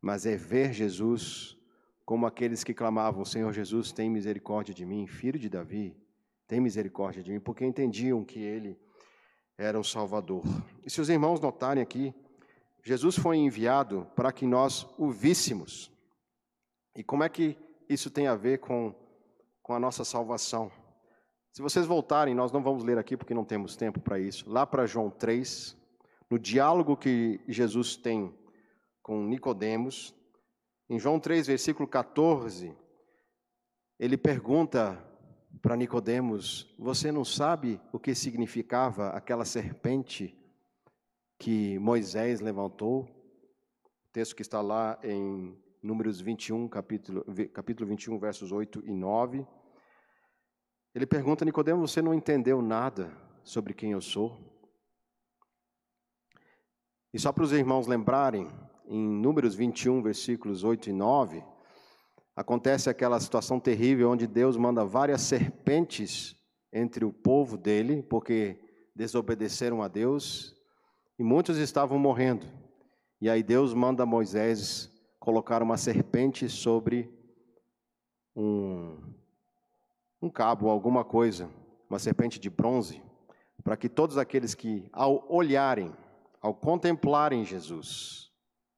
mas 0.00 0.26
é 0.26 0.36
ver 0.36 0.72
Jesus 0.72 1.56
como 2.04 2.26
aqueles 2.26 2.64
que 2.64 2.74
clamavam: 2.74 3.24
Senhor 3.24 3.52
Jesus, 3.52 3.92
tem 3.92 4.10
misericórdia 4.10 4.74
de 4.74 4.84
mim, 4.84 5.06
filho 5.06 5.38
de 5.38 5.48
Davi, 5.48 5.96
tem 6.48 6.58
misericórdia 6.60 7.22
de 7.22 7.30
mim, 7.30 7.38
porque 7.38 7.64
entendiam 7.64 8.24
que 8.24 8.40
ele 8.40 8.76
era 9.56 9.78
um 9.78 9.84
Salvador. 9.84 10.42
E 10.84 10.90
se 10.90 11.00
os 11.00 11.08
irmãos 11.08 11.38
notarem 11.38 11.84
aqui, 11.84 12.12
Jesus 12.82 13.14
foi 13.14 13.36
enviado 13.36 14.10
para 14.16 14.32
que 14.32 14.44
nós 14.44 14.88
o 14.98 15.08
víssemos. 15.08 15.88
E 16.96 17.04
como 17.04 17.22
é 17.22 17.28
que 17.28 17.56
isso 17.88 18.10
tem 18.10 18.26
a 18.26 18.34
ver 18.34 18.58
com, 18.58 18.94
com 19.62 19.72
a 19.72 19.80
nossa 19.80 20.04
salvação. 20.04 20.70
Se 21.52 21.62
vocês 21.62 21.86
voltarem, 21.86 22.34
nós 22.34 22.52
não 22.52 22.62
vamos 22.62 22.84
ler 22.84 22.98
aqui 22.98 23.16
porque 23.16 23.34
não 23.34 23.44
temos 23.44 23.74
tempo 23.74 23.98
para 23.98 24.18
isso. 24.18 24.48
Lá 24.48 24.66
para 24.66 24.86
João 24.86 25.10
3, 25.10 25.76
no 26.30 26.38
diálogo 26.38 26.96
que 26.96 27.40
Jesus 27.48 27.96
tem 27.96 28.32
com 29.02 29.24
Nicodemos, 29.24 30.14
em 30.88 30.98
João 30.98 31.18
3, 31.18 31.46
versículo 31.46 31.88
14, 31.88 32.76
ele 33.98 34.16
pergunta 34.16 35.02
para 35.60 35.76
Nicodemos: 35.76 36.74
"Você 36.78 37.10
não 37.10 37.24
sabe 37.24 37.80
o 37.92 37.98
que 37.98 38.14
significava 38.14 39.08
aquela 39.08 39.44
serpente 39.44 40.36
que 41.38 41.78
Moisés 41.78 42.40
levantou?" 42.40 43.02
O 43.02 44.12
texto 44.12 44.36
que 44.36 44.42
está 44.42 44.60
lá 44.60 44.98
em 45.02 45.58
Números 45.82 46.20
21, 46.20 46.66
capítulo, 46.68 47.24
capítulo 47.52 47.88
21, 47.88 48.18
versos 48.18 48.50
8 48.50 48.82
e 48.84 48.92
9. 48.92 49.46
Ele 50.92 51.06
pergunta 51.06 51.44
Nicodemo: 51.44 51.86
Você 51.86 52.02
não 52.02 52.12
entendeu 52.12 52.60
nada 52.60 53.12
sobre 53.44 53.72
quem 53.72 53.92
eu 53.92 54.00
sou? 54.00 54.36
E 57.14 57.18
só 57.18 57.32
para 57.32 57.44
os 57.44 57.52
irmãos 57.52 57.86
lembrarem, 57.86 58.48
em 58.86 59.08
Números 59.08 59.54
21, 59.54 60.02
versículos 60.02 60.64
8 60.64 60.90
e 60.90 60.92
9, 60.92 61.44
acontece 62.34 62.90
aquela 62.90 63.20
situação 63.20 63.60
terrível 63.60 64.10
onde 64.10 64.26
Deus 64.26 64.56
manda 64.56 64.84
várias 64.84 65.22
serpentes 65.22 66.36
entre 66.72 67.04
o 67.04 67.12
povo 67.12 67.56
dele, 67.56 68.02
porque 68.02 68.58
desobedeceram 68.96 69.80
a 69.80 69.86
Deus, 69.86 70.56
e 71.16 71.22
muitos 71.22 71.56
estavam 71.56 71.98
morrendo. 71.98 72.46
E 73.20 73.30
aí 73.30 73.44
Deus 73.44 73.72
manda 73.72 74.04
Moisés 74.04 74.92
colocar 75.18 75.62
uma 75.62 75.76
serpente 75.76 76.48
sobre 76.48 77.12
um, 78.34 78.96
um 80.22 80.30
cabo, 80.30 80.68
alguma 80.68 81.04
coisa, 81.04 81.50
uma 81.88 81.98
serpente 81.98 82.38
de 82.38 82.48
bronze, 82.48 83.02
para 83.64 83.76
que 83.76 83.88
todos 83.88 84.16
aqueles 84.16 84.54
que, 84.54 84.88
ao 84.92 85.26
olharem, 85.28 85.92
ao 86.40 86.54
contemplarem 86.54 87.44
Jesus, 87.44 88.30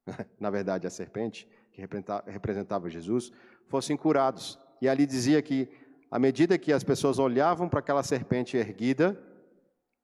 na 0.40 0.50
verdade 0.50 0.86
a 0.86 0.90
serpente, 0.90 1.48
que 1.72 1.82
representava 2.26 2.90
Jesus, 2.90 3.30
fossem 3.68 3.96
curados. 3.96 4.58
E 4.80 4.88
ali 4.88 5.06
dizia 5.06 5.40
que, 5.42 5.68
à 6.10 6.18
medida 6.18 6.58
que 6.58 6.72
as 6.72 6.82
pessoas 6.82 7.18
olhavam 7.18 7.68
para 7.68 7.80
aquela 7.80 8.02
serpente 8.02 8.56
erguida, 8.56 9.20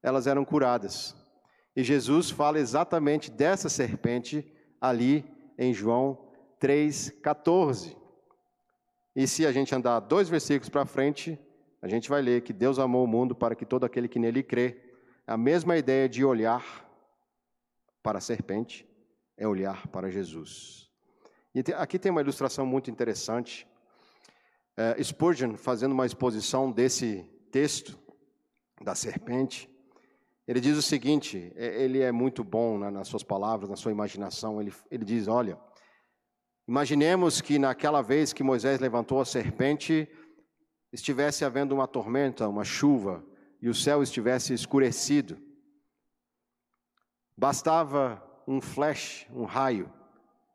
elas 0.03 0.27
eram 0.27 0.45
curadas. 0.45 1.17
E 1.75 1.83
Jesus 1.83 2.31
fala 2.31 2.59
exatamente 2.59 3.31
dessa 3.31 3.69
serpente 3.69 4.47
ali 4.81 5.25
em 5.59 5.73
João 5.75 6.26
3,14. 6.61 7.97
E 9.15 9.27
se 9.27 9.47
a 9.47 9.53
gente 9.53 9.75
andar 9.75 10.01
dois 10.01 10.29
versículos 10.29 10.69
para 10.69 10.85
frente, 10.85 11.39
a 11.81 11.89
gente 11.89 12.09
vai 12.09 12.21
ler 12.21 12.43
que 12.43 12.53
Deus 12.53 12.79
amou 12.79 13.05
o 13.05 13.07
mundo 13.07 13.35
para 13.35 13.55
que 13.55 13.65
todo 13.65 13.85
aquele 13.85 14.09
que 14.09 14.19
nele 14.19 14.43
crê. 14.43 14.81
A 15.27 15.37
mesma 15.37 15.77
ideia 15.77 16.09
de 16.09 16.25
olhar 16.25 16.87
para 18.03 18.19
a 18.19 18.21
serpente 18.21 18.89
é 19.37 19.47
olhar 19.47 19.87
para 19.89 20.11
Jesus. 20.11 20.91
E 21.55 21.65
aqui 21.75 21.99
tem 21.99 22.13
uma 22.13 22.21
ilustração 22.21 22.67
muito 22.67 22.91
interessante. 22.91 23.67
É, 24.77 25.03
Spurgeon, 25.03 25.57
fazendo 25.57 25.93
uma 25.93 26.05
exposição 26.05 26.71
desse 26.71 27.25
texto 27.51 27.99
da 28.83 28.95
serpente, 28.95 29.71
ele 30.47 30.61
diz 30.61 30.77
o 30.77 30.83
seguinte: 30.83 31.53
é, 31.57 31.83
ele 31.83 32.01
é 32.01 32.13
muito 32.13 32.45
bom 32.45 32.79
nas 32.79 33.09
suas 33.09 33.23
palavras, 33.23 33.71
na 33.71 33.77
sua 33.77 33.91
imaginação. 33.91 34.61
Ele, 34.61 34.73
ele 34.91 35.05
diz: 35.05 35.29
Olha, 35.29 35.59
Imaginemos 36.69 37.41
que 37.41 37.59
naquela 37.59 38.03
vez 38.03 38.33
que 38.33 38.43
Moisés 38.43 38.81
levantou 38.81 39.21
a 39.21 39.25
serpente, 39.25 40.09
estivesse 40.93 41.45
havendo 41.45 41.75
uma 41.75 41.87
tormenta, 41.87 42.49
uma 42.49 42.65
chuva, 42.65 43.25
e 43.63 43.69
o 43.69 43.75
céu 43.75 44.03
estivesse 44.03 44.53
escurecido. 44.53 45.39
Bastava 47.37 48.23
um 48.49 48.61
flash, 48.61 49.29
um 49.33 49.45
raio, 49.45 49.93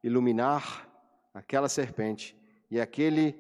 iluminar 0.04 0.90
aquela 1.34 1.70
serpente, 1.70 2.38
e 2.70 2.80
aquele, 2.80 3.36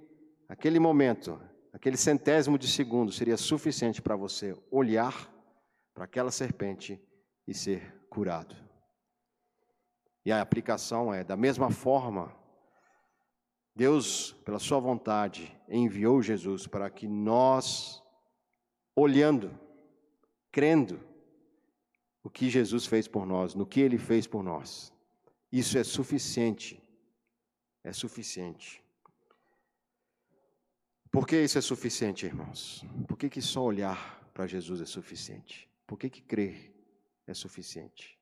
aquele 0.48 0.80
momento, 0.80 1.42
aquele 1.74 1.98
centésimo 1.98 2.58
de 2.58 2.68
segundo 2.68 3.12
seria 3.12 3.36
suficiente 3.36 4.02
para 4.02 4.16
você 4.16 4.56
olhar 4.70 5.30
para 5.94 6.06
aquela 6.06 6.32
serpente 6.32 7.02
e 7.46 7.54
ser 7.54 8.02
curado. 8.10 8.56
E 10.26 10.32
a 10.32 10.42
aplicação 10.42 11.14
é: 11.14 11.24
da 11.24 11.36
mesma 11.36 11.72
forma, 11.72 12.34
Deus, 13.76 14.34
pela 14.46 14.60
Sua 14.60 14.80
vontade, 14.80 15.56
enviou 15.70 16.22
Jesus 16.22 16.68
para 16.68 16.90
que 16.90 17.08
nós, 17.08 18.04
olhando, 18.96 19.58
crendo 20.52 21.00
o 22.24 22.30
que 22.30 22.50
Jesus 22.50 22.86
fez 22.86 23.08
por 23.08 23.26
nós, 23.26 23.56
no 23.56 23.66
que 23.66 23.80
Ele 23.80 23.98
fez 23.98 24.28
por 24.28 24.44
nós, 24.44 24.94
Isso 25.52 25.78
é 25.78 25.84
suficiente. 25.84 26.82
É 27.84 27.92
suficiente. 27.92 28.82
Por 31.12 31.28
que 31.28 31.42
isso 31.42 31.58
é 31.58 31.62
suficiente, 31.62 32.26
irmãos? 32.26 32.86
Por 33.08 33.18
que, 33.18 33.30
que 33.30 33.42
só 33.42 33.64
olhar 33.64 34.30
para 34.34 34.48
Jesus 34.48 34.80
é 34.80 34.86
suficiente? 34.86 35.70
Por 35.86 36.00
que, 36.00 36.10
que 36.10 36.22
crer 36.22 36.74
é 37.28 37.34
suficiente? 37.34 38.18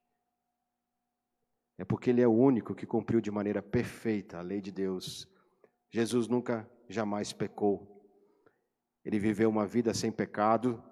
É 1.78 1.86
porque 1.86 2.10
Ele 2.10 2.22
é 2.22 2.28
o 2.28 2.34
único 2.34 2.74
que 2.74 2.88
cumpriu 2.88 3.22
de 3.22 3.30
maneira 3.30 3.62
perfeita 3.62 4.40
a 4.40 4.42
lei 4.42 4.60
de 4.60 4.72
Deus. 4.72 5.28
Jesus 5.90 6.28
nunca, 6.28 6.70
jamais 6.88 7.34
pecou. 7.34 8.00
Ele 9.04 9.20
viveu 9.20 9.50
uma 9.50 9.66
vida 9.66 9.94
sem 9.94 10.12
pecado. 10.12 10.84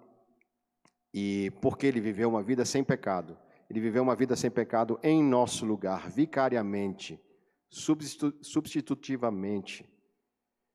E 1.14 1.52
porque 1.62 1.88
ele 1.88 2.02
viveu 2.02 2.30
uma 2.30 2.43
vida 2.43 2.66
sem 2.66 2.84
pecado? 2.84 3.38
Ele 3.70 3.80
viveu 3.80 4.04
uma 4.04 4.16
vida 4.16 4.36
sem 4.36 4.50
pecado 4.50 5.00
em 5.04 5.24
nosso 5.24 5.66
lugar, 5.66 6.10
vicariamente, 6.10 7.22
substitutivamente. 7.70 9.88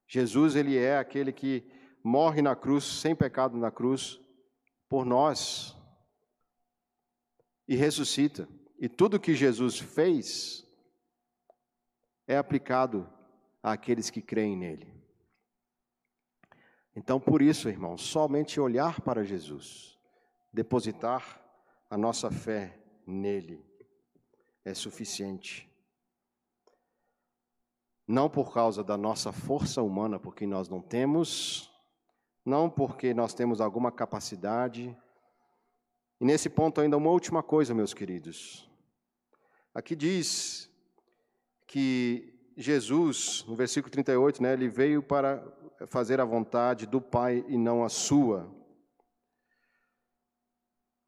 Jesus, 0.06 0.56
ele 0.56 0.76
é 0.76 0.98
aquele 0.98 1.32
que 1.32 1.64
morre 2.04 2.42
na 2.42 2.54
cruz, 2.54 2.84
sem 2.84 3.14
pecado 3.14 3.56
na 3.56 3.70
cruz, 3.70 4.20
por 4.88 5.06
nós, 5.06 5.76
e 7.66 7.74
ressuscita. 7.74 8.46
E 8.78 8.88
tudo 8.88 9.20
que 9.20 9.34
Jesus 9.34 9.78
fez 9.78 10.66
é 12.26 12.36
aplicado 12.36 13.08
àqueles 13.62 14.10
que 14.10 14.20
creem 14.20 14.56
nele. 14.56 14.92
Então, 16.94 17.18
por 17.18 17.40
isso, 17.40 17.68
irmãos, 17.68 18.02
somente 18.02 18.60
olhar 18.60 19.00
para 19.00 19.24
Jesus, 19.24 19.98
depositar 20.52 21.40
a 21.88 21.96
nossa 21.96 22.30
fé 22.30 22.78
nele, 23.06 23.64
é 24.64 24.74
suficiente 24.74 25.72
não 28.06 28.28
por 28.28 28.52
causa 28.52 28.82
da 28.82 28.96
nossa 28.96 29.32
força 29.32 29.82
humana, 29.82 30.18
porque 30.18 30.46
nós 30.46 30.68
não 30.68 30.80
temos, 30.80 31.70
não 32.44 32.68
porque 32.68 33.14
nós 33.14 33.32
temos 33.32 33.60
alguma 33.60 33.90
capacidade. 33.90 34.96
E 36.20 36.24
nesse 36.24 36.50
ponto, 36.50 36.80
ainda 36.80 36.96
uma 36.96 37.10
última 37.10 37.42
coisa, 37.42 37.74
meus 37.74 37.94
queridos. 37.94 38.68
Aqui 39.74 39.96
diz 39.96 40.70
que 41.66 42.31
Jesus, 42.56 43.44
no 43.46 43.54
versículo 43.54 43.90
38, 43.90 44.42
né, 44.42 44.52
ele 44.52 44.68
veio 44.68 45.02
para 45.02 45.42
fazer 45.86 46.20
a 46.20 46.24
vontade 46.24 46.86
do 46.86 47.00
Pai 47.00 47.44
e 47.48 47.56
não 47.56 47.84
a 47.84 47.88
sua. 47.88 48.48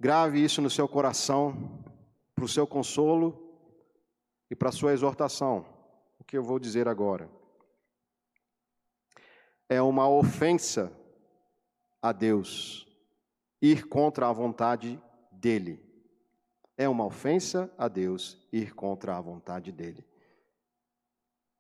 Grave 0.01 0.42
isso 0.42 0.61
no 0.61 0.70
seu 0.70 0.88
coração, 0.88 1.82
para 2.34 2.45
o 2.45 2.49
seu 2.49 2.66
consolo 2.66 3.57
e 4.51 4.57
para 4.57 4.68
a 4.68 4.72
sua 4.72 4.92
exortação 4.92 5.74
o 6.18 6.24
que 6.24 6.38
eu 6.38 6.42
vou 6.42 6.59
dizer 6.59 6.88
agora. 6.88 7.30
É 9.68 9.80
uma 9.82 10.09
ofensa 10.09 10.90
a 12.01 12.12
Deus 12.12 12.86
ir 13.61 13.86
contra 13.88 14.28
a 14.28 14.32
vontade 14.32 15.01
dele. 15.30 15.78
É 16.76 16.88
uma 16.88 17.05
ofensa 17.05 17.72
a 17.76 17.88
Deus 17.88 18.42
ir 18.51 18.74
contra 18.74 19.16
a 19.16 19.20
vontade 19.20 19.70
dele. 19.70 20.05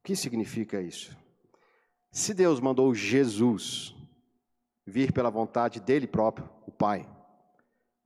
O 0.04 0.06
que 0.06 0.14
significa 0.14 0.82
isso? 0.82 1.16
Se 2.10 2.34
Deus 2.34 2.60
mandou 2.60 2.94
Jesus 2.94 3.96
vir 4.84 5.14
pela 5.14 5.30
vontade 5.30 5.80
dele 5.80 6.06
próprio, 6.06 6.46
o 6.66 6.70
Pai, 6.70 7.08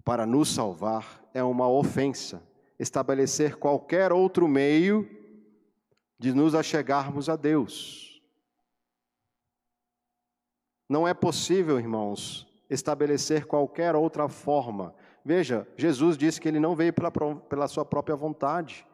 para 0.05 0.25
nos 0.25 0.49
salvar, 0.49 1.29
é 1.35 1.43
uma 1.43 1.69
ofensa 1.69 2.41
estabelecer 2.79 3.57
qualquer 3.57 4.13
outro 4.13 4.47
meio 4.47 5.11
de 6.17 6.33
nos 6.33 6.55
achegarmos 6.55 7.29
a 7.29 7.35
Deus. 7.35 8.23
Não 10.89 11.07
é 11.07 11.13
possível, 11.13 11.81
irmãos, 11.81 12.47
estabelecer 12.71 13.45
qualquer 13.45 13.97
outra 13.97 14.29
forma. 14.29 14.95
Veja, 15.25 15.67
Jesus 15.77 16.17
disse 16.17 16.41
que 16.41 16.47
ele 16.47 16.61
não 16.61 16.77
veio 16.77 16.93
pela, 16.93 17.11
pela 17.11 17.67
sua 17.67 17.85
própria 17.85 18.15
vontade. 18.15 18.87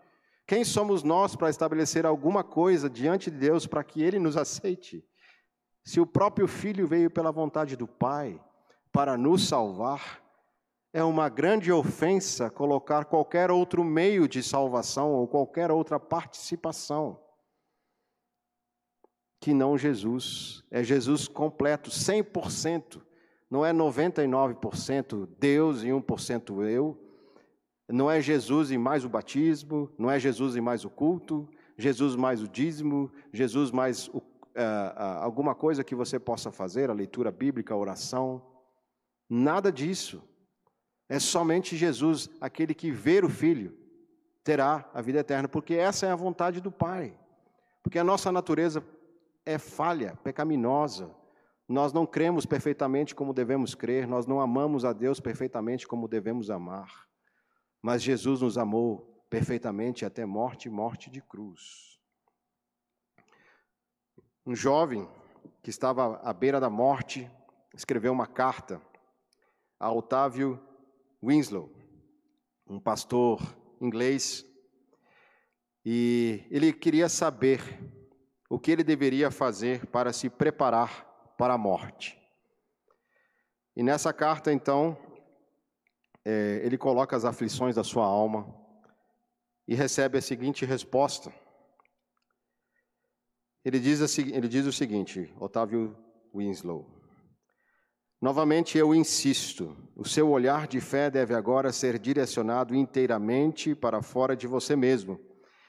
Quem 0.47 0.65
somos 0.65 1.03
nós 1.03 1.35
para 1.35 1.49
estabelecer 1.49 2.05
alguma 2.05 2.45
coisa 2.45 2.91
diante 2.91 3.31
de 3.31 3.39
Deus 3.39 3.67
para 3.67 3.83
que 3.83 4.03
ele 4.03 4.19
nos 4.19 4.37
aceite? 4.37 5.05
Se 5.83 6.01
o 6.01 6.07
próprio 6.07 6.47
Filho 6.47 6.87
veio 6.87 7.11
pela 7.11 7.31
vontade 7.31 7.77
do 7.77 7.87
Pai 7.87 8.41
para 8.93 9.17
nos 9.17 9.49
salvar, 9.49 10.23
é 10.93 11.03
uma 11.03 11.29
grande 11.29 11.73
ofensa 11.73 12.49
colocar 12.51 13.07
qualquer 13.07 13.51
outro 13.51 13.83
meio 13.83 14.29
de 14.29 14.43
salvação 14.43 15.13
ou 15.13 15.27
qualquer 15.27 15.71
outra 15.71 15.99
participação 15.99 17.21
que 19.45 19.53
não 19.53 19.77
Jesus. 19.77 20.65
É 20.71 20.83
Jesus 20.83 21.29
completo, 21.29 21.91
100%. 21.91 23.03
Não 23.51 23.63
é 23.63 23.75
99% 23.75 25.29
Deus 25.39 25.83
e 25.83 25.89
1% 25.89 26.67
eu. 26.67 26.99
Não 27.89 28.11
é 28.11 28.20
Jesus 28.20 28.70
e 28.70 28.78
mais 28.78 29.05
o 29.05 29.09
batismo, 29.09 29.91
não 29.99 30.11
é 30.11 30.18
Jesus 30.18 30.57
e 30.57 30.61
mais 30.61 30.85
o 30.85 30.91
culto, 30.91 31.49
Jesus 31.76 32.16
mais 32.16 32.43
o 32.43 32.49
dízimo, 32.49 33.11
Jesus 33.32 33.70
mais 33.70 34.09
o, 34.09 34.18
uh, 34.18 34.20
uh, 34.20 35.22
alguma 35.22 35.55
coisa 35.55 35.85
que 35.85 35.95
você 35.95 36.18
possa 36.18 36.51
fazer, 36.51 36.89
a 36.89 36.95
leitura 36.95 37.30
bíblica, 37.30 37.74
a 37.74 37.76
oração. 37.76 38.43
Nada 39.28 39.70
disso. 39.70 40.22
É 41.09 41.18
somente 41.18 41.76
Jesus, 41.76 42.30
aquele 42.41 42.72
que 42.72 42.91
ver 42.91 43.24
o 43.24 43.28
Filho, 43.28 43.76
terá 44.43 44.89
a 44.95 45.03
vida 45.03 45.18
eterna, 45.18 45.49
porque 45.49 45.74
essa 45.74 46.07
é 46.07 46.11
a 46.11 46.16
vontade 46.16 46.61
do 46.61 46.72
Pai. 46.72 47.18
Porque 47.82 47.99
a 47.99 48.05
nossa 48.05 48.32
natureza 48.32 48.82
é 49.45 49.59
falha, 49.59 50.16
pecaminosa. 50.22 51.11
Nós 51.68 51.93
não 51.93 52.07
cremos 52.07 52.47
perfeitamente 52.47 53.14
como 53.14 53.35
devemos 53.35 53.74
crer, 53.74 54.07
nós 54.07 54.26
não 54.26 54.41
amamos 54.41 54.85
a 54.85 54.93
Deus 54.93 55.20
perfeitamente 55.20 55.87
como 55.87 56.09
devemos 56.09 56.51
amar. 56.51 57.07
Mas 57.85 58.03
Jesus 58.03 58.41
nos 58.41 58.57
amou 58.57 59.26
perfeitamente 59.28 60.07
até 60.07 60.24
morte 60.24 60.70
morte 60.70 61.11
de 61.11 61.20
cruz. 61.20 62.01
Um 64.47 64.57
jovem 64.57 65.07
que 65.62 65.68
estava 65.68 66.16
à 66.24 66.32
beira 66.32 66.59
da 66.59 66.70
morte 66.70 67.30
escreveu 67.74 68.11
uma 68.11 68.26
carta 68.26 68.80
a 69.78 69.93
Otávio 69.93 70.59
Winslow, 71.22 71.70
um 72.66 72.80
pastor 72.80 73.39
inglês, 73.78 74.47
e 75.85 76.43
ele 76.51 76.72
queria 76.72 77.11
saber 77.11 77.61
o 78.49 78.59
que 78.59 78.70
ele 78.70 78.82
deveria 78.82 79.30
fazer 79.30 79.85
para 79.89 80.11
se 80.11 80.30
preparar 80.30 81.05
para 81.37 81.53
a 81.53 81.59
morte. 81.59 82.18
E 83.76 83.82
nessa 83.82 84.11
carta, 84.11 84.51
então, 84.51 84.97
é, 86.25 86.61
ele 86.64 86.79
coloca 86.79 87.16
as 87.16 87.25
aflições 87.25 87.75
da 87.75 87.85
sua 87.85 88.05
alma 88.05 88.47
e 89.68 89.75
recebe 89.75 90.18
a 90.18 90.22
seguinte 90.22 90.64
resposta. 90.64 91.33
Ele 93.64 93.79
diz, 93.79 94.18
ele 94.18 94.49
diz 94.49 94.66
o 94.66 94.72
seguinte, 94.72 95.33
Otávio 95.39 95.97
Winslow. 96.35 96.95
Novamente 98.20 98.79
eu 98.79 98.95
insisto, 98.95 99.77
o 99.95 100.07
seu 100.07 100.31
olhar 100.31 100.66
de 100.66 100.81
fé 100.81 101.11
deve 101.11 101.35
agora 101.35 101.72
ser 101.72 101.99
direcionado 101.99 102.75
inteiramente 102.75 103.75
para 103.75 104.03
fora 104.03 104.35
de 104.35 104.47
você 104.47 104.75
mesmo 104.75 105.20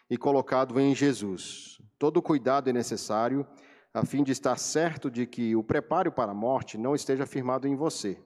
e 0.10 0.18
colocado 0.18 0.80
em 0.80 0.96
Jesus. 0.96 1.82
Todo 2.00 2.22
cuidado 2.22 2.70
é 2.70 2.74
necessário 2.74 3.46
a 3.94 4.06
fim 4.06 4.24
de 4.24 4.32
estar 4.32 4.58
certo 4.58 5.10
de 5.10 5.26
que 5.26 5.56
o 5.56 5.64
preparo 5.64 6.12
para 6.12 6.32
a 6.32 6.36
morte 6.36 6.78
não 6.78 6.96
esteja 6.96 7.26
firmado 7.26 7.68
em 7.68 7.76
você, 7.76 8.22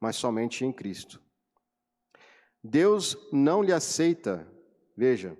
mas 0.00 0.16
somente 0.16 0.64
em 0.64 0.72
Cristo. 0.72 1.20
Deus 2.62 3.16
não 3.32 3.62
lhe 3.62 3.72
aceita, 3.72 4.46
veja, 4.96 5.36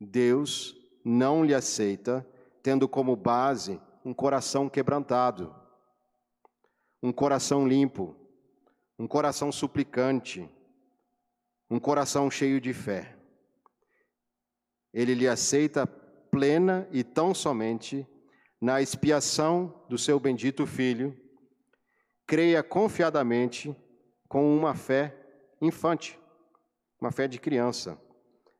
Deus 0.00 0.76
não 1.04 1.44
lhe 1.44 1.54
aceita 1.54 2.26
tendo 2.62 2.88
como 2.88 3.16
base 3.16 3.80
um 4.04 4.12
coração 4.12 4.68
quebrantado 4.68 5.54
um 7.02 7.12
coração 7.12 7.66
limpo, 7.66 8.16
um 8.98 9.06
coração 9.06 9.52
suplicante, 9.52 10.48
um 11.70 11.78
coração 11.78 12.30
cheio 12.30 12.60
de 12.60 12.72
fé. 12.72 13.16
Ele 14.92 15.14
lhe 15.14 15.28
aceita 15.28 15.86
plena 15.86 16.88
e 16.90 17.04
tão 17.04 17.32
somente 17.34 18.06
na 18.60 18.82
expiação 18.82 19.84
do 19.88 19.96
seu 19.96 20.18
bendito 20.18 20.66
Filho. 20.66 21.16
Creia 22.26 22.62
confiadamente 22.62 23.74
com 24.28 24.56
uma 24.56 24.74
fé 24.74 25.17
infante, 25.60 26.18
uma 27.00 27.10
fé 27.10 27.28
de 27.28 27.38
criança, 27.38 28.00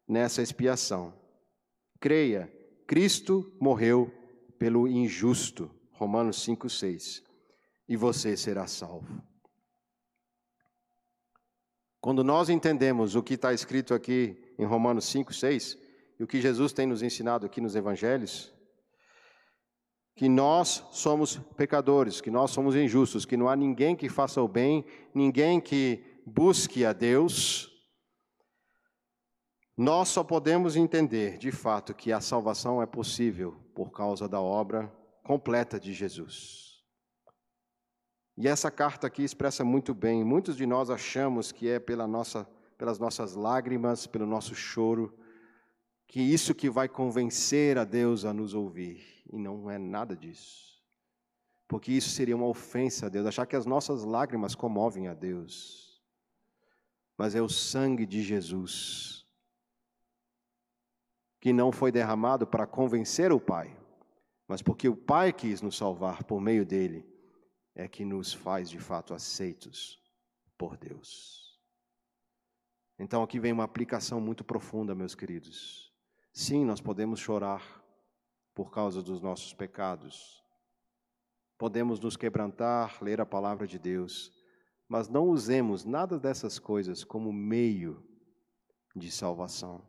nessa 0.07 0.43
expiação. 0.43 1.13
Creia, 2.01 2.53
Cristo 2.87 3.53
morreu 3.61 4.13
pelo 4.59 4.87
injusto. 4.87 5.71
Romanos 5.93 6.43
5, 6.43 6.69
6 6.71 7.29
e 7.89 7.97
você 7.97 8.37
será 8.37 8.67
salvo. 8.67 9.23
Quando 12.01 12.23
nós 12.23 12.49
entendemos 12.49 13.17
o 13.17 13.23
que 13.23 13.35
está 13.35 13.53
escrito 13.53 13.95
aqui 13.95 14.37
em 14.59 14.65
Romanos 14.65 15.07
5, 15.07 15.33
6, 15.33 15.79
e 16.21 16.23
o 16.23 16.27
que 16.27 16.41
Jesus 16.41 16.73
tem 16.73 16.87
nos 16.87 17.03
ensinado 17.03 17.47
aqui 17.47 17.61
nos 17.61 17.75
evangelhos, 17.75 18.53
que 20.15 20.29
nós 20.29 20.85
somos 20.91 21.39
pecadores, 21.57 22.21
que 22.21 22.31
nós 22.31 22.51
somos 22.51 22.75
injustos, 22.75 23.25
que 23.25 23.37
não 23.37 23.49
há 23.49 23.57
ninguém 23.57 23.97
que 23.97 24.09
faça 24.09 24.43
o 24.43 24.49
bem, 24.49 24.85
ninguém 25.15 25.61
que 25.61 26.05
busque 26.29 26.85
a 26.85 26.93
Deus, 26.93 27.71
nós 29.77 30.09
só 30.09 30.23
podemos 30.23 30.77
entender 30.77 31.39
de 31.39 31.51
fato 31.51 31.95
que 31.95 32.13
a 32.13 32.21
salvação 32.21 32.83
é 32.83 32.87
possível 32.87 33.57
por 33.75 33.91
causa 33.91 34.29
da 34.29 34.41
obra 34.41 34.93
completa 35.23 35.79
de 35.79 35.93
Jesus. 35.93 36.83
E 38.37 38.47
essa 38.47 38.71
carta 38.71 39.07
aqui 39.07 39.23
expressa 39.23 39.65
muito 39.65 39.95
bem. 39.95 40.23
Muitos 40.23 40.57
de 40.57 40.65
nós 40.67 40.91
achamos 40.91 41.51
que 41.51 41.69
é 41.69 41.81
pela 41.81 42.07
nossa, 42.07 42.45
pelas 42.77 42.99
nossas 42.99 43.35
lágrimas, 43.35 44.07
pelo 44.07 44.27
nosso 44.27 44.55
choro, 44.55 45.17
que 46.07 46.21
isso 46.21 46.55
que 46.55 46.71
vai 46.71 46.89
convencer 46.89 47.79
a 47.79 47.85
Deus 47.85 48.25
a 48.25 48.33
nos 48.33 48.55
ouvir. 48.55 49.25
E 49.33 49.39
não 49.39 49.71
é 49.71 49.77
nada 49.77 50.17
disso. 50.17 50.81
Porque 51.67 51.93
isso 51.93 52.11
seria 52.11 52.35
uma 52.35 52.47
ofensa 52.47 53.07
a 53.07 53.09
Deus, 53.09 53.27
achar 53.27 53.45
que 53.45 53.57
as 53.57 53.67
nossas 53.67 54.03
lágrimas 54.03 54.55
comovem 54.55 55.07
a 55.09 55.15
Deus. 55.15 55.88
Mas 57.19 57.35
é 57.35 57.43
o 57.43 57.49
sangue 57.49 58.07
de 58.07 58.23
Jesus 58.23 59.27
que 61.41 61.53
não 61.53 61.71
foi 61.71 61.93
derramado 61.93 62.47
para 62.47 62.67
convencer 62.67 63.33
o 63.33 63.41
Pai, 63.41 63.77
mas 64.47 64.63
porque 64.63 64.89
o 64.89 64.97
Pai 64.97 65.33
quis 65.33 65.61
nos 65.61 65.77
salvar 65.77 66.25
por 66.25 66.41
meio 66.41 66.65
dele, 66.65 67.07
é 67.75 67.87
que 67.87 68.05
nos 68.05 68.33
faz 68.33 68.71
de 68.71 68.79
fato 68.79 69.15
aceitos 69.15 70.03
por 70.57 70.77
Deus. 70.77 71.61
Então 72.99 73.23
aqui 73.23 73.39
vem 73.39 73.53
uma 73.53 73.65
aplicação 73.65 74.21
muito 74.21 74.43
profunda, 74.43 74.95
meus 74.95 75.15
queridos. 75.15 75.93
Sim, 76.33 76.65
nós 76.65 76.81
podemos 76.81 77.21
chorar 77.21 77.85
por 78.55 78.73
causa 78.73 79.01
dos 79.01 79.21
nossos 79.21 79.55
pecados. 79.55 80.43
Podemos 81.57 82.01
nos 82.01 82.17
quebrantar, 82.17 83.03
ler 83.03 83.21
a 83.21 83.27
palavra 83.27 83.67
de 83.67 83.79
Deus, 83.79 84.33
mas 84.89 85.09
não 85.09 85.29
usemos 85.29 85.85
nada 85.85 86.19
dessas 86.19 86.59
coisas 86.59 87.05
como 87.05 87.33
meio 87.33 88.03
de 88.97 89.11
salvação. 89.11 89.87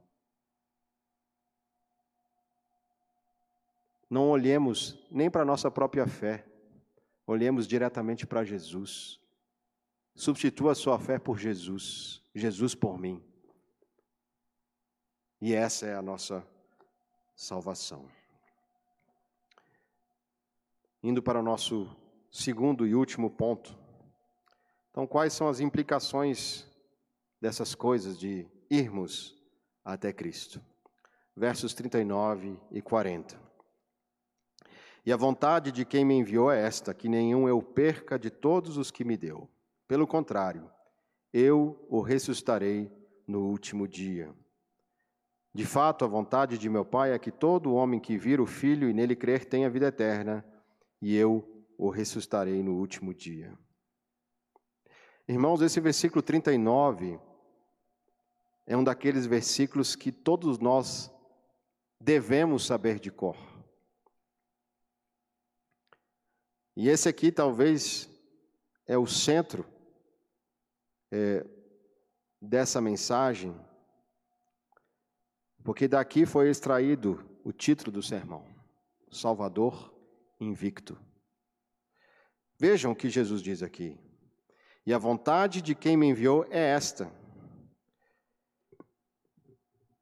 não 4.09 4.29
olhemos 4.29 4.97
nem 5.11 5.29
para 5.29 5.43
a 5.43 5.45
nossa 5.45 5.69
própria 5.69 6.07
fé, 6.07 6.45
olhemos 7.27 7.67
diretamente 7.67 8.25
para 8.25 8.43
Jesus. 8.43 9.19
Substitua 10.15 10.71
a 10.71 10.75
sua 10.75 10.97
fé 10.97 11.19
por 11.19 11.37
Jesus, 11.37 12.23
Jesus 12.33 12.73
por 12.73 12.97
mim. 12.97 13.23
E 15.39 15.53
essa 15.53 15.85
é 15.85 15.95
a 15.95 16.01
nossa 16.01 16.45
salvação. 17.35 18.09
Indo 21.01 21.21
para 21.21 21.39
o 21.39 21.43
nosso 21.43 21.95
segundo 22.31 22.85
e 22.85 22.95
último 22.95 23.29
ponto. 23.29 23.77
Então, 24.99 25.07
quais 25.07 25.31
são 25.31 25.47
as 25.47 25.61
implicações 25.61 26.67
dessas 27.39 27.73
coisas 27.73 28.19
de 28.19 28.45
irmos 28.69 29.33
até 29.81 30.11
Cristo? 30.11 30.61
Versos 31.33 31.73
39 31.73 32.59
e 32.69 32.81
40. 32.81 33.39
E 35.05 35.13
a 35.13 35.15
vontade 35.15 35.71
de 35.71 35.85
quem 35.85 36.03
me 36.03 36.15
enviou 36.15 36.51
é 36.51 36.61
esta: 36.61 36.93
que 36.93 37.07
nenhum 37.07 37.47
eu 37.47 37.61
perca 37.61 38.19
de 38.19 38.29
todos 38.29 38.75
os 38.75 38.91
que 38.91 39.05
me 39.05 39.15
deu. 39.15 39.49
Pelo 39.87 40.05
contrário, 40.05 40.69
eu 41.31 41.81
o 41.89 42.01
ressuscitarei 42.01 42.91
no 43.25 43.45
último 43.45 43.87
dia. 43.87 44.35
De 45.53 45.65
fato, 45.65 46.03
a 46.03 46.09
vontade 46.09 46.57
de 46.57 46.67
meu 46.67 46.83
Pai 46.83 47.13
é 47.13 47.19
que 47.19 47.31
todo 47.31 47.73
homem 47.73 48.01
que 48.01 48.17
vir 48.17 48.41
o 48.41 48.45
Filho 48.45 48.89
e 48.89 48.93
nele 48.93 49.15
crer 49.15 49.45
tenha 49.45 49.69
vida 49.69 49.87
eterna, 49.87 50.43
e 51.01 51.15
eu 51.15 51.65
o 51.77 51.89
ressuscitarei 51.89 52.61
no 52.61 52.73
último 52.73 53.13
dia. 53.13 53.57
Irmãos, 55.29 55.61
esse 55.61 55.79
versículo 55.79 56.23
39 56.23 57.19
é 58.65 58.75
um 58.75 58.83
daqueles 58.83 59.27
versículos 59.27 59.95
que 59.95 60.11
todos 60.11 60.57
nós 60.57 61.11
devemos 62.01 62.65
saber 62.65 62.99
de 62.99 63.11
cor. 63.11 63.37
E 66.75 66.89
esse 66.89 67.07
aqui 67.07 67.31
talvez 67.31 68.09
é 68.87 68.97
o 68.97 69.05
centro 69.05 69.63
é, 71.11 71.45
dessa 72.41 72.81
mensagem, 72.81 73.55
porque 75.63 75.87
daqui 75.87 76.25
foi 76.25 76.49
extraído 76.49 77.23
o 77.43 77.53
título 77.53 77.91
do 77.91 78.01
sermão: 78.01 78.43
Salvador 79.11 79.93
Invicto. 80.39 80.97
Vejam 82.57 82.93
o 82.93 82.95
que 82.95 83.11
Jesus 83.11 83.43
diz 83.43 83.61
aqui. 83.61 84.08
E 84.89 84.93
a 84.93 84.97
vontade 84.97 85.61
de 85.61 85.75
quem 85.75 85.95
me 85.95 86.07
enviou 86.07 86.47
é 86.49 86.71
esta. 86.71 87.11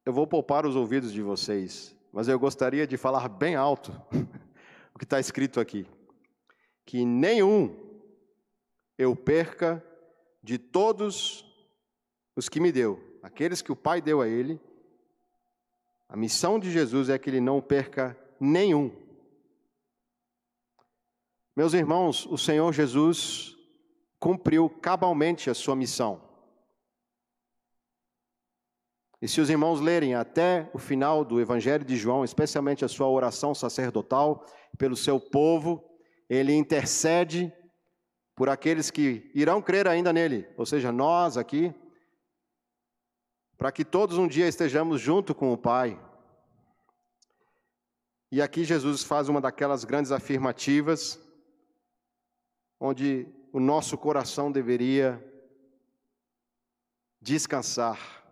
Eu 0.05 0.13
vou 0.13 0.25
poupar 0.25 0.65
os 0.65 0.77
ouvidos 0.77 1.11
de 1.11 1.21
vocês, 1.21 1.93
mas 2.09 2.29
eu 2.29 2.39
gostaria 2.39 2.88
de 2.88 2.95
falar 2.95 3.27
bem 3.27 3.53
alto 3.53 3.91
o 4.95 4.97
que 4.97 5.03
está 5.03 5.19
escrito 5.19 5.59
aqui 5.59 5.85
que 6.85 7.03
nenhum 7.03 7.77
eu 8.97 9.13
perca 9.13 9.83
de 10.41 10.57
todos 10.57 11.43
os 12.33 12.47
que 12.47 12.61
me 12.61 12.71
deu, 12.71 13.19
aqueles 13.21 13.61
que 13.61 13.73
o 13.73 13.75
Pai 13.75 14.01
deu 14.01 14.21
a 14.21 14.27
ele. 14.29 14.57
A 16.07 16.15
missão 16.15 16.57
de 16.57 16.71
Jesus 16.71 17.09
é 17.09 17.19
que 17.19 17.29
ele 17.29 17.41
não 17.41 17.59
perca 17.59 18.17
nenhum. 18.39 18.89
Meus 21.53 21.73
irmãos, 21.73 22.25
o 22.25 22.38
Senhor 22.38 22.71
Jesus 22.71 23.57
cumpriu 24.20 24.70
cabalmente 24.70 25.49
a 25.49 25.53
sua 25.53 25.76
missão. 25.76 26.22
E 29.22 29.28
se 29.28 29.41
os 29.41 29.49
irmãos 29.49 29.80
lerem 29.80 30.13
até 30.13 30.70
o 30.74 30.78
final 30.78 31.26
do 31.26 31.41
Evangelho 31.41 31.84
de 31.84 31.95
João, 31.95 32.24
especialmente 32.24 32.86
a 32.86 32.88
sua 32.88 33.07
oração 33.07 33.55
sacerdotal 33.55 34.45
pelo 34.78 34.95
seu 34.95 35.20
povo, 35.20 35.84
ele 36.30 36.53
intercede 36.53 37.51
por 38.36 38.49
aqueles 38.49 38.91
que 38.91 39.32
irão 39.34 39.61
crer 39.61 39.88
ainda 39.88 40.13
nele, 40.13 40.47
ou 40.55 40.65
seja, 40.65 40.91
nós 40.91 41.38
aqui, 41.38 41.74
para 43.57 43.72
que 43.72 43.84
todos 43.84 44.20
um 44.20 44.28
dia 44.28 44.47
estejamos 44.47 45.01
junto 45.01 45.34
com 45.34 45.51
o 45.51 45.57
Pai. 45.57 45.99
E 48.32 48.39
aqui 48.39 48.63
Jesus 48.63 49.03
faz 49.03 49.30
uma 49.30 49.41
daquelas 49.41 49.84
grandes 49.84 50.11
afirmativas, 50.11 51.20
onde 52.80 53.26
o 53.51 53.59
nosso 53.59 53.97
coração 53.97 54.51
deveria 54.51 55.23
descansar. 57.21 58.25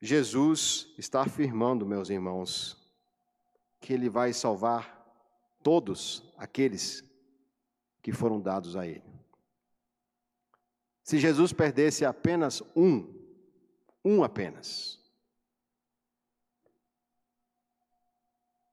Jesus 0.00 0.92
está 0.98 1.22
afirmando, 1.22 1.86
meus 1.86 2.10
irmãos, 2.10 2.76
que 3.80 3.92
ele 3.92 4.08
vai 4.08 4.32
salvar 4.32 5.02
todos 5.62 6.22
aqueles 6.36 7.02
que 8.02 8.12
foram 8.12 8.40
dados 8.40 8.76
a 8.76 8.86
ele. 8.86 9.02
Se 11.02 11.18
Jesus 11.18 11.52
perdesse 11.52 12.04
apenas 12.04 12.62
um, 12.76 13.14
um 14.04 14.22
apenas, 14.22 14.98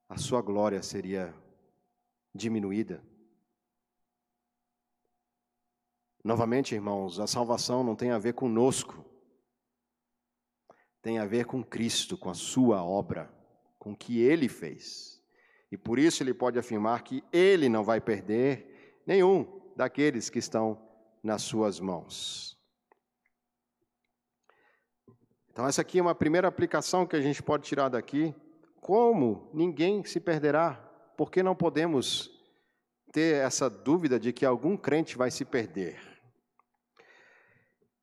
a 0.08 0.18
sua 0.18 0.42
glória 0.42 0.82
seria 0.82 1.34
diminuída. 2.34 3.02
Novamente, 6.24 6.74
irmãos, 6.74 7.18
a 7.18 7.26
salvação 7.26 7.82
não 7.82 7.96
tem 7.96 8.10
a 8.10 8.18
ver 8.18 8.34
conosco, 8.34 9.04
tem 11.00 11.18
a 11.18 11.26
ver 11.26 11.46
com 11.46 11.64
Cristo, 11.64 12.16
com 12.16 12.30
a 12.30 12.34
sua 12.34 12.82
obra 12.84 13.42
com 13.82 13.90
o 13.90 13.96
que 13.96 14.20
ele 14.20 14.48
fez. 14.48 15.20
E 15.68 15.76
por 15.76 15.98
isso 15.98 16.22
ele 16.22 16.32
pode 16.32 16.56
afirmar 16.56 17.02
que 17.02 17.24
ele 17.32 17.68
não 17.68 17.82
vai 17.82 18.00
perder 18.00 19.02
nenhum 19.04 19.60
daqueles 19.74 20.30
que 20.30 20.38
estão 20.38 20.80
nas 21.20 21.42
suas 21.42 21.80
mãos. 21.80 22.56
Então, 25.50 25.66
essa 25.66 25.82
aqui 25.82 25.98
é 25.98 26.02
uma 26.02 26.14
primeira 26.14 26.46
aplicação 26.46 27.04
que 27.04 27.16
a 27.16 27.20
gente 27.20 27.42
pode 27.42 27.64
tirar 27.64 27.88
daqui. 27.88 28.32
Como 28.80 29.50
ninguém 29.52 30.04
se 30.04 30.20
perderá? 30.20 30.91
Por 31.22 31.30
que 31.30 31.40
não 31.40 31.54
podemos 31.54 32.32
ter 33.12 33.36
essa 33.36 33.70
dúvida 33.70 34.18
de 34.18 34.32
que 34.32 34.44
algum 34.44 34.76
crente 34.76 35.16
vai 35.16 35.30
se 35.30 35.44
perder? 35.44 35.96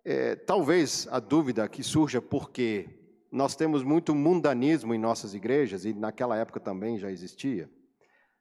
É, 0.05 0.37
talvez 0.37 1.05
a 1.11 1.19
dúvida 1.19 1.67
que 1.67 1.83
surja 1.83 2.21
porque 2.21 2.87
nós 3.29 3.57
temos 3.57 3.83
muito 3.83 4.15
mundanismo 4.15 4.95
em 4.95 4.97
nossas 4.97 5.33
igrejas, 5.33 5.83
e 5.83 5.93
naquela 5.93 6.37
época 6.37 6.61
também 6.61 6.97
já 6.97 7.11
existia. 7.11 7.69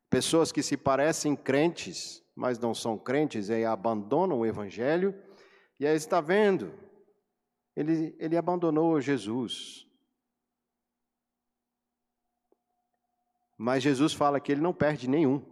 Pessoas 0.09 0.53
que 0.53 0.63
se 0.63 0.77
parecem 0.77 1.35
crentes, 1.35 2.23
mas 2.37 2.57
não 2.57 2.73
são 2.73 2.97
crentes, 2.97 3.49
e 3.49 3.65
abandonam 3.65 4.39
o 4.39 4.47
evangelho, 4.47 5.13
e 5.81 5.89
aí 5.89 5.97
está 5.97 6.21
vendo. 6.21 6.73
ele, 7.75 8.15
ele 8.17 8.37
abandonou 8.37 9.01
Jesus. 9.01 9.88
Mas 13.59 13.83
Jesus 13.83 14.15
fala 14.15 14.39
que 14.39 14.53
ele 14.53 14.61
não 14.61 14.73
perde 14.73 15.11
nenhum. 15.11 15.43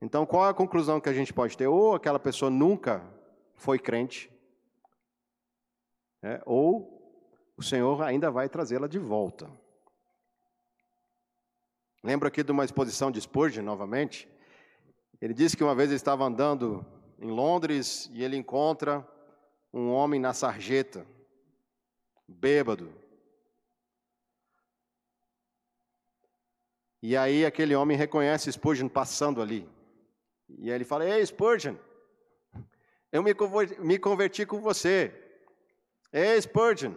Então, 0.00 0.24
qual 0.24 0.46
é 0.46 0.50
a 0.50 0.54
conclusão 0.54 1.00
que 1.00 1.08
a 1.08 1.12
gente 1.12 1.32
pode 1.34 1.56
ter? 1.56 1.66
Ou 1.66 1.96
aquela 1.96 2.20
pessoa 2.20 2.48
nunca 2.48 3.04
foi 3.56 3.78
crente, 3.78 4.30
né? 6.22 6.40
ou 6.46 6.96
o 7.56 7.62
Senhor 7.62 8.00
ainda 8.02 8.30
vai 8.30 8.48
trazê-la 8.48 8.86
de 8.86 8.98
volta. 8.98 9.50
Lembro 12.04 12.28
aqui 12.28 12.44
de 12.44 12.52
uma 12.52 12.64
exposição 12.64 13.10
de 13.10 13.20
Spurgeon, 13.20 13.64
novamente. 13.64 14.28
Ele 15.20 15.34
disse 15.34 15.56
que 15.56 15.64
uma 15.64 15.74
vez 15.74 15.88
ele 15.88 15.96
estava 15.96 16.24
andando 16.24 16.86
em 17.18 17.30
Londres 17.30 18.08
e 18.12 18.22
ele 18.22 18.36
encontra 18.36 19.04
um 19.72 19.90
homem 19.90 20.20
na 20.20 20.32
sarjeta, 20.32 21.06
bêbado. 22.28 22.92
E 27.08 27.16
aí 27.16 27.46
aquele 27.46 27.72
homem 27.72 27.96
reconhece 27.96 28.50
Spurgeon 28.50 28.88
passando 28.88 29.40
ali. 29.40 29.64
E 30.48 30.68
aí 30.68 30.74
ele 30.74 30.84
fala: 30.84 31.08
Ei, 31.08 31.24
Spurgeon, 31.24 31.76
eu 33.12 33.22
me 33.22 33.96
converti, 33.96 34.44
com 34.44 34.60
você. 34.60 35.14
Ei, 36.12 36.42
Spurgeon. 36.42 36.96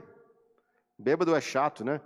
Bêbado 0.97 1.35
é 1.35 1.39
chato, 1.39 1.85
né? 1.85 2.01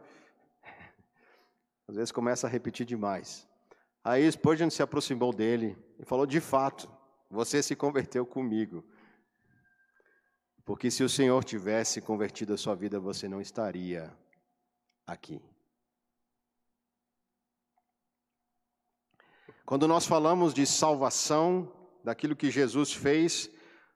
Às 1.87 1.95
vezes 1.95 2.11
começa 2.11 2.45
a 2.45 2.49
repetir 2.49 2.85
demais. 2.85 3.47
Aí 4.03 4.29
Spurgeon 4.29 4.69
se 4.69 4.83
aproximou 4.83 5.31
dele 5.31 5.77
e 5.97 6.03
falou: 6.03 6.25
De 6.25 6.41
fato, 6.41 6.91
você 7.29 7.63
se 7.63 7.73
converteu 7.73 8.25
comigo. 8.25 8.85
Porque 10.65 10.91
se 10.91 11.05
o 11.05 11.09
Senhor 11.09 11.41
tivesse 11.45 12.01
convertido 12.01 12.53
a 12.53 12.57
sua 12.57 12.75
vida, 12.75 12.99
você 12.99 13.29
não 13.29 13.39
estaria 13.39 14.13
aqui. 15.07 15.41
Quando 19.65 19.87
nós 19.87 20.05
falamos 20.05 20.53
de 20.53 20.65
salvação, 20.65 21.71
daquilo 22.03 22.35
que 22.35 22.51
Jesus 22.51 22.91
fez, 22.91 23.49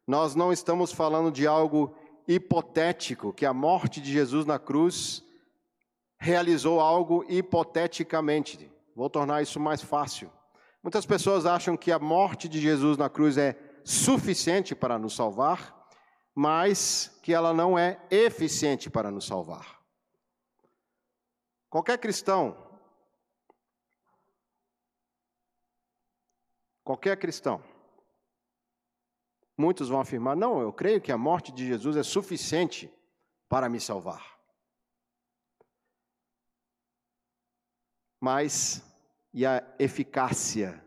nós 0.07 0.34
não 0.34 0.51
estamos 0.53 0.91
falando 0.91 1.32
de 1.32 1.45
algo 1.45 1.93
hipotético, 2.28 3.34
que 3.34 3.45
a 3.45 3.53
morte 3.53 3.99
de 3.99 4.11
Jesus 4.11 4.45
na 4.45 4.57
cruz 4.57 5.24
realizou 6.20 6.80
algo 6.80 7.26
hipoteticamente. 7.28 8.72
Vou 8.95 9.09
tornar 9.09 9.41
isso 9.41 9.59
mais 9.59 9.82
fácil. 9.82 10.32
Muitas 10.82 11.05
pessoas 11.05 11.45
acham 11.45 11.76
que 11.76 11.91
a 11.91 11.99
morte 11.99 12.47
de 12.47 12.59
Jesus 12.61 12.97
na 12.97 13.09
cruz 13.09 13.38
é 13.38 13.57
suficiente 13.84 14.74
para 14.74 14.97
nos 14.97 15.15
salvar, 15.15 15.76
mas 16.34 17.20
que 17.22 17.34
ela 17.34 17.53
não 17.53 17.78
é 17.78 17.99
eficiente 18.09 18.89
para 18.89 19.11
nos 19.11 19.26
salvar. 19.26 19.80
Qualquer 21.70 21.97
cristão, 21.97 22.66
qualquer 26.88 27.18
cristão, 27.18 27.62
muitos 29.58 29.90
vão 29.90 30.00
afirmar: 30.00 30.36
não, 30.36 30.62
eu 30.62 30.72
creio 30.72 31.02
que 31.02 31.12
a 31.12 31.18
morte 31.18 31.52
de 31.52 31.68
Jesus 31.68 31.98
é 31.98 32.04
suficiente 32.04 32.92
para 33.50 33.70
me 33.70 33.80
salvar. 33.80 34.38
mas 38.20 38.84
e 39.34 39.46
a 39.46 39.64
eficácia 39.78 40.84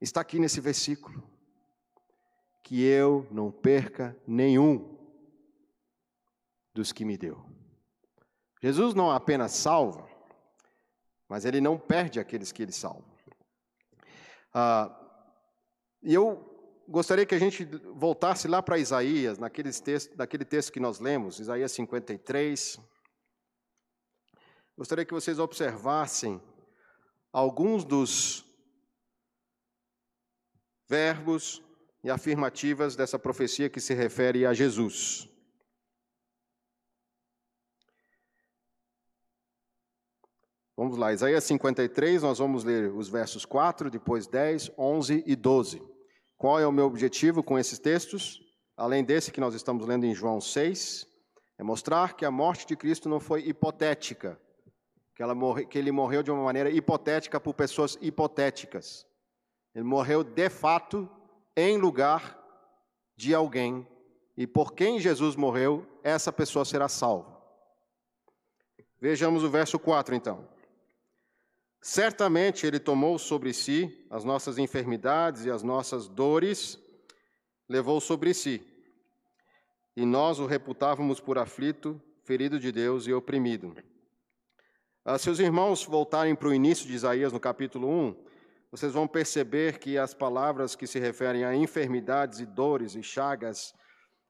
está 0.00 0.20
aqui 0.20 0.38
nesse 0.38 0.60
versículo. 0.60 1.22
Que 2.62 2.82
eu 2.82 3.26
não 3.30 3.52
perca 3.52 4.16
nenhum 4.26 4.98
dos 6.72 6.92
que 6.92 7.04
me 7.04 7.16
deu. 7.16 7.44
Jesus 8.62 8.94
não 8.94 9.10
apenas 9.10 9.52
salva, 9.52 10.08
mas 11.28 11.44
ele 11.44 11.60
não 11.60 11.78
perde 11.78 12.18
aqueles 12.18 12.50
que 12.50 12.62
ele 12.62 12.72
salva. 12.72 13.13
Ah, 14.54 14.88
e 16.00 16.14
eu 16.14 16.54
gostaria 16.88 17.26
que 17.26 17.34
a 17.34 17.38
gente 17.38 17.64
voltasse 17.94 18.46
lá 18.46 18.62
para 18.62 18.78
Isaías, 18.78 19.38
naqueles 19.38 19.80
textos, 19.80 20.16
naquele 20.16 20.44
texto 20.44 20.72
que 20.72 20.78
nós 20.78 21.00
lemos, 21.00 21.40
Isaías 21.40 21.72
53. 21.72 22.78
Gostaria 24.76 25.04
que 25.04 25.12
vocês 25.12 25.38
observassem 25.38 26.40
alguns 27.32 27.84
dos 27.84 28.44
verbos 30.88 31.62
e 32.04 32.10
afirmativas 32.10 32.94
dessa 32.94 33.18
profecia 33.18 33.68
que 33.68 33.80
se 33.80 33.94
refere 33.94 34.46
a 34.46 34.52
Jesus. 34.52 35.28
Vamos 40.76 40.96
lá, 40.96 41.12
Isaías 41.12 41.44
53, 41.44 42.24
nós 42.24 42.38
vamos 42.38 42.64
ler 42.64 42.90
os 42.92 43.08
versos 43.08 43.44
4, 43.44 43.88
depois 43.88 44.26
10, 44.26 44.72
11 44.76 45.22
e 45.24 45.36
12. 45.36 45.80
Qual 46.36 46.58
é 46.58 46.66
o 46.66 46.72
meu 46.72 46.86
objetivo 46.86 47.44
com 47.44 47.56
esses 47.56 47.78
textos? 47.78 48.40
Além 48.76 49.04
desse 49.04 49.30
que 49.30 49.40
nós 49.40 49.54
estamos 49.54 49.86
lendo 49.86 50.04
em 50.04 50.12
João 50.12 50.40
6, 50.40 51.06
é 51.58 51.62
mostrar 51.62 52.16
que 52.16 52.24
a 52.24 52.30
morte 52.30 52.66
de 52.66 52.74
Cristo 52.74 53.08
não 53.08 53.20
foi 53.20 53.46
hipotética, 53.46 54.36
que, 55.14 55.24
morre, 55.24 55.64
que 55.64 55.78
ele 55.78 55.92
morreu 55.92 56.24
de 56.24 56.32
uma 56.32 56.42
maneira 56.42 56.68
hipotética 56.68 57.38
por 57.38 57.54
pessoas 57.54 57.96
hipotéticas. 58.00 59.06
Ele 59.72 59.84
morreu 59.84 60.24
de 60.24 60.50
fato 60.50 61.08
em 61.56 61.78
lugar 61.78 62.36
de 63.16 63.32
alguém. 63.32 63.86
E 64.36 64.44
por 64.44 64.72
quem 64.72 64.98
Jesus 64.98 65.36
morreu, 65.36 65.86
essa 66.02 66.32
pessoa 66.32 66.64
será 66.64 66.88
salva. 66.88 67.32
Vejamos 69.00 69.44
o 69.44 69.50
verso 69.50 69.78
4 69.78 70.16
então. 70.16 70.52
Certamente 71.86 72.66
ele 72.66 72.78
tomou 72.78 73.18
sobre 73.18 73.52
si 73.52 74.06
as 74.08 74.24
nossas 74.24 74.56
enfermidades 74.56 75.44
e 75.44 75.50
as 75.50 75.62
nossas 75.62 76.08
dores, 76.08 76.78
levou 77.68 78.00
sobre 78.00 78.32
si. 78.32 78.66
E 79.94 80.06
nós 80.06 80.38
o 80.38 80.46
reputávamos 80.46 81.20
por 81.20 81.36
aflito, 81.36 82.00
ferido 82.22 82.58
de 82.58 82.72
Deus 82.72 83.06
e 83.06 83.12
oprimido. 83.12 83.76
Ah, 85.04 85.18
se 85.18 85.28
os 85.28 85.38
irmãos 85.38 85.84
voltarem 85.84 86.34
para 86.34 86.48
o 86.48 86.54
início 86.54 86.86
de 86.86 86.94
Isaías, 86.94 87.34
no 87.34 87.38
capítulo 87.38 87.86
1, 87.86 88.16
vocês 88.70 88.94
vão 88.94 89.06
perceber 89.06 89.78
que 89.78 89.98
as 89.98 90.14
palavras 90.14 90.74
que 90.74 90.86
se 90.86 90.98
referem 90.98 91.44
a 91.44 91.54
enfermidades 91.54 92.40
e 92.40 92.46
dores 92.46 92.94
e 92.94 93.02
chagas 93.02 93.74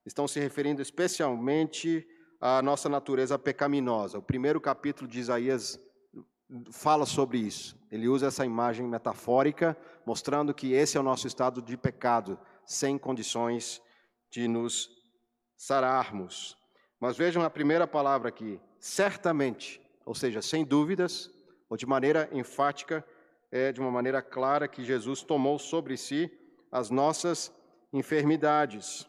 estão 0.04 0.26
se 0.26 0.40
referindo 0.40 0.82
especialmente 0.82 2.04
à 2.40 2.60
nossa 2.60 2.88
natureza 2.88 3.38
pecaminosa. 3.38 4.18
O 4.18 4.22
primeiro 4.22 4.60
capítulo 4.60 5.08
de 5.08 5.20
Isaías 5.20 5.78
fala 6.70 7.06
sobre 7.06 7.38
isso. 7.38 7.76
Ele 7.90 8.08
usa 8.08 8.26
essa 8.26 8.44
imagem 8.44 8.86
metafórica, 8.86 9.76
mostrando 10.04 10.54
que 10.54 10.72
esse 10.72 10.96
é 10.96 11.00
o 11.00 11.04
nosso 11.04 11.26
estado 11.26 11.62
de 11.62 11.76
pecado, 11.76 12.38
sem 12.66 12.98
condições 12.98 13.80
de 14.30 14.48
nos 14.48 14.90
sararmos. 15.56 16.56
Mas 17.00 17.16
vejam 17.16 17.42
a 17.42 17.50
primeira 17.50 17.86
palavra 17.86 18.28
aqui: 18.28 18.60
certamente 18.78 19.84
ou 20.04 20.14
seja, 20.14 20.42
sem 20.42 20.64
dúvidas, 20.64 21.30
ou 21.68 21.76
de 21.76 21.86
maneira 21.86 22.28
enfática, 22.32 23.04
é, 23.50 23.72
de 23.72 23.80
uma 23.80 23.90
maneira 23.90 24.20
clara, 24.20 24.68
que 24.68 24.84
Jesus 24.84 25.22
tomou 25.22 25.58
sobre 25.58 25.96
si 25.96 26.30
as 26.70 26.90
nossas 26.90 27.52
enfermidades. 27.92 29.06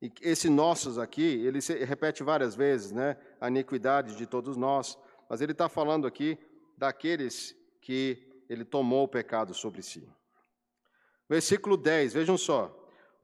E 0.00 0.12
esse 0.20 0.48
nossos 0.48 0.98
aqui, 0.98 1.22
ele 1.22 1.60
repete 1.84 2.22
várias 2.22 2.54
vezes, 2.54 2.92
né? 2.92 3.16
A 3.40 3.48
iniquidade 3.48 4.16
de 4.16 4.26
todos 4.26 4.56
nós. 4.56 4.98
Mas 5.28 5.40
ele 5.40 5.52
está 5.52 5.68
falando 5.68 6.06
aqui 6.06 6.38
daqueles 6.76 7.54
que 7.80 8.44
ele 8.48 8.64
tomou 8.64 9.04
o 9.04 9.08
pecado 9.08 9.54
sobre 9.54 9.82
si. 9.82 10.08
Versículo 11.28 11.76
10, 11.76 12.14
vejam 12.14 12.38
só. 12.38 12.74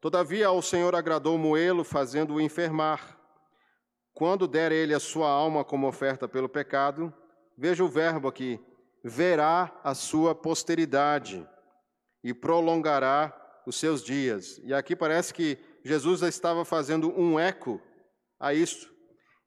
Todavia 0.00 0.48
ao 0.48 0.61
Senhor 0.61 0.94
agradou 0.94 1.38
moê-lo, 1.38 1.84
fazendo-o 1.84 2.40
enfermar. 2.40 3.18
Quando 4.12 4.48
der 4.48 4.72
ele 4.72 4.92
a 4.92 5.00
sua 5.00 5.28
alma 5.28 5.64
como 5.64 5.86
oferta 5.86 6.28
pelo 6.28 6.48
pecado, 6.48 7.14
veja 7.57 7.84
o 7.84 7.88
verbo 7.88 8.26
aqui, 8.28 8.61
verá 9.05 9.80
a 9.84 9.94
sua 9.94 10.34
posteridade 10.34 11.46
e 12.22 12.34
prolongará 12.34 13.32
os 13.66 13.76
seus 13.76 14.03
dias. 14.03 14.59
E 14.64 14.74
aqui 14.74 14.96
parece 14.96 15.32
que 15.32 15.59
Jesus 15.84 16.22
estava 16.22 16.64
fazendo 16.64 17.11
um 17.18 17.38
eco 17.38 17.80
a 18.38 18.53
isso. 18.53 18.92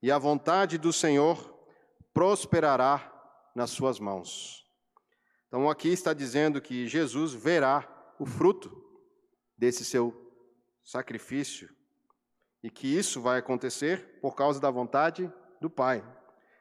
E 0.01 0.12
a 0.12 0.18
vontade 0.18 0.78
do 0.78 0.93
Senhor 0.93 1.55
prosperará 2.16 3.11
nas 3.53 3.72
suas 3.72 3.99
mãos. 3.99 4.66
Então 5.47 5.70
aqui 5.70 5.89
está 5.89 6.13
dizendo 6.13 6.61
que 6.61 6.88
Jesus 6.88 7.34
verá 7.34 7.86
o 8.18 8.26
fruto 8.26 8.72
desse 9.57 9.84
seu 9.84 10.34
sacrifício 10.82 11.70
e 12.63 12.72
que 12.72 12.88
isso 12.88 13.22
vai 13.22 13.39
acontecer 13.39 14.18
por 14.22 14.34
causa 14.34 14.61
da 14.61 14.72
vontade 14.72 15.30
do 15.59 15.70
Pai. 15.70 16.01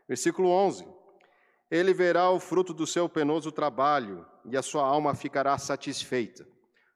Versículo 0.09 0.49
11: 0.49 0.87
Ele 1.71 1.95
verá 1.95 2.31
o 2.31 2.41
fruto 2.41 2.75
do 2.75 2.87
seu 2.87 3.09
penoso 3.09 3.53
trabalho 3.53 4.27
e 4.45 4.57
a 4.57 4.63
sua 4.63 4.85
alma 4.85 5.15
ficará 5.15 5.57
satisfeita. 5.57 6.45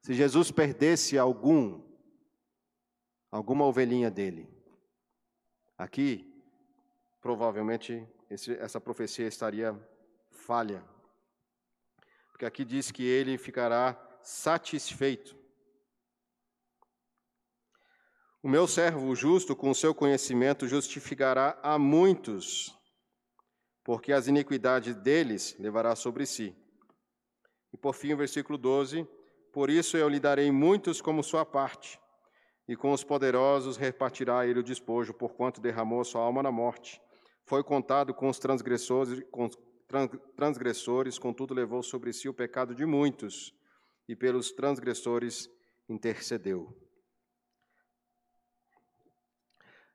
Se 0.02 0.14
Jesus 0.14 0.50
perdesse 0.50 1.16
algum 1.16 1.86
alguma 3.30 3.64
ovelhinha 3.66 4.10
dele. 4.10 4.48
Aqui, 5.76 6.26
provavelmente, 7.20 8.08
esse, 8.30 8.52
essa 8.54 8.80
profecia 8.80 9.26
estaria 9.26 9.78
falha, 10.30 10.84
porque 12.30 12.44
aqui 12.44 12.64
diz 12.64 12.90
que 12.90 13.04
ele 13.04 13.38
ficará 13.38 13.98
satisfeito. 14.22 15.36
O 18.42 18.48
meu 18.48 18.68
servo 18.68 19.14
justo, 19.16 19.56
com 19.56 19.74
seu 19.74 19.94
conhecimento, 19.94 20.68
justificará 20.68 21.58
a 21.62 21.78
muitos, 21.78 22.76
porque 23.82 24.12
as 24.12 24.28
iniquidades 24.28 24.94
deles 24.94 25.56
levará 25.58 25.96
sobre 25.96 26.24
si. 26.24 26.54
E 27.72 27.76
por 27.76 27.94
fim, 27.94 28.12
o 28.12 28.16
versículo 28.16 28.56
12: 28.56 29.06
Por 29.52 29.70
isso 29.70 29.96
eu 29.96 30.08
lhe 30.08 30.20
darei 30.20 30.52
muitos 30.52 31.00
como 31.00 31.24
sua 31.24 31.44
parte, 31.44 31.98
e 32.68 32.76
com 32.76 32.92
os 32.92 33.02
poderosos 33.02 33.76
repartirá 33.76 34.46
ele 34.46 34.60
o 34.60 34.64
despojo, 34.64 35.12
porquanto 35.12 35.60
derramou 35.60 36.04
sua 36.04 36.22
alma 36.22 36.42
na 36.42 36.52
morte. 36.52 37.02
Foi 37.48 37.64
contado 37.64 38.12
com 38.12 38.28
os 38.28 38.38
transgressores, 38.38 39.24
com 39.30 39.48
transgressores, 40.36 41.18
contudo 41.18 41.54
levou 41.54 41.82
sobre 41.82 42.12
si 42.12 42.28
o 42.28 42.34
pecado 42.34 42.74
de 42.74 42.84
muitos, 42.84 43.54
e 44.06 44.14
pelos 44.14 44.52
transgressores 44.52 45.48
intercedeu. 45.88 46.76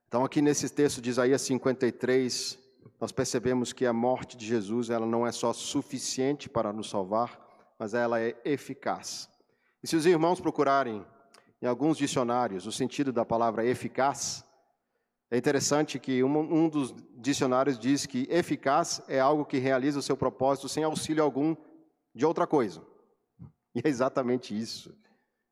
Então, 0.08 0.26
aqui 0.26 0.42
nesse 0.42 0.68
texto 0.68 1.00
de 1.00 1.12
Isaías 1.12 1.44
53, 1.44 2.58
nós 3.00 3.12
percebemos 3.12 3.72
que 3.72 3.86
a 3.86 3.94
morte 3.94 4.36
de 4.36 4.48
Jesus 4.48 4.90
ela 4.90 5.06
não 5.06 5.26
é 5.28 5.32
só 5.32 5.54
suficiente 5.54 6.50
para 6.50 6.74
nos 6.74 6.90
salvar, 6.90 7.40
mas 7.78 7.94
ela 7.94 8.20
é 8.20 8.36
eficaz. 8.44 9.30
E 9.84 9.88
se 9.88 9.96
os 9.96 10.08
irmãos 10.08 10.42
procurarem 10.42 11.06
em 11.62 11.68
alguns 11.68 12.00
dicionários 12.00 12.66
o 12.66 12.72
sentido 12.72 13.14
da 13.14 13.24
palavra 13.24 13.64
eficaz, 13.64 14.44
é 15.34 15.38
interessante 15.38 15.98
que 15.98 16.24
um, 16.24 16.38
um 16.38 16.70
dos 16.70 16.94
dicionários 17.16 17.80
diz 17.80 18.06
que 18.06 18.28
eficaz 18.30 19.02
é 19.08 19.20
algo 19.20 19.44
que 19.44 19.58
realiza 19.58 19.98
o 19.98 20.02
seu 20.04 20.16
propósito 20.16 20.70
sem 20.70 20.84
auxílio 20.84 21.24
algum 21.24 21.56
de 22.14 22.24
outra 22.24 22.46
coisa. 22.46 22.86
E 23.74 23.80
é 23.84 23.90
exatamente 23.90 24.56
isso. 24.56 24.96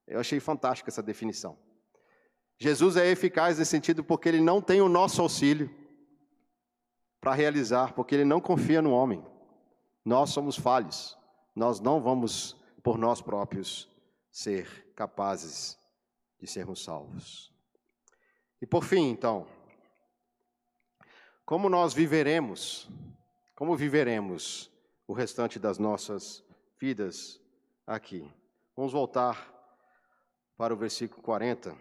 Eu 0.06 0.20
achei 0.20 0.40
fantástica 0.40 0.92
essa 0.92 1.02
definição. 1.02 1.58
Jesus 2.60 2.96
é 2.96 3.08
eficaz 3.08 3.58
nesse 3.58 3.72
sentido 3.72 4.04
porque 4.04 4.30
ele 4.30 4.40
não 4.40 4.62
tem 4.62 4.82
o 4.82 4.88
nosso 4.88 5.20
auxílio 5.20 5.68
para 7.20 7.34
realizar, 7.34 7.96
porque 7.96 8.14
ele 8.14 8.24
não 8.24 8.40
confia 8.40 8.84
no 8.84 8.92
homem. 8.92 9.26
Nós 10.06 10.30
somos 10.30 10.56
falhos. 10.56 11.18
Nós 11.56 11.80
não 11.80 12.00
vamos, 12.00 12.56
por 12.84 13.00
nós 13.00 13.20
próprios, 13.20 13.90
ser 14.30 14.94
capazes 14.96 15.76
de 16.40 16.46
sermos 16.46 16.84
salvos. 16.84 17.52
E 18.62 18.68
por 18.68 18.84
fim, 18.84 19.10
então, 19.10 19.48
como 21.52 21.68
nós 21.68 21.94
viveremos, 21.94 22.90
como 23.54 23.76
viveremos 23.76 24.72
o 25.06 25.12
restante 25.12 25.60
das 25.60 25.78
nossas 25.78 26.42
vidas 26.80 27.42
aqui? 27.86 28.26
Vamos 28.74 28.94
voltar 28.94 29.54
para 30.56 30.74
o 30.74 30.78
versículo 30.78 31.22
40, 31.22 31.76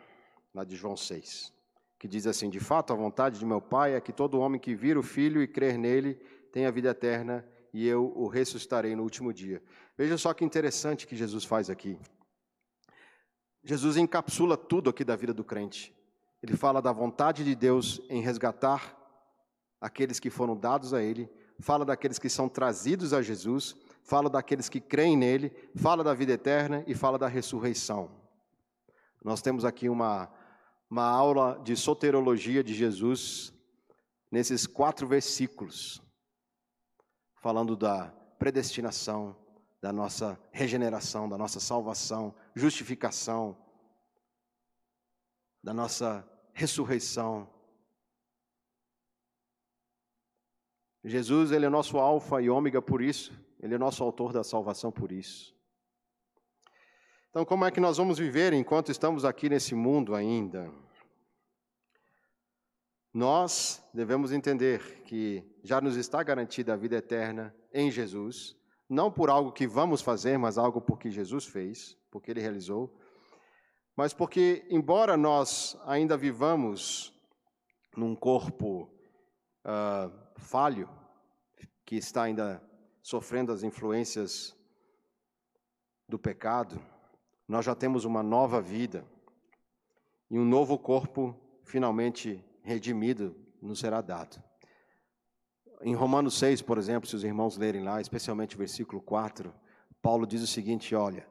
lá 0.52 0.64
de 0.64 0.74
João 0.74 0.96
6, 0.96 1.52
que 2.00 2.08
diz 2.08 2.26
assim: 2.26 2.50
De 2.50 2.58
fato, 2.58 2.92
a 2.92 2.96
vontade 2.96 3.38
de 3.38 3.46
meu 3.46 3.60
Pai 3.60 3.94
é 3.94 4.00
que 4.00 4.12
todo 4.12 4.40
homem 4.40 4.60
que 4.60 4.74
vir 4.74 4.98
o 4.98 5.04
Filho 5.04 5.40
e 5.40 5.46
crer 5.46 5.78
nele 5.78 6.14
tenha 6.52 6.72
vida 6.72 6.88
eterna 6.88 7.48
e 7.72 7.86
eu 7.86 8.12
o 8.16 8.26
ressuscitarei 8.26 8.96
no 8.96 9.04
último 9.04 9.32
dia. 9.32 9.62
Veja 9.96 10.18
só 10.18 10.34
que 10.34 10.44
interessante 10.44 11.06
que 11.06 11.14
Jesus 11.14 11.44
faz 11.44 11.70
aqui. 11.70 11.96
Jesus 13.62 13.96
encapsula 13.96 14.56
tudo 14.56 14.90
aqui 14.90 15.04
da 15.04 15.14
vida 15.14 15.32
do 15.32 15.44
crente. 15.44 15.96
Ele 16.42 16.56
fala 16.56 16.82
da 16.82 16.90
vontade 16.90 17.44
de 17.44 17.54
Deus 17.54 18.02
em 18.10 18.20
resgatar 18.20 18.98
aqueles 19.80 20.20
que 20.20 20.30
foram 20.30 20.56
dados 20.56 20.92
a 20.92 21.02
ele, 21.02 21.30
fala 21.58 21.84
daqueles 21.84 22.18
que 22.18 22.28
são 22.28 22.48
trazidos 22.48 23.12
a 23.12 23.22
Jesus, 23.22 23.74
fala 24.02 24.28
daqueles 24.28 24.68
que 24.68 24.80
creem 24.80 25.16
nele, 25.16 25.50
fala 25.76 26.04
da 26.04 26.14
vida 26.14 26.32
eterna 26.32 26.84
e 26.86 26.94
fala 26.94 27.18
da 27.18 27.28
ressurreição. 27.28 28.10
Nós 29.24 29.42
temos 29.42 29.64
aqui 29.64 29.88
uma, 29.88 30.30
uma 30.90 31.04
aula 31.04 31.60
de 31.62 31.76
soterologia 31.76 32.64
de 32.64 32.74
Jesus 32.74 33.52
nesses 34.30 34.66
quatro 34.66 35.06
versículos 35.06 36.02
falando 37.40 37.74
da 37.74 38.08
predestinação, 38.38 39.34
da 39.80 39.92
nossa 39.92 40.38
regeneração, 40.52 41.28
da 41.28 41.38
nossa 41.38 41.58
salvação, 41.58 42.34
justificação, 42.54 43.56
da 45.62 45.72
nossa 45.72 46.26
ressurreição. 46.52 47.48
Jesus, 51.04 51.50
ele 51.50 51.64
é 51.64 51.68
nosso 51.68 51.98
alfa 51.98 52.42
e 52.42 52.50
ômega 52.50 52.82
por 52.82 53.00
isso, 53.00 53.32
ele 53.58 53.74
é 53.74 53.78
nosso 53.78 54.02
autor 54.04 54.32
da 54.32 54.44
salvação 54.44 54.92
por 54.92 55.10
isso. 55.10 55.54
Então, 57.30 57.44
como 57.44 57.64
é 57.64 57.70
que 57.70 57.80
nós 57.80 57.96
vamos 57.96 58.18
viver 58.18 58.52
enquanto 58.52 58.90
estamos 58.90 59.24
aqui 59.24 59.48
nesse 59.48 59.74
mundo 59.74 60.14
ainda? 60.14 60.70
Nós 63.14 63.82
devemos 63.94 64.30
entender 64.30 65.02
que 65.02 65.44
já 65.62 65.80
nos 65.80 65.96
está 65.96 66.22
garantida 66.22 66.74
a 66.74 66.76
vida 66.76 66.96
eterna 66.96 67.54
em 67.72 67.90
Jesus, 67.90 68.56
não 68.88 69.10
por 69.10 69.30
algo 69.30 69.52
que 69.52 69.66
vamos 69.66 70.02
fazer, 70.02 70.38
mas 70.38 70.58
algo 70.58 70.80
porque 70.80 71.10
Jesus 71.10 71.46
fez, 71.46 71.96
porque 72.10 72.30
ele 72.30 72.40
realizou, 72.40 72.92
mas 73.96 74.12
porque, 74.12 74.66
embora 74.70 75.16
nós 75.16 75.78
ainda 75.86 76.16
vivamos 76.16 77.12
num 77.96 78.14
corpo 78.14 78.90
uh, 79.64 80.29
falho, 80.40 80.88
que 81.84 81.96
está 81.96 82.24
ainda 82.24 82.62
sofrendo 83.02 83.52
as 83.52 83.62
influências 83.62 84.56
do 86.08 86.18
pecado, 86.18 86.80
nós 87.46 87.64
já 87.64 87.74
temos 87.74 88.04
uma 88.04 88.22
nova 88.22 88.60
vida 88.60 89.04
e 90.30 90.38
um 90.38 90.44
novo 90.44 90.78
corpo 90.78 91.34
finalmente 91.64 92.44
redimido 92.62 93.36
nos 93.60 93.80
será 93.80 94.00
dado. 94.00 94.42
Em 95.82 95.94
Romanos 95.94 96.38
6, 96.38 96.62
por 96.62 96.78
exemplo, 96.78 97.08
se 97.08 97.16
os 97.16 97.24
irmãos 97.24 97.56
lerem 97.56 97.82
lá, 97.82 98.00
especialmente 98.00 98.54
o 98.54 98.58
versículo 98.58 99.00
4, 99.00 99.52
Paulo 100.02 100.26
diz 100.26 100.42
o 100.42 100.46
seguinte: 100.46 100.94
olha, 100.94 101.26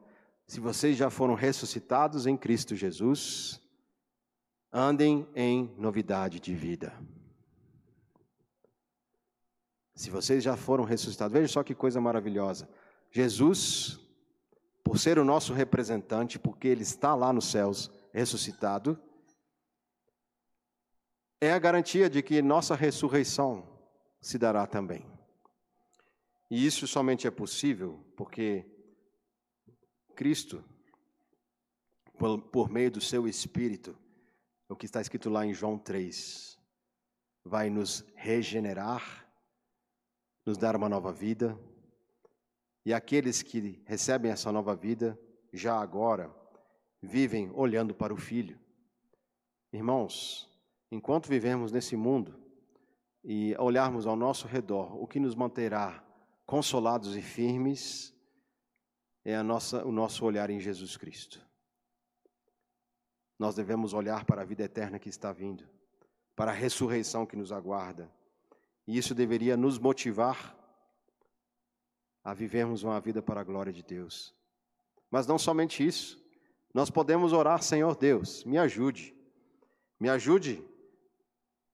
se 0.46 0.60
vocês 0.60 0.96
já 0.96 1.08
foram 1.08 1.34
ressuscitados 1.34 2.26
em 2.26 2.36
Cristo 2.36 2.74
Jesus, 2.74 3.60
andem 4.72 5.26
em 5.34 5.72
novidade 5.78 6.40
de 6.40 6.54
vida. 6.54 6.92
Se 10.00 10.08
vocês 10.08 10.42
já 10.42 10.56
foram 10.56 10.82
ressuscitados, 10.82 11.34
veja 11.34 11.52
só 11.52 11.62
que 11.62 11.74
coisa 11.74 12.00
maravilhosa. 12.00 12.66
Jesus, 13.10 14.00
por 14.82 14.98
ser 14.98 15.18
o 15.18 15.24
nosso 15.26 15.52
representante, 15.52 16.38
porque 16.38 16.68
ele 16.68 16.84
está 16.84 17.14
lá 17.14 17.34
nos 17.34 17.50
céus 17.50 17.90
ressuscitado, 18.10 18.98
é 21.38 21.52
a 21.52 21.58
garantia 21.58 22.08
de 22.08 22.22
que 22.22 22.40
nossa 22.40 22.74
ressurreição 22.74 23.78
se 24.22 24.38
dará 24.38 24.66
também. 24.66 25.04
E 26.50 26.64
isso 26.64 26.86
somente 26.86 27.26
é 27.26 27.30
possível 27.30 28.02
porque 28.16 28.64
Cristo, 30.16 30.64
por, 32.18 32.40
por 32.40 32.70
meio 32.70 32.90
do 32.90 33.02
seu 33.02 33.28
Espírito, 33.28 33.94
o 34.66 34.74
que 34.74 34.86
está 34.86 35.02
escrito 35.02 35.28
lá 35.28 35.44
em 35.44 35.52
João 35.52 35.76
3, 35.76 36.58
vai 37.44 37.68
nos 37.68 38.02
regenerar, 38.16 39.19
nos 40.44 40.56
dar 40.56 40.76
uma 40.76 40.88
nova 40.88 41.12
vida, 41.12 41.58
e 42.84 42.94
aqueles 42.94 43.42
que 43.42 43.82
recebem 43.84 44.30
essa 44.30 44.50
nova 44.50 44.74
vida, 44.74 45.18
já 45.52 45.78
agora, 45.78 46.34
vivem 47.02 47.50
olhando 47.54 47.94
para 47.94 48.12
o 48.12 48.16
Filho. 48.16 48.58
Irmãos, 49.72 50.48
enquanto 50.90 51.28
vivemos 51.28 51.70
nesse 51.70 51.96
mundo 51.96 52.38
e 53.22 53.54
olharmos 53.58 54.06
ao 54.06 54.16
nosso 54.16 54.46
redor, 54.46 55.00
o 55.00 55.06
que 55.06 55.20
nos 55.20 55.34
manterá 55.34 56.02
consolados 56.46 57.16
e 57.16 57.22
firmes 57.22 58.14
é 59.24 59.40
nossa, 59.42 59.84
o 59.84 59.92
nosso 59.92 60.24
olhar 60.24 60.50
em 60.50 60.58
Jesus 60.58 60.96
Cristo. 60.96 61.40
Nós 63.38 63.54
devemos 63.54 63.92
olhar 63.92 64.24
para 64.24 64.42
a 64.42 64.44
vida 64.44 64.64
eterna 64.64 64.98
que 64.98 65.08
está 65.08 65.32
vindo, 65.32 65.68
para 66.34 66.50
a 66.50 66.54
ressurreição 66.54 67.26
que 67.26 67.36
nos 67.36 67.52
aguarda. 67.52 68.10
E 68.90 68.98
isso 68.98 69.14
deveria 69.14 69.56
nos 69.56 69.78
motivar 69.78 70.52
a 72.24 72.34
vivermos 72.34 72.82
uma 72.82 73.00
vida 73.00 73.22
para 73.22 73.40
a 73.40 73.44
glória 73.44 73.72
de 73.72 73.84
Deus. 73.84 74.34
Mas 75.08 75.28
não 75.28 75.38
somente 75.38 75.86
isso, 75.86 76.20
nós 76.74 76.90
podemos 76.90 77.32
orar, 77.32 77.62
Senhor 77.62 77.94
Deus, 77.94 78.42
me 78.42 78.58
ajude, 78.58 79.14
me 80.00 80.08
ajude 80.08 80.68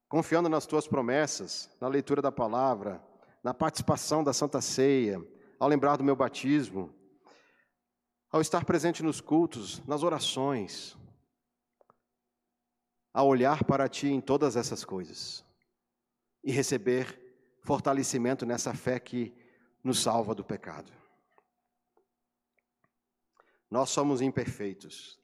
confiando 0.07 0.51
nas 0.51 0.67
tuas 0.67 0.87
promessas, 0.87 1.75
na 1.81 1.89
leitura 1.89 2.21
da 2.21 2.31
palavra, 2.31 3.03
na 3.43 3.55
participação 3.55 4.23
da 4.23 4.35
Santa 4.35 4.61
Ceia, 4.61 5.19
ao 5.59 5.71
lembrar 5.71 5.97
do 5.97 6.05
meu 6.05 6.15
batismo, 6.15 6.95
ao 8.31 8.43
estar 8.43 8.67
presente 8.67 9.03
nos 9.03 9.23
cultos, 9.23 9.83
nas 9.87 10.03
orações. 10.03 10.95
a 13.15 13.23
olhar 13.23 13.65
para 13.65 13.89
Ti 13.89 14.09
em 14.09 14.21
todas 14.21 14.55
essas 14.55 14.85
coisas 14.85 15.46
e 16.47 16.53
receber 16.53 17.21
fortalecimento 17.61 18.47
nessa 18.47 18.73
fé 18.73 19.01
que 19.01 19.35
nos 19.83 19.99
salva 19.99 20.33
do 20.33 20.45
pecado. 20.45 20.93
Nós 23.69 23.91
somos 23.91 24.21
imperfeitos. 24.21 25.19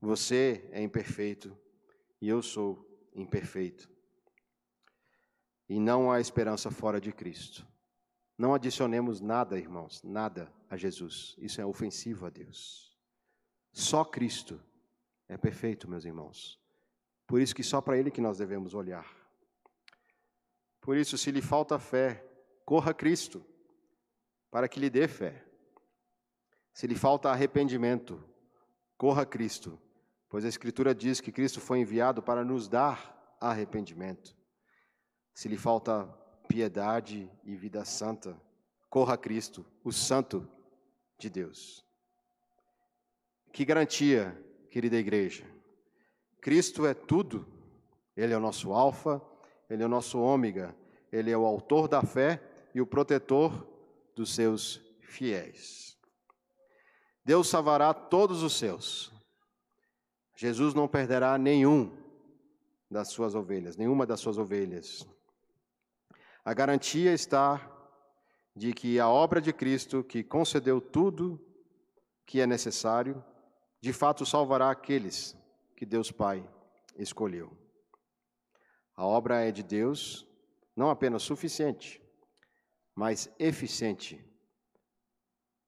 Você 0.00 0.68
é 0.70 0.80
imperfeito 0.80 1.58
e 2.20 2.28
eu 2.28 2.40
sou 2.40 2.88
imperfeito. 3.12 3.90
E 5.68 5.80
não 5.80 6.12
há 6.12 6.20
esperança 6.20 6.70
fora 6.70 7.00
de 7.00 7.12
Cristo. 7.12 7.66
Não 8.38 8.54
adicionemos 8.54 9.20
nada, 9.20 9.58
irmãos, 9.58 10.00
nada 10.04 10.52
a 10.70 10.76
Jesus. 10.76 11.34
Isso 11.38 11.60
é 11.60 11.66
ofensivo 11.66 12.24
a 12.24 12.30
Deus. 12.30 12.96
Só 13.72 14.04
Cristo 14.04 14.62
é 15.28 15.36
perfeito, 15.36 15.90
meus 15.90 16.04
irmãos. 16.04 16.60
Por 17.26 17.40
isso 17.40 17.54
que 17.54 17.64
só 17.64 17.80
para 17.80 17.98
Ele 17.98 18.12
que 18.12 18.20
nós 18.20 18.38
devemos 18.38 18.74
olhar. 18.74 19.21
Por 20.82 20.96
isso, 20.96 21.16
se 21.16 21.30
lhe 21.30 21.40
falta 21.40 21.78
fé, 21.78 22.26
corra 22.66 22.90
a 22.90 22.94
Cristo, 22.94 23.42
para 24.50 24.68
que 24.68 24.80
lhe 24.80 24.90
dê 24.90 25.06
fé. 25.06 25.42
Se 26.74 26.88
lhe 26.88 26.96
falta 26.96 27.30
arrependimento, 27.30 28.22
corra 28.98 29.22
a 29.22 29.26
Cristo, 29.26 29.80
pois 30.28 30.44
a 30.44 30.48
Escritura 30.48 30.92
diz 30.92 31.20
que 31.20 31.30
Cristo 31.30 31.60
foi 31.60 31.78
enviado 31.78 32.20
para 32.20 32.44
nos 32.44 32.68
dar 32.68 33.36
arrependimento. 33.40 34.36
Se 35.32 35.48
lhe 35.48 35.56
falta 35.56 36.04
piedade 36.48 37.30
e 37.44 37.54
vida 37.54 37.84
santa, 37.84 38.36
corra 38.90 39.14
a 39.14 39.18
Cristo, 39.18 39.64
o 39.84 39.92
Santo 39.92 40.48
de 41.16 41.30
Deus. 41.30 41.86
Que 43.52 43.64
garantia, 43.64 44.36
querida 44.68 44.96
igreja. 44.96 45.44
Cristo 46.40 46.86
é 46.86 46.92
tudo. 46.92 47.46
Ele 48.16 48.32
é 48.32 48.36
o 48.36 48.40
nosso 48.40 48.72
alfa, 48.72 49.22
ele 49.72 49.82
é 49.82 49.86
o 49.86 49.88
nosso 49.88 50.20
ômega, 50.20 50.76
ele 51.10 51.30
é 51.30 51.36
o 51.36 51.46
autor 51.46 51.88
da 51.88 52.02
fé 52.02 52.42
e 52.74 52.80
o 52.82 52.86
protetor 52.86 53.66
dos 54.14 54.34
seus 54.34 54.82
fiéis. 55.00 55.96
Deus 57.24 57.48
salvará 57.48 57.94
todos 57.94 58.42
os 58.42 58.52
seus. 58.52 59.10
Jesus 60.36 60.74
não 60.74 60.86
perderá 60.86 61.38
nenhum 61.38 61.90
das 62.90 63.08
suas 63.08 63.34
ovelhas, 63.34 63.74
nenhuma 63.74 64.04
das 64.04 64.20
suas 64.20 64.36
ovelhas. 64.36 65.08
A 66.44 66.52
garantia 66.52 67.14
está 67.14 67.66
de 68.54 68.74
que 68.74 69.00
a 69.00 69.08
obra 69.08 69.40
de 69.40 69.54
Cristo, 69.54 70.04
que 70.04 70.22
concedeu 70.22 70.82
tudo 70.82 71.40
que 72.26 72.42
é 72.42 72.46
necessário, 72.46 73.24
de 73.80 73.94
fato 73.94 74.26
salvará 74.26 74.70
aqueles 74.70 75.34
que 75.74 75.86
Deus 75.86 76.12
Pai 76.12 76.46
escolheu. 76.94 77.61
A 78.96 79.06
obra 79.06 79.40
é 79.40 79.50
de 79.50 79.62
Deus, 79.62 80.26
não 80.76 80.90
apenas 80.90 81.22
suficiente, 81.22 82.00
mas 82.94 83.32
eficiente, 83.38 84.24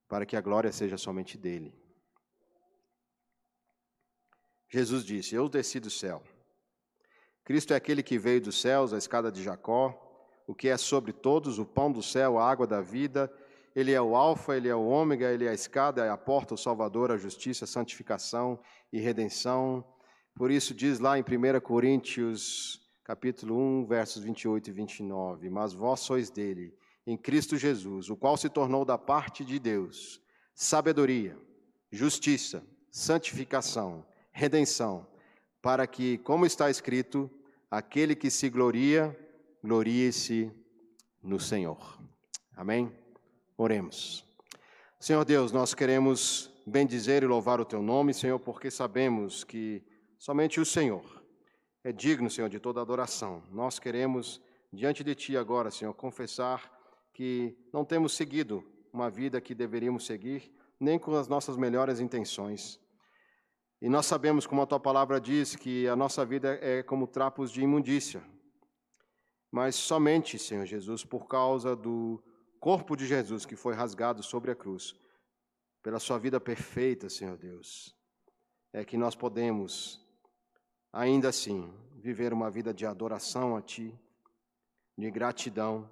para 0.09 0.27
que 0.27 0.37
a 0.37 0.41
glória 0.41 0.73
seja 0.73 0.97
somente 0.97 1.39
dele. 1.39 1.75
Jesus 4.69 5.05
disse: 5.05 5.35
Eu 5.35 5.49
desci 5.49 5.81
do 5.81 5.91
céu. 5.91 6.23
Cristo 7.45 7.73
é 7.73 7.77
aquele 7.77 8.03
que 8.03 8.19
veio 8.19 8.41
dos 8.41 8.61
céus, 8.61 8.93
a 8.93 8.99
escada 8.99 9.31
de 9.31 9.43
Jacó, 9.43 10.01
o 10.47 10.55
que 10.55 10.69
é 10.69 10.77
sobre 10.77 11.13
todos, 11.13 11.59
o 11.59 11.65
pão 11.65 11.93
do 11.93 12.03
céu, 12.03 12.39
a 12.39 12.51
água 12.51 12.67
da 12.67 12.81
vida. 12.81 13.33
Ele 13.75 13.93
é 13.93 14.01
o 14.01 14.15
Alfa, 14.15 14.57
ele 14.57 14.69
é 14.69 14.75
o 14.75 14.87
Ômega, 14.87 15.33
ele 15.33 15.47
é 15.47 15.51
a 15.51 15.55
escada, 15.55 16.05
é 16.05 16.09
a 16.09 16.17
porta, 16.17 16.55
o 16.55 16.59
Salvador, 16.59 17.11
a 17.11 17.17
justiça, 17.17 17.65
a 17.65 17.69
santificação 17.69 18.59
e 18.93 19.01
redenção. 19.01 19.85
Por 20.35 20.51
isso 20.51 20.73
diz 20.73 21.01
lá 21.01 21.19
em 21.19 21.23
1 21.23 21.61
Coríntios, 21.61 22.84
capítulo 23.05 23.55
1, 23.59 23.85
versos 23.85 24.25
28 24.25 24.71
e 24.71 24.73
29, 24.73 25.51
Mas 25.51 25.75
vós 25.75 26.01
sois 26.01 26.31
dele, 26.31 26.75
em 27.07 27.19
Cristo 27.19 27.57
Jesus, 27.59 28.09
o 28.09 28.17
qual 28.17 28.35
se 28.39 28.49
tornou 28.49 28.83
da 28.83 28.97
parte 28.97 29.45
de 29.45 29.59
Deus 29.59 30.23
sabedoria, 30.55 31.37
justiça, 31.93 32.65
santificação, 32.91 34.07
redenção, 34.33 35.07
para 35.61 35.87
que, 35.87 36.17
como 36.19 36.47
está 36.47 36.71
escrito, 36.71 37.31
aquele 37.71 38.15
que 38.15 38.31
se 38.31 38.49
gloria, 38.49 39.15
glorie-se 39.63 40.51
no 41.23 41.39
Senhor. 41.39 41.99
Amém? 42.57 42.91
Oremos. 43.57 44.25
Senhor 44.99 45.25
Deus, 45.27 45.53
nós 45.53 45.75
queremos 45.75 46.51
bendizer 46.67 47.23
e 47.23 47.27
louvar 47.27 47.61
o 47.61 47.65
teu 47.67 47.83
nome, 47.83 48.15
Senhor, 48.15 48.39
porque 48.39 48.71
sabemos 48.71 49.45
que 49.45 49.83
somente 50.19 50.59
o 50.59 50.65
Senhor 50.65 51.14
é 51.85 51.93
digno, 51.93 52.31
Senhor, 52.31 52.49
de 52.49 52.59
toda 52.59 52.81
adoração. 52.81 53.43
Nós 53.53 53.79
queremos, 53.79 54.41
diante 54.73 55.05
de 55.05 55.15
ti 55.15 55.37
agora, 55.37 55.71
Senhor, 55.71 55.93
confessar 55.93 56.73
que 57.13 57.57
não 57.73 57.85
temos 57.85 58.15
seguido 58.15 58.65
uma 58.93 59.11
vida 59.11 59.41
que 59.41 59.55
deveríamos 59.55 60.07
seguir, 60.07 60.51
nem 60.81 60.99
com 60.99 61.15
as 61.15 61.29
nossas 61.29 61.57
melhores 61.57 62.01
intenções. 62.01 62.81
E 63.81 63.89
nós 63.89 64.07
sabemos, 64.07 64.47
como 64.47 64.63
a 64.63 64.67
tua 64.67 64.81
palavra 64.81 65.21
diz, 65.21 65.55
que 65.55 65.87
a 65.87 65.95
nossa 65.95 66.25
vida 66.25 66.59
é 66.63 66.83
como 66.83 67.07
trapos 67.07 67.51
de 67.53 67.61
imundícia, 67.61 68.23
mas 69.51 69.77
somente, 69.77 70.39
Senhor 70.39 70.65
Jesus, 70.65 71.05
por 71.05 71.29
causa 71.29 71.77
do 71.77 72.23
corpo 72.59 72.97
de 72.97 73.07
Jesus 73.07 73.45
que 73.45 73.55
foi 73.55 73.75
rasgado 73.75 74.23
sobre 74.23 74.51
a 74.51 74.55
cruz, 74.55 74.97
pela 75.83 76.01
sua 76.01 76.19
vida 76.19 76.41
perfeita, 76.41 77.11
Senhor 77.11 77.37
Deus, 77.37 77.95
é 78.73 78.85
que 78.85 78.97
nós 78.97 79.15
podemos, 79.15 80.04
ainda 80.95 81.31
assim, 81.31 81.75
viver 81.97 82.33
uma 82.33 82.49
vida 82.49 82.73
de 82.73 82.87
adoração 82.87 83.57
a 83.57 83.61
Ti, 83.61 83.93
de 84.97 85.11
gratidão 85.11 85.91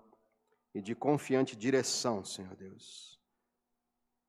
e 0.72 0.80
de 0.80 0.94
confiante 0.94 1.56
direção, 1.56 2.24
Senhor 2.24 2.54
Deus. 2.54 3.20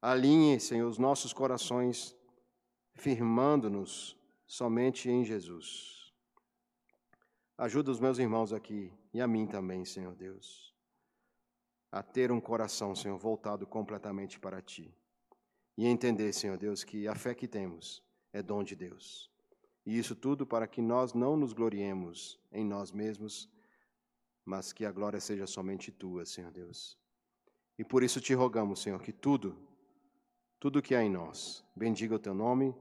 Alinhe, 0.01 0.59
Senhor, 0.59 0.89
os 0.89 0.97
nossos 0.97 1.31
corações, 1.31 2.15
firmando-nos 2.95 4.17
somente 4.47 5.09
em 5.11 5.23
Jesus. 5.23 6.11
Ajuda 7.55 7.91
os 7.91 7.99
meus 7.99 8.17
irmãos 8.17 8.51
aqui 8.51 8.91
e 9.13 9.21
a 9.21 9.27
mim 9.27 9.45
também, 9.45 9.85
Senhor 9.85 10.15
Deus, 10.15 10.73
a 11.91 12.01
ter 12.01 12.31
um 12.31 12.41
coração, 12.41 12.95
Senhor, 12.95 13.17
voltado 13.19 13.67
completamente 13.67 14.39
para 14.39 14.59
Ti. 14.59 14.91
E 15.77 15.85
entender, 15.85 16.33
Senhor 16.33 16.57
Deus, 16.57 16.83
que 16.83 17.07
a 17.07 17.13
fé 17.13 17.35
que 17.35 17.47
temos 17.47 18.03
é 18.31 18.41
dom 18.41 18.63
de 18.63 18.75
Deus. 18.75 19.32
E 19.85 19.97
isso 19.97 20.15
tudo 20.15 20.45
para 20.45 20.67
que 20.67 20.81
nós 20.81 21.13
não 21.13 21.35
nos 21.35 21.53
gloriemos 21.53 22.39
em 22.51 22.63
nós 22.63 22.91
mesmos, 22.91 23.49
mas 24.45 24.71
que 24.71 24.85
a 24.85 24.91
glória 24.91 25.19
seja 25.19 25.45
somente 25.45 25.91
Tua, 25.91 26.25
Senhor 26.25 26.51
Deus. 26.51 26.97
E 27.77 27.83
por 27.83 28.03
isso 28.03 28.21
te 28.21 28.33
rogamos, 28.33 28.81
Senhor, 28.81 29.01
que 29.01 29.11
tudo, 29.11 29.57
tudo 30.59 30.81
que 30.81 30.95
há 30.95 31.03
em 31.03 31.09
nós, 31.09 31.63
bendiga 31.75 32.15
o 32.15 32.19
Teu 32.19 32.33
nome, 32.33 32.73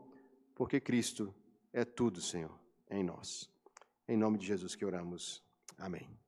porque 0.55 0.81
Cristo 0.81 1.35
é 1.73 1.85
tudo, 1.85 2.21
Senhor, 2.21 2.57
em 2.91 3.03
nós. 3.03 3.51
Em 4.07 4.17
nome 4.17 4.39
de 4.39 4.47
Jesus 4.47 4.75
que 4.75 4.85
oramos. 4.85 5.43
Amém. 5.79 6.22